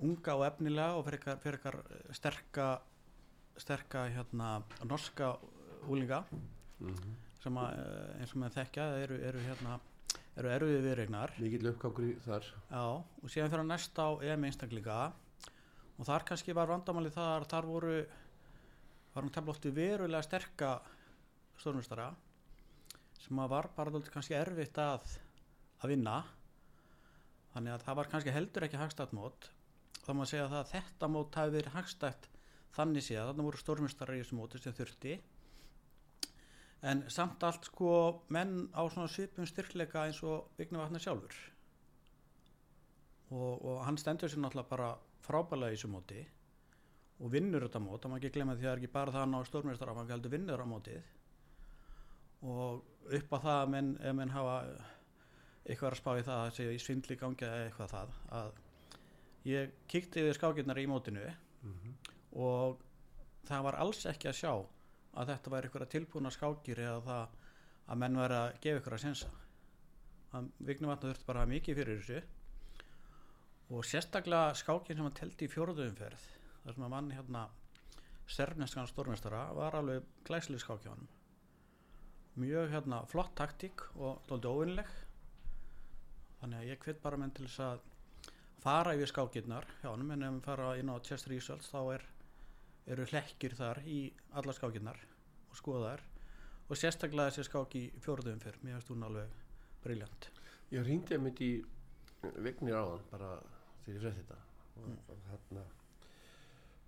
unga 0.00 0.36
og 0.38 0.46
efnilega 0.46 0.96
og 0.96 1.06
fyrir 1.06 1.58
ykkar 1.58 1.78
sterka 2.16 2.68
sterka 3.60 4.06
hérna 4.14 4.62
norska 4.88 5.34
úlinga 5.88 6.24
mm 6.30 6.94
-hmm. 6.94 7.14
sem 7.42 7.56
að 7.56 7.72
eh, 7.78 8.20
eins 8.20 8.32
og 8.34 8.40
með 8.40 8.54
þekkja 8.58 8.84
eru, 9.04 9.20
eru 9.28 9.40
hérna 9.48 9.80
eru 10.36 10.48
erfiði 10.48 10.80
viðregnar 10.84 11.32
mikill 11.38 11.68
uppgangur 11.72 12.04
í 12.04 12.14
þar. 12.24 12.44
Já, 12.70 12.84
og 13.22 13.28
síðan 13.28 13.50
fyrir 13.50 13.64
að 13.64 13.72
næsta 13.72 14.02
á 14.08 14.10
EM 14.22 14.44
einstaklinga 14.44 15.12
og 15.98 16.06
þar 16.06 16.24
kannski 16.24 16.52
var 16.56 16.68
vandamáli 16.68 17.10
þar 17.10 17.44
þar 17.44 17.66
voru 17.66 18.06
var 19.14 19.22
hann 19.22 19.34
tefla 19.34 19.50
ofti 19.50 19.70
verulega 19.70 20.22
sterka 20.22 20.80
stórnustara 21.60 22.10
sem 23.20 23.40
að 23.40 23.52
var 23.52 23.68
bara 23.76 23.92
dálítið 23.92 24.14
kannski 24.14 24.36
erfitt 24.38 24.78
að 24.80 25.18
að 25.80 25.94
vinna. 25.94 26.20
Þannig 27.54 27.74
að 27.74 27.84
það 27.86 27.98
var 27.98 28.10
kannski 28.12 28.34
heldur 28.34 28.66
ekki 28.66 28.80
hagstætt 28.80 29.14
mót. 29.16 29.50
Þá 30.04 30.10
má 30.16 30.24
segja 30.28 30.46
að 30.48 30.70
þetta 30.70 31.10
mót 31.10 31.36
hafi 31.36 31.54
verið 31.56 31.76
hagstætt 31.76 32.28
þannig 32.76 33.04
séð 33.04 33.28
þarna 33.28 33.46
voru 33.46 33.60
stórnustara 33.60 34.16
í 34.16 34.22
þessu 34.22 34.38
móti 34.38 34.60
sem 34.62 34.76
þurfti. 34.76 35.16
En 36.90 37.02
samt 37.12 37.42
allt 37.44 37.66
sko 37.68 37.92
menn 38.32 38.70
á 38.72 38.82
svona 38.88 39.10
svipum 39.10 39.48
styrkleika 39.48 40.06
eins 40.06 40.22
og 40.24 40.52
Vigni 40.56 40.80
Vatnar 40.80 41.02
sjálfur. 41.02 41.34
Og, 43.30 43.52
og 43.60 43.82
hann 43.86 43.98
stendur 44.00 44.30
sér 44.30 44.40
náttúrulega 44.42 44.70
bara 44.70 44.92
frábælega 45.26 45.74
í 45.74 45.78
þessu 45.78 45.90
móti 45.92 46.22
og 47.20 47.28
vinnur 47.34 47.66
þetta 47.66 47.82
mót, 47.84 48.00
það 48.00 48.10
má 48.10 48.16
ekki 48.16 48.30
glemja 48.32 48.54
því 48.56 48.62
að 48.62 48.66
það 48.66 48.72
er 48.72 48.80
ekki 48.80 48.94
bara 48.94 49.12
það 49.12 49.24
að 49.26 49.32
ná 49.34 49.48
stórmjöstarafang 49.50 50.12
heldur 50.14 50.32
vinnur 50.32 50.62
á 50.64 50.66
mótið 50.66 51.10
og 52.40 52.82
upp 53.10 53.32
á 53.36 53.38
það 53.38 53.58
að 53.60 53.70
menn, 53.74 53.92
menn 54.16 54.34
hafa 54.34 54.56
eitthvað 55.66 55.92
að 55.92 55.98
spá 56.00 56.10
í 56.16 56.26
það 56.26 56.42
að 56.44 56.54
segja 56.56 56.74
í 56.74 56.82
svindli 56.82 57.16
gangi 57.20 57.46
eða 57.46 57.64
eitthvað 57.66 57.94
það 57.94 58.14
að 58.40 58.52
ég 59.50 59.74
kíkti 59.90 60.24
við 60.24 60.36
skákirnar 60.38 60.80
í 60.80 60.86
mótinu 60.90 61.26
og 62.32 62.80
það 63.48 63.66
var 63.66 63.78
alls 63.82 64.06
ekki 64.06 64.30
að 64.30 64.38
sjá 64.40 64.52
að 65.20 65.32
þetta 65.32 65.52
væri 65.52 65.68
eitthvað 65.68 65.92
tilbúna 65.94 66.30
skákir 66.30 66.80
eða 66.80 67.00
það 67.06 67.38
að 67.90 68.02
menn 68.02 68.20
væri 68.20 68.36
að 68.38 68.50
gefa 68.62 68.78
eitthvað 68.78 68.96
að 68.96 69.04
sensa. 69.04 69.30
Vignum 70.62 70.92
vatna 70.92 71.10
þurfti 71.10 71.26
bara 71.26 71.46
mikið 71.50 71.80
fyrir 71.80 72.02
þessu 72.04 72.20
og 73.70 73.86
sérstaklega 73.86 74.54
skákin 74.54 74.96
sem 74.96 75.06
hann 75.06 75.16
teldi 75.18 75.46
í 75.46 75.50
fjóruðumferð 75.50 76.28
þar 76.64 76.76
sem 76.76 76.84
að 76.86 76.92
mann 76.94 77.10
hérna 77.14 77.46
serfneskan 78.30 78.86
stórmestara 78.90 79.48
var 79.58 79.74
alveg 79.78 80.06
glæslega 80.26 80.62
skák 80.62 80.84
hjá 80.84 80.92
hann 80.92 81.08
mjög 82.40 82.74
hérna 82.74 83.02
flott 83.10 83.34
taktík 83.38 83.84
og 83.96 84.20
doldið 84.28 84.50
óvinnileg 84.50 84.92
þannig 86.40 86.58
að 86.60 86.70
ég 86.70 86.84
hvet 86.86 87.02
bara 87.04 87.20
menn 87.20 87.34
til 87.36 87.46
þess 87.46 87.64
að 87.66 87.86
fara 88.64 88.94
yfir 88.96 89.12
skákirnar 89.12 89.68
hjá 89.80 89.90
hann 89.90 90.10
en 90.16 90.26
ef 90.28 90.34
við 90.36 90.46
fara 90.48 90.72
inn 90.80 90.92
á 90.92 90.96
chess 91.04 91.28
results 91.30 91.72
þá 91.72 91.80
er, 91.96 92.06
eru 92.92 93.08
hlekkir 93.12 93.56
þar 93.56 93.82
í 93.84 94.02
alla 94.36 94.56
skákirnar 94.56 95.00
og 95.50 95.56
skoða 95.58 95.94
þær. 95.94 96.04
Og 96.70 96.78
sérstaklega 96.78 97.32
þessi 97.32 97.48
skák 97.48 97.74
í 97.80 97.86
fjóruðum 98.04 98.42
fyrr 98.42 98.60
mér 98.62 98.76
finnst 98.78 98.92
hún 98.92 99.08
alveg 99.08 99.32
briljant 99.82 100.30
ég 100.70 100.86
ringdi 100.86 101.16
að 101.16 101.24
mitt 101.26 101.40
í 101.42 101.52
Vignir 102.44 102.76
áðan 102.76 103.04
bara 103.10 103.28
þegar 103.84 103.94
ég 103.94 104.02
frétt 104.02 104.18
þetta. 104.18 104.36
Og, 104.80 104.88
og 105.08 105.22
hérna 105.30 105.62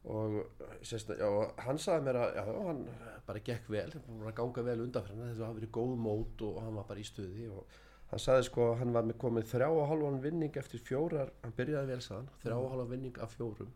og 0.02 0.38
sérst, 0.82 1.12
já, 1.14 1.28
hann 1.62 1.78
sagði 1.78 2.06
mér 2.08 2.18
að 2.18 2.32
já, 2.34 2.42
hann 2.66 2.80
bara 3.26 3.42
gekk 3.46 3.68
vel 3.70 3.86
hann 3.94 4.18
var 4.18 4.32
að 4.32 4.38
ganga 4.40 4.64
vel 4.66 4.80
undanfram 4.82 5.20
þess 5.22 5.36
að 5.36 5.38
það 5.38 5.46
hafi 5.46 5.60
verið 5.60 5.72
góð 5.76 5.92
mót 6.06 6.42
og 6.48 6.58
hann 6.64 6.78
var 6.78 6.88
bara 6.88 7.02
í 7.02 7.06
stuði 7.06 7.46
og 7.54 7.76
hann 8.10 8.24
sagði 8.24 8.48
sko 8.48 8.66
að 8.72 8.74
hann 8.80 8.96
var 8.96 9.06
með 9.06 9.20
komið 9.22 9.46
þrjá 9.52 9.68
og 9.68 9.86
halvan 9.92 10.18
vinning 10.24 10.58
eftir 10.58 10.82
fjórar 10.82 11.30
hann 11.44 11.54
byrjaði 11.60 11.92
vel 11.92 12.02
saðan, 12.02 12.32
þrjá 12.42 12.56
og 12.56 12.68
halvan 12.74 12.90
vinning 12.90 13.22
af 13.22 13.36
fjórum. 13.36 13.70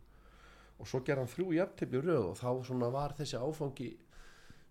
Og 0.77 0.91
svo 0.91 1.01
gerði 1.01 1.23
hann 1.23 1.31
þrjú 1.31 1.47
jafntefni 1.57 2.03
röð 2.03 2.27
og 2.33 2.37
þá 2.37 2.67
svona 2.67 2.91
var 2.93 3.15
þessi 3.17 3.39
áfangi 3.39 3.89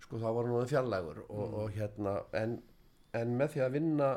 sko 0.04 0.20
þá 0.22 0.28
var 0.36 0.52
hann 0.52 0.70
fjarlægur 0.70 1.24
og, 1.24 1.58
og 1.64 1.74
hérna 1.74 2.18
en, 2.36 2.60
en 3.16 3.36
með 3.40 3.56
því 3.56 3.64
að 3.64 3.76
vinna 3.80 4.12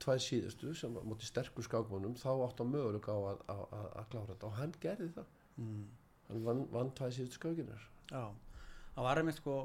tvæð 0.00 0.22
síðustu 0.24 0.72
sem 0.78 0.96
múti 1.04 1.28
sterkur 1.28 1.66
skákmónum 1.66 2.16
þá 2.16 2.30
átt 2.46 2.62
á 2.62 2.64
möguleika 2.64 3.12
á 3.12 3.20
að, 3.34 3.42
að, 3.52 3.62
að, 3.66 3.86
að 3.90 4.10
klára 4.14 4.28
þetta 4.30 4.48
og 4.48 4.58
hann 4.62 4.76
gerði 4.80 5.12
það. 5.18 5.32
Mm. 5.60 5.86
Hann 6.28 6.44
vann, 6.44 6.64
vann 6.72 6.90
tvæð 6.98 7.12
síðustu 7.16 7.38
skákinar 7.40 7.82
Já, 8.10 8.22
það 8.94 9.02
var 9.08 9.18
einmitt 9.20 9.36
sko 9.40 9.56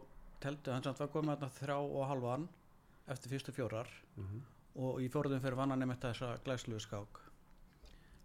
teldu, 0.41 0.71
hann 0.73 0.83
samt 0.83 0.99
var 0.99 1.07
komið 1.13 1.35
þarna 1.37 1.49
þrjá 1.59 1.77
og 1.79 2.07
halvan 2.09 2.47
eftir 3.07 3.29
fyrstu 3.29 3.51
fjórar 3.53 3.87
mm 4.17 4.23
-hmm. 4.27 4.41
og 4.85 5.01
í 5.01 5.09
fjóruðum 5.09 5.41
fyrir 5.41 5.55
vann 5.59 5.69
hann 5.71 5.81
einmitt 5.81 6.01
þessa 6.01 6.37
glæsluðu 6.45 6.79
skák. 6.79 7.19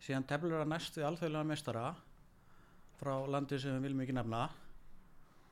Síðan 0.01 0.24
teflur 0.26 0.59
hann 0.59 0.68
næst 0.68 0.97
við 0.97 1.05
alþjóðlega 1.09 1.45
mestara 1.45 1.95
frá 3.01 3.26
landi 3.28 3.59
sem 3.59 3.74
við 3.76 3.82
viljum 3.82 4.01
ekki 4.01 4.12
nefna 4.12 4.49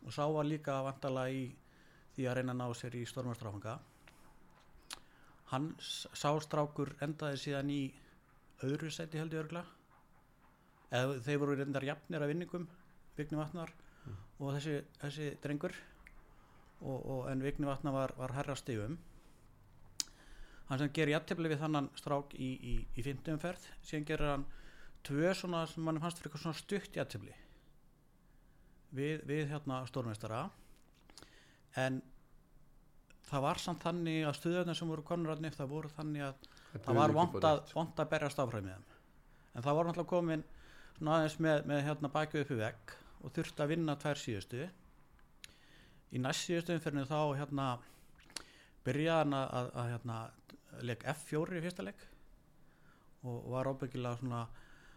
og 0.06 0.12
sá 0.12 0.24
var 0.32 0.44
líka 0.44 0.82
vantala 0.82 1.28
í 1.30 1.54
því 2.16 2.26
að 2.28 2.34
reyna 2.34 2.52
að 2.52 2.56
ná 2.56 2.74
sér 2.74 2.94
í 2.94 3.04
stormastráfanga 3.06 3.78
hann 5.52 5.74
s- 5.78 6.06
sá 6.14 6.30
strákur 6.40 6.94
endaði 7.04 7.36
síðan 7.36 7.70
í 7.70 7.82
öðru 8.62 8.90
seti 8.90 9.18
held 9.18 9.32
ég 9.32 9.44
örgla 9.44 9.64
eða 10.90 11.18
þeir 11.24 11.40
voru 11.42 11.56
reyndar 11.58 11.86
jafnir 11.86 12.22
af 12.24 12.30
vinningum 12.30 12.68
Vigni 13.16 13.38
Vatnar 13.38 13.72
og 14.40 14.54
þessi, 14.56 14.78
þessi 15.00 15.30
drengur. 15.42 15.74
Og, 16.84 16.98
og 16.98 17.20
en 17.30 17.42
Vigni 17.44 17.68
Vatnar 17.68 17.94
var, 17.94 18.14
var 18.18 18.34
herra 18.36 18.56
stigum. 18.58 18.98
Hann 20.68 20.80
sem 20.80 20.92
gerir 20.96 21.14
jafntefli 21.14 21.52
við 21.52 21.62
þannan 21.62 21.90
strák 21.98 22.34
í, 22.40 22.50
í, 22.56 22.74
í 22.96 23.04
fimmtum 23.04 23.40
ferð 23.40 23.66
síðan 23.84 24.06
gerir 24.08 24.30
hann 24.32 24.46
tvö 25.04 25.32
svona 25.36 25.64
sem 25.68 25.84
mann 25.84 26.00
fannst 26.00 26.20
fyrir 26.20 26.30
eitthvað 26.30 26.46
svona 26.46 26.60
stutt 26.60 26.96
jafntefli 26.96 27.34
við, 28.96 29.22
við 29.28 29.52
hérna 29.52 29.82
stórmeistara. 29.90 30.46
En 31.80 32.00
það 33.28 33.46
var 33.48 33.60
samt 33.60 33.84
þannig 33.84 34.24
að 34.28 34.36
stuðarnir 34.38 34.78
sem 34.78 34.90
voru 34.90 35.04
konur 35.06 35.36
það 35.36 35.70
voru 35.70 35.92
þannig 35.92 36.26
að 36.28 36.50
það 36.74 36.98
var 36.98 37.14
bara 37.16 37.54
að, 37.54 38.10
berjast 38.10 38.40
áfram 38.42 38.66
með 38.66 38.76
þeim. 38.76 39.00
En 39.54 39.64
það 39.64 39.76
var 39.76 39.88
náttúrulega 39.88 40.10
komin 40.10 40.44
svona 40.98 41.18
aðeins 41.18 41.36
með, 41.42 41.64
með 41.70 41.82
hérna 41.88 42.10
baki 42.12 42.40
upp 42.42 42.52
í 42.54 42.58
vegg 42.60 42.94
og 43.24 43.32
þurfti 43.34 43.64
að 43.64 43.70
vinna 43.72 43.96
tvær 43.98 44.20
síðustu. 44.20 44.66
Í 46.14 46.20
næst 46.22 46.46
síðustu 46.46 46.76
umferðinu 46.76 47.06
þá 47.10 47.20
hérna 47.40 47.68
byrjaði 48.86 49.22
hann 49.22 49.38
að, 49.38 49.46
að, 49.58 49.70
að 49.80 49.92
hérna 49.94 50.18
leik 50.84 51.06
F4 51.14 51.58
í 51.58 51.64
fyrsta 51.64 51.86
leik 51.86 52.04
og 53.24 53.48
var 53.54 53.70
ábyggilega 53.72 54.20
svona 54.20 54.42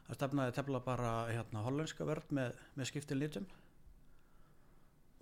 að 0.07 0.19
stefnaði 0.19 0.55
tefla 0.55 0.81
bara 0.83 1.11
hérna 1.31 1.63
hollenska 1.65 2.07
vörð 2.07 2.33
með, 2.35 2.57
með 2.75 2.89
skiptin 2.91 3.21
litum. 3.21 3.47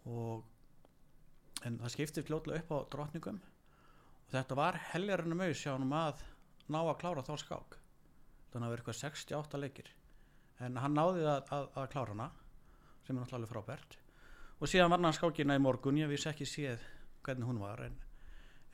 Og 0.06 1.66
en 1.66 1.80
það 1.82 1.94
skipti 1.96 2.24
fljótlega 2.26 2.62
upp 2.62 2.74
á 2.74 2.78
drottningum. 2.94 3.42
Og 4.26 4.34
þetta 4.34 4.58
var 4.58 4.80
heljarinn 4.92 5.38
maus 5.38 5.62
hjá 5.62 5.74
hann 5.74 5.94
að 5.94 6.26
ná 6.70 6.82
að 6.82 6.98
klára 7.02 7.26
þá 7.26 7.36
skák. 7.42 7.78
Þannig 8.52 8.56
að 8.56 8.66
það 8.66 8.74
verið 8.74 8.84
eitthvað 8.84 9.02
68 9.04 9.62
leikir 9.62 9.94
en 10.64 10.80
hann 10.80 10.96
náði 10.96 11.26
að, 11.28 11.52
að, 11.56 11.70
að 11.76 11.88
klára 11.94 12.14
hana 12.14 12.28
sem 13.06 13.16
er 13.16 13.22
náttúrulega 13.22 13.52
frábært. 13.52 13.98
Og 14.62 14.72
síðan 14.72 14.92
var 14.94 15.04
hann 15.04 15.16
skákina 15.16 15.58
í 15.58 15.62
morgun. 15.62 16.00
Ég 16.00 16.10
vissi 16.10 16.30
ekki 16.32 16.48
séð 16.48 16.84
hvernig 17.26 17.50
hún 17.50 17.62
var 17.62 17.84
en, 17.86 17.98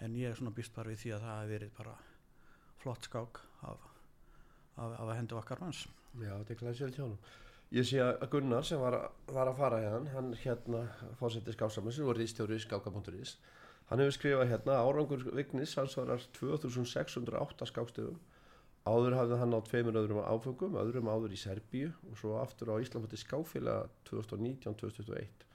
en 0.04 0.18
ég 0.18 0.32
er 0.32 0.38
svona 0.38 0.54
býst 0.56 0.76
bara 0.76 0.92
við 0.92 1.06
því 1.06 1.14
að 1.16 1.26
það 1.26 1.40
hefði 1.40 1.56
verið 1.56 1.72
bara 1.78 1.96
flott 2.82 3.08
skák 3.10 3.42
af, 3.70 3.88
af, 4.78 5.00
af 5.00 5.14
hendu 5.16 5.40
okkar 5.40 5.64
manns. 5.64 5.86
Já, 6.20 6.36
þetta 6.36 6.54
er 6.54 6.62
glæsilegt 6.62 7.00
hjá 7.00 7.06
honum. 7.06 7.32
Ég 7.72 7.88
sé 7.88 8.02
að 8.04 8.26
Gunnar 8.34 8.66
sem 8.68 8.82
var, 8.82 8.98
var 9.32 9.48
að 9.48 9.60
fara 9.62 9.80
hérna, 9.80 10.12
hann 10.12 10.34
hérna 10.42 10.82
fórsetið 11.22 11.56
skáksamins 11.56 12.00
og 12.04 12.18
rýstjóri 12.18 12.58
skáka.is 12.60 13.38
hann 13.92 14.00
hefur 14.04 14.16
skrifað 14.16 14.52
hérna 14.52 14.80
árangur 14.84 15.24
vignis 15.36 15.78
hans 15.80 15.96
varar 16.00 16.24
2608 16.36 17.68
skákstöðum 17.72 18.20
áður 18.88 19.16
hafði 19.20 19.38
hann 19.42 19.54
á 19.54 19.60
tveimur 19.68 20.00
öðrum 20.02 20.24
áfengum, 20.26 20.78
öðrum 20.82 21.10
áður 21.12 21.36
í 21.36 21.40
Serbíu 21.40 21.92
og 22.10 22.18
svo 22.18 22.38
aftur 22.42 22.74
á 22.74 22.82
Íslandfótti 22.82 23.20
skáfélag 23.22 23.92
2019-2021 24.10 25.46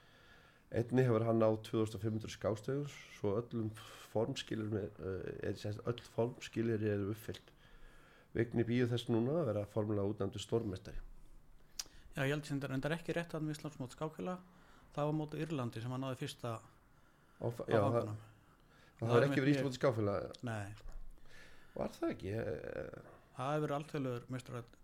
einni 0.77 1.03
hefur 1.07 1.25
hann 1.27 1.43
á 1.43 1.51
2500 1.63 2.31
skákstöðum 2.31 2.87
svo 3.17 3.35
öllum 3.39 3.69
formskilir 4.11 4.71
með, 4.71 4.87
er, 5.43 5.55
sagt, 5.59 5.83
öll 5.87 6.01
formskilir 6.15 6.83
eru 6.83 7.11
uppfyllt. 7.13 7.51
Vigni 8.35 8.65
býður 8.67 8.91
þess 8.93 9.09
núna 9.11 9.37
að 9.41 9.47
vera 9.51 9.65
formulega 9.71 10.11
útnæmdu 10.13 10.41
stórmestari 10.41 10.99
Já, 12.17 12.23
ég 12.25 12.33
held 12.33 12.47
sem 12.47 12.57
þetta 12.57 12.71
reyndar 12.71 12.95
ekki 12.97 13.15
rétt 13.15 13.35
að 13.37 13.45
með 13.45 13.57
Íslandsmót 13.57 13.95
skákila 13.95 14.37
það 14.95 15.09
var 15.09 15.15
móti 15.19 15.41
Írlandi 15.43 15.83
sem 15.83 15.93
hann 15.93 16.03
náði 16.05 16.19
fyrsta 16.23 16.57
á 16.57 16.59
Á, 17.37 17.47
já, 17.69 17.77
það, 17.77 17.97
það 17.97 18.15
Það 18.97 19.11
var 19.13 19.21
er 19.21 19.27
ekki 19.27 19.43
verið 19.43 19.55
Íslands 19.55 19.79
skáfélag 19.79 20.39
Nei, 20.47 20.67
Var 21.77 21.93
það 21.99 22.13
ekki? 22.15 22.35
Það 23.37 23.53
hefur 23.53 23.65
verið 23.65 23.77
alltöluður 23.77 24.29
mestrætt 24.33 24.77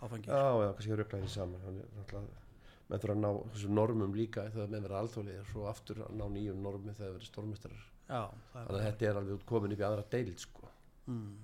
áfengi 0.00 0.30
Já, 0.30 0.44
já, 0.64 0.70
kannski 0.76 0.94
að 0.94 1.00
rögla 1.02 1.20
þessi 1.22 1.36
saman 1.36 1.66
er 1.70 1.92
náttúrulega 1.98 2.48
menn 2.90 3.02
þurfa 3.02 3.14
að 3.14 3.22
ná 3.22 3.30
þessum 3.54 3.76
normum 3.78 4.16
líka 4.18 4.46
þegar 4.50 4.72
menn 4.72 4.86
verða 4.86 5.02
alþjóðlega 5.04 5.44
svo 5.52 5.66
aftur 5.70 6.02
að 6.02 6.16
ná 6.18 6.24
nýjum 6.34 6.64
normi 6.64 6.94
þegar 6.98 7.12
verið 7.14 7.28
það 7.30 8.32
þannig 8.50 8.74
að 8.74 8.86
þetta 8.88 9.06
er 9.06 9.20
alveg 9.20 9.36
út 9.36 9.46
komin 9.46 9.74
í 9.76 9.78
aðra 9.78 10.06
deild 10.10 10.42
sko. 10.42 10.70
mm. 11.06 11.36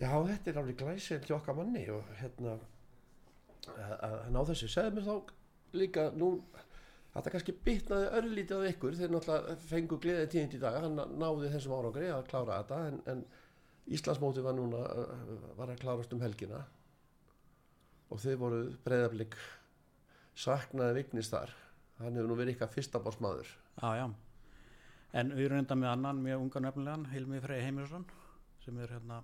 Já, 0.00 0.10
þetta 0.10 0.50
er 0.50 0.58
alveg 0.62 0.80
glæsið 0.80 1.22
til 1.26 1.36
okkar 1.36 1.58
manni 1.58 1.84
og 1.94 2.10
hérna 2.18 2.56
að 2.56 2.66
að 4.08 4.18
ná 4.32 4.40
þessu, 4.48 4.68
segðu 4.72 4.96
mér 4.96 5.06
þá 5.06 5.32
líka 5.76 6.06
nú 6.16 6.30
þetta 7.14 7.32
kannski 7.34 7.54
bitnaði 7.66 8.08
örlítið 8.18 8.64
á 8.64 8.68
ykkur 8.70 8.96
þeir 8.98 9.12
náttúrulega 9.14 9.56
fengu 9.68 9.98
gleðið 10.02 10.30
tíðint 10.32 10.56
í 10.56 10.62
dag 10.62 10.78
hann 10.80 10.98
náði 11.20 11.52
þessum 11.54 11.76
árangri 11.76 12.10
að 12.14 12.26
klára 12.30 12.60
þetta 12.62 12.80
en, 12.88 13.00
en 13.12 13.22
Íslandsmóti 13.88 14.42
var 14.44 14.54
núna 14.54 14.82
uh, 14.84 15.48
var 15.58 15.72
að 15.72 15.80
klárast 15.82 16.12
um 16.14 16.22
helgina 16.22 16.60
og 18.10 18.20
þið 18.20 18.36
voru 18.40 18.60
breyðablík 18.84 19.36
saknaði 20.40 21.00
vignist 21.00 21.34
þar. 21.34 21.52
Hann 22.00 22.16
hefur 22.16 22.30
nú 22.30 22.36
verið 22.38 22.56
ykkar 22.56 22.72
fyrsta 22.72 23.00
básmaður 23.02 23.48
Já, 23.80 23.90
já. 23.96 24.06
En 25.12 25.32
við 25.34 25.48
erum 25.48 25.60
reynda 25.60 25.76
með 25.78 25.90
annan 25.90 26.22
mjög 26.22 26.44
unga 26.44 26.62
nefnilegan 26.64 27.06
Hilmi 27.10 27.40
Frey 27.42 27.62
Heimisson 27.64 28.06
sem 28.64 28.78
er 28.78 28.92
hérna 28.94 29.22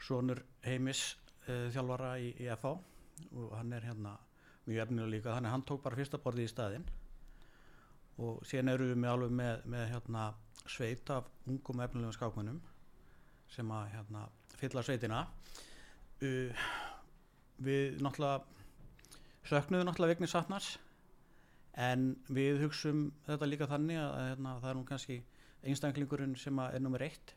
sonur 0.00 0.40
Heimis 0.64 1.02
uh, 1.48 1.70
þjálfara 1.74 2.14
í, 2.22 2.30
í 2.40 2.48
FH 2.54 2.74
og 3.38 3.56
hann 3.58 3.72
er 3.76 3.86
hérna 3.86 4.16
mjög 4.64 4.84
efnilega 4.86 5.10
líka. 5.12 5.34
Þannig 5.34 5.50
að 5.50 5.56
hann 5.56 5.66
tók 5.68 5.82
bara 5.84 5.98
fyrsta 5.98 6.20
borðið 6.22 6.48
í 6.48 6.52
staðinn. 6.52 6.86
Og 8.24 8.44
síðan 8.46 8.72
eru 8.72 8.88
við 8.92 9.00
með 9.02 9.12
alveg 9.12 9.34
með, 9.40 9.64
með 9.74 9.88
hérna 9.90 10.28
sveit 10.70 11.10
af 11.12 11.28
ungum 11.50 11.82
efnilegum 11.84 12.14
skákmönnum 12.14 12.62
sem 13.54 13.70
að 13.70 13.92
hérna 13.94 14.26
fylla 14.58 14.82
sveitina. 14.84 15.24
Uh, 16.22 16.66
við 17.64 18.00
náttúrulega 18.02 18.42
söknuðu 19.46 19.86
náttúrulega 19.86 20.14
vegni 20.14 20.28
Satnars 20.30 20.74
en 21.78 22.14
við 22.32 22.62
hugsum 22.64 23.08
þetta 23.26 23.48
líka 23.48 23.68
þannig 23.70 23.98
að, 24.00 24.14
hérna, 24.30 24.54
það 24.62 24.70
er 24.70 24.78
nú 24.78 24.84
kannski 24.88 25.18
einstaklingurinn 25.64 26.36
sem 26.38 26.58
er 26.64 26.82
nummer 26.82 27.02
eitt 27.04 27.34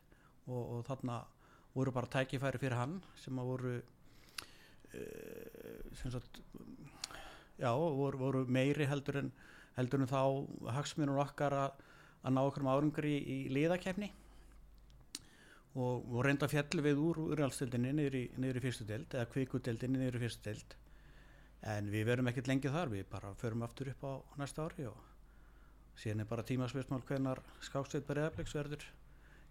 og, 0.48 0.62
og 0.62 0.86
þarna 0.88 1.20
voru 1.74 1.94
bara 1.94 2.12
tækifæri 2.14 2.62
fyrir 2.62 2.78
hann 2.78 2.98
sem 3.22 3.40
að 3.40 3.50
voru 3.52 3.74
uh, 3.78 3.84
sem 6.00 6.14
sagt 6.14 6.42
já, 7.58 7.72
voru, 7.74 8.18
voru 8.22 8.46
meiri 8.46 8.88
heldur 8.90 9.22
en 9.24 9.34
heldur 9.78 10.02
en 10.02 10.10
þá 10.10 10.22
hagsmunur 10.78 11.22
okkar 11.22 11.54
að, 11.54 11.84
að 12.24 12.38
ná 12.38 12.42
okkur 12.46 12.66
um 12.66 12.72
árangri 12.72 13.14
í, 13.18 13.20
í 13.36 13.38
liðakefni 13.54 14.10
og, 15.78 16.08
og 16.10 16.24
reynda 16.26 16.50
fjall 16.50 16.82
við 16.84 17.02
úr 17.02 17.20
úrjálstildinni 17.28 17.94
niður 17.94 18.18
í, 18.18 18.62
fyrstu 18.64 18.88
deild 18.90 19.14
eða 19.14 19.30
kvikudeildinni 19.34 20.02
niður 20.02 20.20
í 20.20 20.24
fyrstu 20.26 20.50
deild. 20.50 20.76
En 21.68 21.90
við 21.94 22.08
verum 22.10 22.30
ekkert 22.30 22.50
lengi 22.50 22.72
þar 22.74 22.92
við 22.94 23.08
bara 23.12 23.34
förum 23.38 23.66
aftur 23.66 23.92
upp 23.94 24.06
á 24.06 24.14
næsta 24.42 24.66
ári 24.66 24.88
og 24.90 24.98
síðan 25.98 26.24
er 26.24 26.30
bara 26.30 26.46
tímasveitsmál 26.46 27.02
hvenar 27.06 27.42
skáksveit 27.66 28.06
Breiðabliks 28.08 28.56
verður 28.58 28.86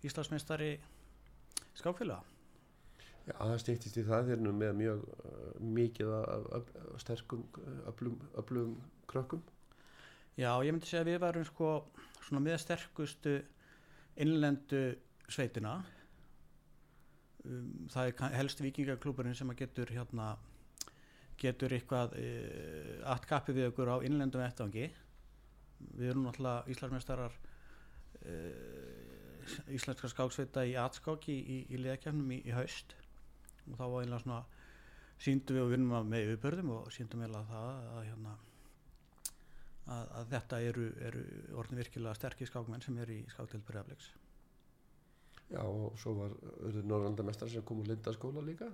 Íslandsmeistari 0.06 0.76
skákfélaga. 1.76 2.22
Já, 3.26 3.34
það 3.40 3.56
stýttist 3.62 3.98
í 3.98 4.04
það 4.06 4.28
eru 4.36 4.46
nú 4.46 4.52
með 4.54 4.76
mjög 4.78 5.00
uh, 5.10 5.46
mikið 5.58 6.12
af, 6.14 6.44
af 6.60 6.68
sterkum 7.02 7.42
öflum, 7.90 8.20
öflum 8.38 8.76
krökkum. 9.10 9.42
Já, 10.38 10.52
ég 10.62 10.70
myndi 10.70 10.86
segja 10.86 11.02
að 11.02 11.10
við 11.10 11.20
varum 11.24 11.46
sko 11.48 11.70
svona 12.20 12.44
með 12.44 12.60
sterkustu 12.62 13.34
innlendu 14.22 14.82
sveitina 15.26 15.80
um, 17.46 17.88
það 17.92 18.10
er 18.10 18.36
helst 18.36 18.62
vikingaklúburinn 18.64 19.36
sem 19.38 19.50
getur 19.58 19.90
hérna 19.94 20.34
getur 21.40 21.74
eitthvað 21.76 22.16
uh, 22.20 23.10
allt 23.12 23.26
kappi 23.28 23.54
við 23.56 23.70
okkur 23.70 23.92
á 23.92 23.96
innlendum 24.06 24.42
vettvangi. 24.42 24.88
Við 25.96 26.10
erum 26.10 26.24
náttúrulega 26.26 26.72
Íslandsmeistarar 26.72 27.36
uh, 27.36 29.06
íslenska 29.76 30.10
skáksveita 30.10 30.64
í 30.66 30.74
atskák 30.80 31.28
í, 31.30 31.36
í, 31.36 31.58
í 31.70 31.80
liðakefnum 31.80 32.32
í, 32.34 32.42
í 32.48 32.54
haust. 32.56 32.96
Og 33.66 33.78
þá 33.78 33.84
var 33.84 34.02
einlega 34.02 34.22
svona 34.24 34.42
síndum 35.22 35.56
við 35.56 35.64
og 35.64 35.72
vinnum 35.72 35.96
að 35.96 36.12
með 36.12 36.26
yfirbörðum 36.26 36.74
og 36.76 36.92
síndum 36.94 37.24
við 37.24 37.38
að 37.38 37.50
það 37.52 37.70
að, 37.72 38.02
hérna, 38.10 38.36
að, 39.96 40.14
að 40.20 40.30
þetta 40.34 40.62
eru, 40.70 40.86
eru 41.08 41.24
orðin 41.62 41.82
virkilega 41.82 42.18
sterkir 42.18 42.50
skákmenn 42.50 42.84
sem 42.84 42.98
eru 43.04 43.16
í 43.16 43.24
skáktild 43.32 43.64
Breiðabliks 43.68 44.12
Já, 45.46 45.62
og 45.62 45.94
svo 46.02 46.16
var 46.18 46.32
auðvitað 46.34 46.88
Norrlandamestrar 46.90 47.50
sem 47.52 47.64
kom 47.66 47.82
úr 47.82 47.90
Lindaskóla 47.92 48.42
líka. 48.42 48.66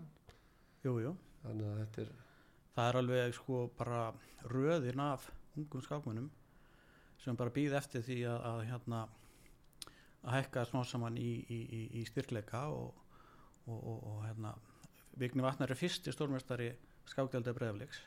Jú, 0.83 0.97
jú, 1.05 1.17
þannig 1.43 1.69
að 1.69 1.81
þetta 1.83 2.05
er 2.07 2.13
það 2.77 2.89
er 2.89 2.99
alveg 3.01 3.35
sko 3.37 3.59
bara 3.77 4.05
röðin 4.49 5.03
af 5.05 5.29
ungum 5.59 5.85
skákmennum 5.85 6.31
sem 7.23 7.37
bara 7.39 7.53
býð 7.55 7.77
eftir 7.79 8.05
því 8.07 8.19
að, 8.31 8.39
að 8.49 8.63
hérna 8.71 9.03
að 10.23 10.37
hækka 10.37 10.65
smá 10.71 10.83
saman 10.89 11.19
í, 11.19 11.33
í, 11.51 11.61
í, 11.61 11.83
í 12.01 12.05
styrkleika 12.09 12.65
og, 12.73 12.95
og, 13.67 13.79
og, 13.79 13.99
og 14.13 14.23
hérna 14.27 14.55
Vigni 15.21 15.45
Vatnar 15.45 15.71
er 15.71 15.79
fyrsti 15.79 16.15
stórmestari 16.15 16.71
skákdelda 17.11 17.53
Breiðabliks 17.57 18.01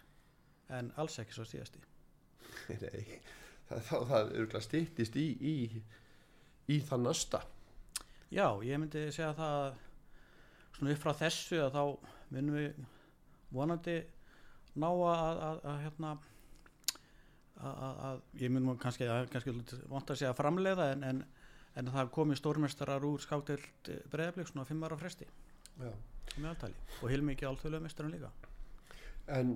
en 0.74 0.90
alls 0.98 1.20
ekki 1.22 1.36
svo 1.36 1.46
síðasti. 1.46 1.84
Nei, 2.82 3.20
það, 3.70 3.84
það, 3.90 4.08
það 4.10 4.16
er 4.18 4.32
örgulega 4.32 4.64
stýttist 4.66 5.20
í, 5.22 5.28
í, 5.38 5.56
í 6.74 6.80
það 6.88 7.06
næsta 7.06 7.44
Já, 8.36 8.48
ég 8.68 8.80
myndi 8.82 9.06
segja 9.16 9.32
það 9.38 9.58
að 9.62 9.76
svona 10.76 10.92
upp 10.96 11.04
frá 11.06 11.14
þessu 11.22 11.60
að 11.64 11.76
þá 11.78 11.84
munum 12.36 12.58
við 12.60 12.80
vonandi 13.56 13.94
ná 14.76 14.90
að, 14.90 15.06
að, 15.16 15.38
að, 15.48 15.60
að 15.72 15.78
hérna 15.86 16.10
að, 17.56 17.76
að, 17.88 18.02
að 18.10 18.42
ég 18.44 18.52
mun 18.52 18.66
nú 18.68 18.76
kannski, 18.82 19.08
að- 19.08 19.30
kannski 19.32 19.54
vant 19.88 20.12
að 20.12 20.20
segja 20.20 20.34
framleiða 20.36 20.90
en, 20.98 21.06
en, 21.14 21.22
en 21.80 21.92
það 21.96 22.12
komi 22.18 22.36
stórmestarar 22.40 23.06
úr 23.08 23.24
skákdelt 23.24 23.92
breyðablík 24.12 24.52
svona 24.52 24.68
fimm 24.68 24.84
ára 24.88 25.00
fresti. 25.00 25.28
Já. 25.80 25.92
með 26.36 26.50
aðtali 26.52 26.84
og 27.04 27.10
hilmi 27.12 27.34
ekki 27.36 27.48
alþjóðlega 27.48 27.84
mestarinn 27.88 28.14
líka. 28.18 28.30
En 29.36 29.56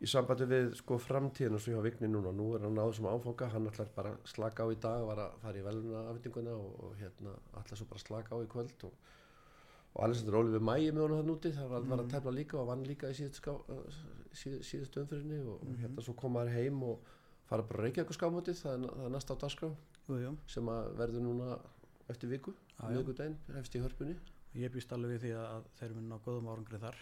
í 0.00 0.08
sambandi 0.08 0.48
við 0.48 0.70
sko 0.78 0.96
framtíðin 1.00 1.56
og 1.58 1.62
svo 1.62 1.74
hjá 1.74 1.84
Vigni 1.84 2.08
núna, 2.08 2.32
nú 2.32 2.54
er 2.56 2.64
hann 2.64 2.76
náður 2.78 2.96
sem 2.96 3.08
áfanga 3.10 3.50
hann 3.52 3.68
ætlar 3.68 3.90
bara 3.96 4.14
að 4.14 4.30
slaka 4.32 4.64
á 4.64 4.68
í 4.72 4.78
dag 4.80 5.04
var 5.04 5.22
að 5.26 5.38
fara 5.42 5.60
í 5.60 5.64
veluna 5.66 6.04
afhendinguna 6.08 6.56
og, 6.56 6.70
og 6.86 6.94
hérna 7.00 7.34
ætlar 7.60 7.80
svo 7.80 7.88
bara 7.90 8.00
að 8.00 8.06
slaka 8.06 8.36
á 8.36 8.38
í 8.40 8.48
kvöld 8.54 8.86
og, 8.88 8.94
og 9.92 10.00
Alexander 10.06 10.38
Ólífi 10.40 10.62
Mægi 10.70 10.94
með 10.96 11.04
honum 11.04 11.20
það 11.20 11.30
núti, 11.30 11.54
það 11.58 11.74
var, 11.74 11.86
var 11.92 12.04
að 12.04 12.10
tefla 12.14 12.34
líka 12.38 12.60
og 12.62 12.68
vann 12.72 12.86
líka 12.88 13.12
í 13.12 13.18
síðust, 13.18 13.42
ská, 13.42 13.52
síð, 14.42 14.56
síðust 14.70 15.00
umfyrinni 15.04 15.42
og 15.52 15.68
hérna 15.82 16.06
svo 16.06 16.16
kom 16.16 16.36
maður 16.38 16.56
heim 16.56 16.80
og 16.88 17.12
fara 17.50 17.66
bara 17.66 17.82
að 17.82 17.88
reykja 17.88 18.04
eitthvað 18.04 18.20
skámótið, 18.22 18.60
það 18.62 18.76
er, 18.78 18.90
það 18.96 19.06
er 19.10 19.16
næsta 19.18 19.36
á 19.36 19.42
dagskrá 19.44 19.72
sem 20.50 20.68
að 20.72 20.92
verður 20.98 21.26
núna 21.26 21.54
eftir 22.10 22.30
viku, 22.30 22.54
já. 22.74 22.84
miðvikudaginn, 22.88 23.36
hefst 23.54 23.76
í 23.76 23.82
hörpunni. 23.84 24.16
Ég 24.58 24.72
býst 24.74 24.92
alveg 24.94 25.14
við 25.14 25.26
því 25.28 25.32
að, 25.38 25.66
þeir 25.78 25.92
munu 25.94 26.16
á 26.18 26.24
góðum 26.24 26.48
árangri 26.50 26.80
þar. 26.82 26.96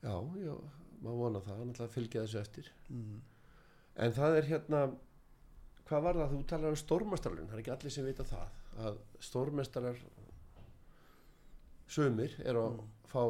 Já, 0.00 0.14
já, 0.40 0.54
maður 1.02 1.20
vona 1.22 1.42
það, 1.46 1.60
að 1.84 1.92
fylgja 1.94 2.24
þessu 2.24 2.40
eftir 2.40 2.72
mm. 2.88 3.18
En 3.98 4.12
það 4.14 4.36
er 4.38 4.46
hérna, 4.46 4.80
hvað 5.88 6.02
var 6.04 6.18
það, 6.20 6.32
þú 6.34 6.40
talar 6.52 6.74
um 6.74 6.78
stórmestarlun, 6.78 7.48
það 7.48 7.56
er 7.56 7.62
ekki 7.64 7.72
allir 7.74 7.94
sem 7.94 8.06
vita 8.06 8.26
það, 8.28 8.52
að 8.86 8.98
stórmestarar 9.26 10.02
sumir 11.88 12.34
er 12.44 12.58
að 12.60 12.76
Mm. 12.76 12.90
fá 13.08 13.22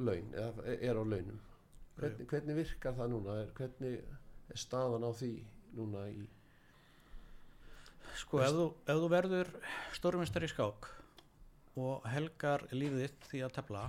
laun, 0.00 0.32
eða 0.32 0.64
er 0.80 0.96
á 0.96 1.02
launum. 1.04 1.40
Hvernig, 1.96 2.26
hvernig 2.30 2.56
virkar 2.56 2.94
það 2.96 3.10
núna, 3.12 3.34
er, 3.42 3.50
hvernig 3.56 4.00
er 4.50 4.58
staðan 4.60 5.04
á 5.04 5.10
því 5.12 5.30
núna 5.76 6.06
í, 6.10 6.26
Sko, 8.16 8.40
ef 8.40 8.54
þú, 8.56 8.66
ef 8.88 9.00
þú 9.02 9.08
verður 9.12 9.50
stórmestar 9.92 10.44
í 10.46 10.48
skák 10.48 10.86
og 11.76 12.06
helgar 12.08 12.64
lífið 12.72 13.02
þitt 13.04 13.26
því 13.28 13.42
að 13.44 13.54
tefla 13.58 13.82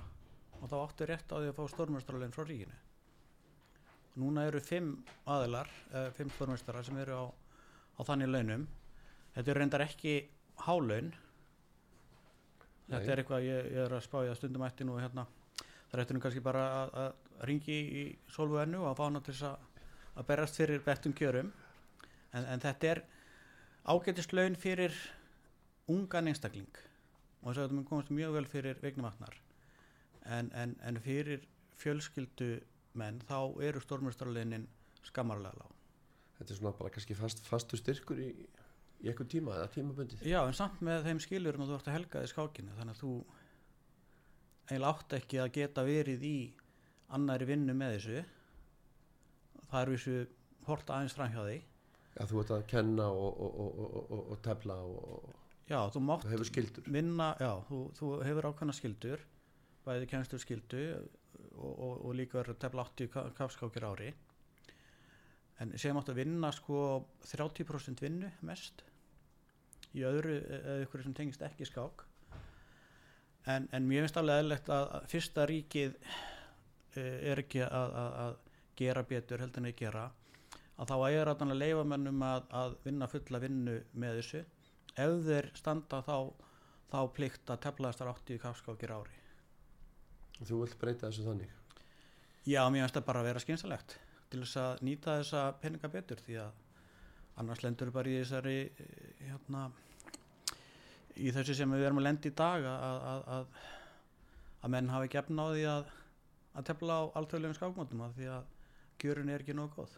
og 0.58 0.66
þá 0.68 0.76
áttu 0.82 1.08
rétt 1.08 1.32
á 1.32 1.38
því 1.40 1.48
að 1.48 1.56
fá 1.56 1.64
stórmestarlegin 1.72 2.36
frá 2.36 2.44
ríkinu. 2.44 2.76
Núna 4.18 4.48
eru 4.50 4.62
fimm 4.64 4.96
aðilar, 5.30 5.70
eh, 5.94 6.10
fimm 6.18 6.32
stórmestarar 6.34 6.86
sem 6.86 6.98
eru 6.98 7.18
á, 7.18 7.26
á 7.98 8.02
þannig 8.08 8.32
launum. 8.32 8.68
Þetta 9.36 9.52
er 9.52 9.60
reyndar 9.62 9.86
ekki 9.86 10.14
hálaun. 10.66 11.12
Þetta 12.88 13.04
Nei. 13.04 13.12
er 13.14 13.22
eitthvað, 13.22 13.46
ég, 13.46 13.70
ég 13.76 13.84
er 13.86 13.94
að 13.94 14.06
spája 14.08 14.36
stundum 14.36 14.66
eftir 14.66 14.88
nú 14.88 14.98
hérna. 14.98 15.28
Það 15.60 15.94
er 15.94 16.04
eftir 16.04 16.18
nú 16.18 16.24
kannski 16.24 16.44
bara 16.44 16.64
að, 16.80 16.96
að 17.04 17.46
ringi 17.50 17.78
í 17.78 18.04
Solvu 18.34 18.62
ennu 18.64 18.82
og 18.82 18.90
að 18.92 18.98
fá 18.98 19.04
hana 19.06 19.22
til 19.22 19.34
þess 19.36 19.50
að, 19.52 19.86
að 20.16 20.28
berast 20.32 20.60
fyrir 20.60 20.84
bettum 20.86 21.14
kjörum. 21.14 21.52
En, 22.34 22.44
en 22.46 22.64
þetta 22.64 22.92
er 22.94 23.04
ágætislaun 23.88 24.58
fyrir 24.60 24.96
ungan 25.88 26.28
einstakling 26.28 26.82
og 27.42 27.52
þess 27.52 27.60
að 27.60 27.68
þetta 27.68 27.78
mun 27.78 27.88
komast 27.88 28.10
mjög 28.12 28.34
vel 28.36 28.48
fyrir 28.50 28.82
vegnavatnar 28.82 29.38
en, 30.26 30.50
en, 30.52 30.74
en 30.84 31.00
fyrir 31.04 31.46
fjölskyldu 31.80 32.58
menn 33.00 33.20
þá 33.28 33.38
eru 33.68 33.82
stórmjörstarleinin 33.84 34.68
skammarlega 35.08 35.58
lág. 35.62 35.74
þetta 36.38 36.54
er 36.54 36.60
svona 36.62 36.76
bara 36.78 36.92
kannski 36.94 37.16
fast, 37.18 37.44
fastur 37.48 37.80
styrkur 37.82 38.20
í, 38.22 38.30
í 39.02 39.10
eitthvað 39.12 39.30
tíma 39.34 39.56
eða 39.58 39.72
tímabundið? 39.78 40.24
Já, 40.28 40.40
en 40.48 40.58
samt 40.58 40.82
með 40.86 41.06
þeim 41.08 41.22
skilurum 41.24 41.64
að 41.66 41.72
þú 41.74 41.78
ert 41.80 41.88
að 41.92 41.98
helga 41.98 42.24
þið 42.24 42.32
skákinu 42.34 42.76
þannig 42.78 42.98
að 42.98 43.02
þú 43.04 43.14
eiginlega 44.68 44.92
átt 44.94 45.16
ekki 45.22 45.40
að 45.42 45.54
geta 45.56 45.86
verið 45.88 46.26
í 46.28 46.38
annari 47.16 47.48
vinnu 47.48 47.74
með 47.78 47.94
þessu 47.98 48.22
það 49.72 49.82
er 49.82 49.92
vissu 49.94 50.16
hort 50.68 50.90
aðeins 50.92 51.16
fram 51.16 51.32
hjá 51.34 51.42
því 51.48 51.58
Já, 52.18 52.24
þú 52.32 52.40
ert 52.42 52.52
að 52.56 52.64
kenna 52.72 53.06
og, 53.14 53.28
og, 53.46 53.58
og, 53.62 53.82
og, 53.86 53.98
og, 54.18 54.22
og 54.34 54.40
tefla 54.46 54.78
og, 54.84 55.28
Já, 55.68 55.80
þú 55.94 56.02
mátt 56.08 56.24
og 56.26 56.32
hefur 56.32 56.48
skildur. 56.48 56.86
vinna, 56.88 57.34
já, 57.40 57.52
þú, 57.68 57.80
þú 57.98 58.12
hefur 58.26 58.48
ákveðna 58.50 58.76
skildur 58.76 59.24
bæði 59.88 60.08
kennslu 60.12 60.40
skildu 60.42 60.82
og, 61.58 61.74
og, 61.74 61.94
og 62.06 62.16
líka 62.18 62.40
verður 62.40 62.60
tefla 62.62 62.86
80 62.88 63.12
ka- 63.14 63.30
kafskákir 63.38 63.86
ári. 63.88 64.12
En 65.62 65.74
sem 65.82 65.98
átt 65.98 66.12
að 66.14 66.20
vinna 66.22 66.52
sko 66.54 66.80
30% 67.26 68.04
vinnu 68.04 68.30
mest. 68.46 68.84
Í 69.98 70.04
öðru 70.06 70.38
eða 70.38 70.78
ykkur 70.86 71.06
sem 71.06 71.16
tengist 71.18 71.44
ekki 71.46 71.66
skák. 71.66 72.04
En, 73.48 73.68
en 73.72 73.88
mér 73.88 74.06
finnst 74.06 74.20
alveg 74.20 74.42
eðlilegt 74.42 74.70
að, 74.76 74.96
fyrsta 75.10 75.46
ríkið 75.50 75.96
eh, 77.00 77.32
er 77.32 77.42
ekki 77.42 77.64
að, 77.66 77.94
að, 78.04 78.18
að 78.26 78.36
gera 78.78 79.06
betur 79.08 79.42
heldur 79.42 79.64
en 79.64 79.72
að 79.72 79.78
gera. 79.80 80.08
Að 80.78 80.92
þá 80.92 80.98
er 81.10 81.32
að 81.34 81.56
leifa 81.58 81.86
mennum 81.88 82.26
að, 82.28 82.44
að 82.54 82.76
vinna 82.84 83.08
fulla 83.10 83.42
vinnu 83.42 83.80
með 83.98 84.20
þessu. 84.20 84.44
Ef 84.98 85.16
þeir 85.26 85.50
standa 85.58 86.04
þá 86.06 86.18
þá 86.92 87.00
plikt 87.16 87.50
að 87.52 87.64
teflaðast 87.66 88.04
þar 88.04 88.14
80 88.14 88.44
kafskákir 88.44 88.94
ári 88.96 89.27
Þú 90.38 90.62
vilt 90.62 90.78
breyta 90.80 91.10
þessu 91.10 91.26
þannig. 91.26 91.54
Já, 92.48 92.62
mér 92.70 92.86
finnst 92.86 92.98
það 93.00 93.08
bara 93.10 93.24
að 93.24 93.30
vera 93.32 93.44
skynsalegt 93.44 93.98
til 94.32 94.42
þess 94.44 94.60
að 94.62 94.82
nýta 94.84 95.18
þessa 95.22 95.44
peninga 95.62 95.90
betur 95.92 96.22
því 96.24 96.40
að 96.44 96.64
annars 97.42 97.64
lendur 97.64 97.92
bara 97.96 98.12
í 98.12 98.18
þessari 98.22 98.58
eh, 98.68 99.22
hérna, 99.28 99.68
í 101.16 101.32
þessu 101.36 101.56
sem 101.58 101.76
við 101.76 101.88
erum 101.88 102.02
að 102.02 102.08
lenda 102.10 102.30
í 102.30 102.34
dag 102.38 102.68
að, 102.68 102.98
að, 103.12 103.22
að, 103.36 103.62
að 104.62 104.74
menn 104.76 104.92
hafi 104.92 105.12
efna 105.22 105.48
á 105.48 105.50
því 105.54 105.64
að, 105.72 105.94
að 106.60 106.68
tefla 106.72 107.00
á 107.00 107.04
alþjóðlegum 107.22 107.58
skákmótum 107.60 108.04
af 108.08 108.18
því 108.18 108.30
að 108.36 108.52
kjörun 109.02 109.34
er 109.34 109.46
ekki 109.46 109.58
nóg 109.58 109.74
góð 109.78 109.98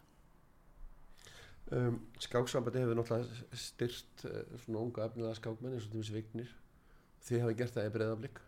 Um, 1.70 2.00
skáksambandi 2.18 2.82
hefur 2.82 2.98
náttúrulega 2.98 3.58
styrt 3.62 4.24
uh, 4.26 4.40
svona 4.64 4.80
unga 4.82 5.04
efnilega 5.06 5.36
skákmenn 5.38 5.76
eins 5.78 5.84
og 5.86 5.92
til 5.94 6.00
þessi 6.02 6.16
vignir. 6.16 6.54
Þið 7.28 7.44
hafi 7.44 7.58
gert 7.60 7.76
það 7.76 7.90
í 7.90 7.92
breyðablík 7.94 8.40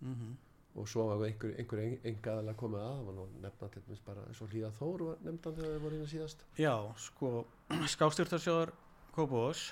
mm 0.00 0.14
-hmm. 0.14 0.30
Og 0.72 0.88
svo 0.88 1.08
hafa 1.10 1.26
einhver, 1.28 1.52
einhver 1.60 1.82
enga 1.84 2.32
aðalega 2.32 2.58
komið 2.60 2.80
að, 2.80 2.92
það 2.96 3.08
var 3.08 3.16
nú 3.18 3.24
nefna 3.42 3.68
til 3.72 3.82
dæmis 3.86 4.04
bara 4.06 4.22
eins 4.28 4.40
og 4.40 4.52
Hlíða 4.52 4.70
Þór 4.78 5.02
var 5.08 5.18
nefndan 5.26 5.56
þegar 5.58 5.74
þið 5.74 5.82
voru 5.84 5.98
hérna 5.98 6.12
síðast. 6.12 6.44
Já, 6.56 6.74
sko 7.06 7.32
skákstyrtarsjóður 7.94 8.72
Kópavós 9.12 9.66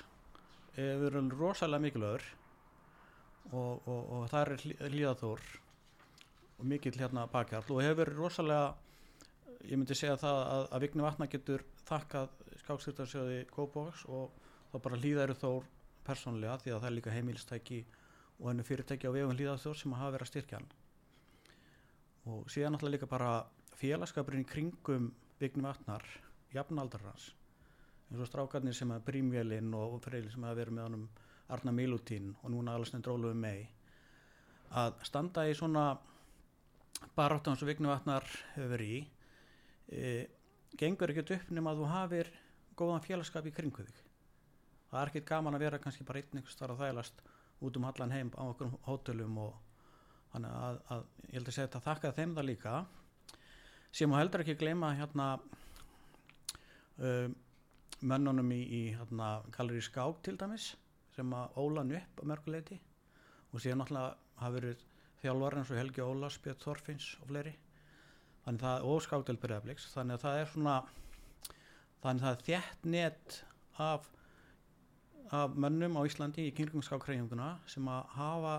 hefur 0.75 1.01
verið 1.07 1.33
rosalega 1.39 1.85
mikilvægur 1.87 2.27
og, 3.49 3.87
og, 3.89 4.01
og 4.13 4.27
það 4.31 4.41
er 4.41 4.91
hlýðaþór 4.93 5.47
og 6.61 6.69
mikill 6.69 6.99
hérna 7.01 7.25
bakhjarl 7.31 7.73
og 7.73 7.81
hefur 7.81 7.99
verið 8.03 8.21
rosalega 8.21 8.67
ég 9.65 9.77
myndi 9.77 9.97
segja 9.97 10.19
það 10.21 10.41
að, 10.43 10.67
að 10.69 10.85
Vigni 10.85 11.05
Vatna 11.05 11.29
getur 11.31 11.65
þakkað 11.89 12.37
skákstyrtarsjóði 12.61 13.41
Kópavós 13.49 14.05
og 14.05 14.37
þá 14.69 14.77
bara 14.85 15.01
hlýðaru 15.01 15.37
þór 15.41 15.65
persónlega 16.05 16.59
því 16.61 16.75
að 16.75 16.79
það 16.79 16.89
er 16.91 16.95
líka 16.99 17.15
heimilstæki 17.17 17.81
og 18.37 18.51
henni 18.51 18.65
fyrirtæki 18.65 19.09
á 19.09 19.15
vegum 19.17 19.33
hlýðaþór 19.33 19.81
sem 19.81 19.97
hafa 19.97 20.15
verið 20.15 20.27
að 20.27 20.31
styrkja 20.31 20.61
hann 20.61 20.71
og 22.29 22.49
síðan 22.51 22.75
náttúrulega 22.75 22.97
líka 22.97 23.09
bara 23.09 23.31
félagskapurinn 23.79 24.45
í 24.45 24.49
kringum 24.49 25.09
Vigni 25.41 25.63
Vatnar 25.65 26.05
jafnaldrar 26.53 27.07
hans. 27.09 27.31
Eins 28.11 28.21
og 28.21 28.29
strákarnir 28.29 28.75
sem 28.75 28.91
að 28.93 29.05
Brímvélinn 29.07 29.73
og 29.73 30.01
Freyli 30.03 30.29
sem 30.29 30.43
hafa 30.43 30.59
verið 30.59 30.77
með 30.77 30.87
honum 30.89 31.07
Arna 31.51 31.73
Milutín 31.75 32.35
og 32.43 32.51
núna 32.53 32.75
Alessandr 32.75 33.07
Dróluðu 33.07 33.37
mei 33.39 33.69
að 34.77 34.99
standa 35.07 35.47
í 35.49 35.55
svona 35.57 35.85
baráttan 37.15 37.57
sem 37.57 37.67
Vigni 37.71 37.89
Vatnar 37.89 38.27
hefur 38.53 38.71
verið 38.75 38.93
í 38.93 39.01
e, 39.87 40.11
gengur 40.77 41.11
ekkert 41.11 41.33
upp 41.37 41.51
nema 41.55 41.73
að 41.73 41.81
þú 41.81 41.89
hafir 41.91 42.31
góðan 42.77 43.03
félagskap 43.05 43.49
í 43.49 43.55
kringu 43.55 43.83
þig. 43.87 43.97
Það 44.91 45.01
er 45.01 45.11
ekkert 45.11 45.29
gaman 45.31 45.57
að 45.57 45.65
vera 45.65 45.81
kannski 45.81 46.05
bara 46.07 46.21
einn 46.21 46.39
einhvers 46.39 46.59
þar 46.59 46.75
að 46.75 46.85
þælast 46.85 47.25
út 47.61 47.77
um 47.77 47.89
allan 47.89 48.13
heim 48.15 48.31
á 48.35 48.43
okkur 48.43 48.71
hótelum 48.87 49.37
og 49.41 49.70
þannig 50.31 50.57
að, 50.57 50.81
að 50.95 51.05
ég 51.27 51.37
held 51.37 51.47
að 51.47 51.55
segja 51.55 51.67
þetta 51.67 51.85
þakka 51.87 52.13
þeim 52.17 52.35
það 52.37 52.47
líka. 52.49 52.75
Sem 53.91 54.13
og 54.13 54.21
heldur 54.21 54.43
ekki 54.43 54.59
gleyma 54.61 54.93
hérna 54.95 55.27
um, 56.97 57.35
mönnunum 58.01 58.53
í, 58.55 58.61
í 58.61 58.83
hérna, 58.95 59.33
Galleri 59.55 59.83
Skák 59.83 60.21
til 60.25 60.37
dæmis 60.39 60.71
sem 61.15 61.33
að 61.35 61.59
ólan 61.59 61.91
upp 61.97 62.23
á 62.23 62.23
mörguleiti 62.31 62.79
og 63.51 63.59
síðan 63.59 63.83
náttúrulega 63.83 64.15
hafa 64.39 64.55
verið 64.55 64.85
þjálfar 65.21 65.57
eins 65.59 65.71
og 65.71 65.77
Helgi 65.77 66.05
Ólas, 66.05 66.39
Björn 66.41 66.61
Þorfinns 66.63 67.09
og 67.21 67.29
fleiri. 67.29 67.53
Þannig 68.45 68.63
það, 68.63 68.85
og 68.89 69.03
Skákdel 69.05 69.37
Breiðabliks. 69.37 69.89
Þannig 69.93 70.17
að 70.17 70.23
það 70.23 70.39
er 70.39 70.49
svona 70.49 70.75
þannig 72.01 72.23
að 72.23 72.23
það 72.23 72.31
er 72.31 72.45
þétt 72.47 72.87
net 72.95 73.35
af, 73.85 74.07
af 75.29 75.57
mönnum 75.61 75.99
á 75.99 76.01
Íslandi 76.09 76.47
í 76.47 76.55
kringum 76.57 76.85
skákreifinguna 76.85 77.51
sem 77.69 77.85
að 77.91 78.15
hafa 78.15 78.55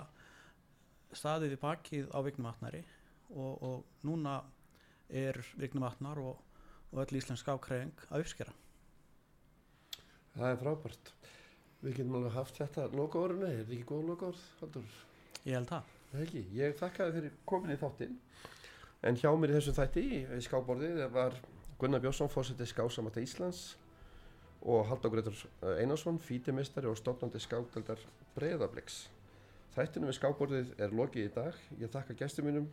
staðið 1.17 1.57
í 1.57 1.61
bakið 1.63 2.11
á 2.13 2.19
Vignum 2.25 2.49
Vatnari 2.51 2.83
og, 3.33 3.55
og 3.63 4.07
núna 4.07 4.41
er 5.09 5.39
Vignum 5.61 5.87
Vatnar 5.87 6.21
og, 6.23 6.41
og 6.93 7.05
öll 7.05 7.21
íslensk 7.21 7.45
skákreifing 7.45 8.07
að 8.11 8.25
uppskera 8.25 8.57
Það 10.33 10.49
er 10.49 10.61
frábært. 10.63 11.11
Við 11.83 11.97
getum 11.99 12.15
alveg 12.17 12.37
haft 12.39 12.57
þetta 12.57 12.87
lokaórinu, 12.97 13.45
er 13.45 13.59
þetta 13.59 13.75
ekki 13.77 13.89
góð 13.91 14.07
lokaórð, 14.13 14.45
Haldur? 14.63 14.95
ég 15.45 15.57
held 15.59 15.69
það 15.69 16.23
ekki, 16.23 16.43
ég 16.57 16.77
þakka 16.79 17.07
þið 17.09 17.17
fyrir 17.19 17.35
komin 17.51 17.75
í 17.75 17.79
þáttinn. 17.81 18.19
En 19.03 19.19
hjá 19.19 19.29
mér 19.35 19.53
í 19.53 19.57
þessum 19.59 19.77
þætti 19.77 20.05
í 20.23 20.41
skáborðið 20.47 21.03
var 21.13 21.37
Gunnar 21.81 22.03
Björnsson, 22.05 22.31
fórsetið 22.33 22.71
skásamata 22.71 23.25
Íslands 23.25 23.63
og 24.63 24.87
Haldur 24.89 25.13
Gretur 25.17 25.41
Einarsson, 25.75 26.21
fítimistari 26.23 26.87
og 26.89 26.97
stofnandi 27.01 27.43
skákdaldar 27.43 28.01
Breiðabliks. 28.37 29.03
Þættinum 29.73 30.11
við 30.11 30.19
skáborðið 30.19 30.73
er 30.85 30.97
lokið 30.97 31.29
í 31.29 31.33
dag. 31.33 31.61
Ég 31.81 31.93
þakka 31.93 32.17
gestum 32.19 32.49
mínum 32.49 32.67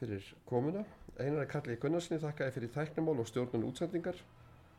fyrir 0.00 0.26
komuna 0.48 0.82
Einar 1.20 1.46
Kalli 1.48 1.78
Gunnarssoni 1.80 2.20
þakkaði 2.20 2.54
fyrir 2.56 2.72
tæknumál 2.74 3.20
og 3.22 3.28
stjórnun 3.30 3.64
útsendingar. 3.68 4.18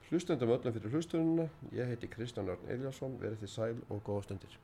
Hlustundum 0.09 0.53
öllum 0.53 0.75
fyrir 0.75 0.93
hlustununa. 0.93 1.47
Ég 1.73 1.89
heiti 1.89 2.09
Kristján 2.11 2.51
Örn 2.53 2.69
Eliasson, 2.69 3.17
verið 3.21 3.45
þið 3.45 3.53
sæl 3.55 3.81
og 3.89 4.03
góða 4.05 4.27
stundir. 4.27 4.57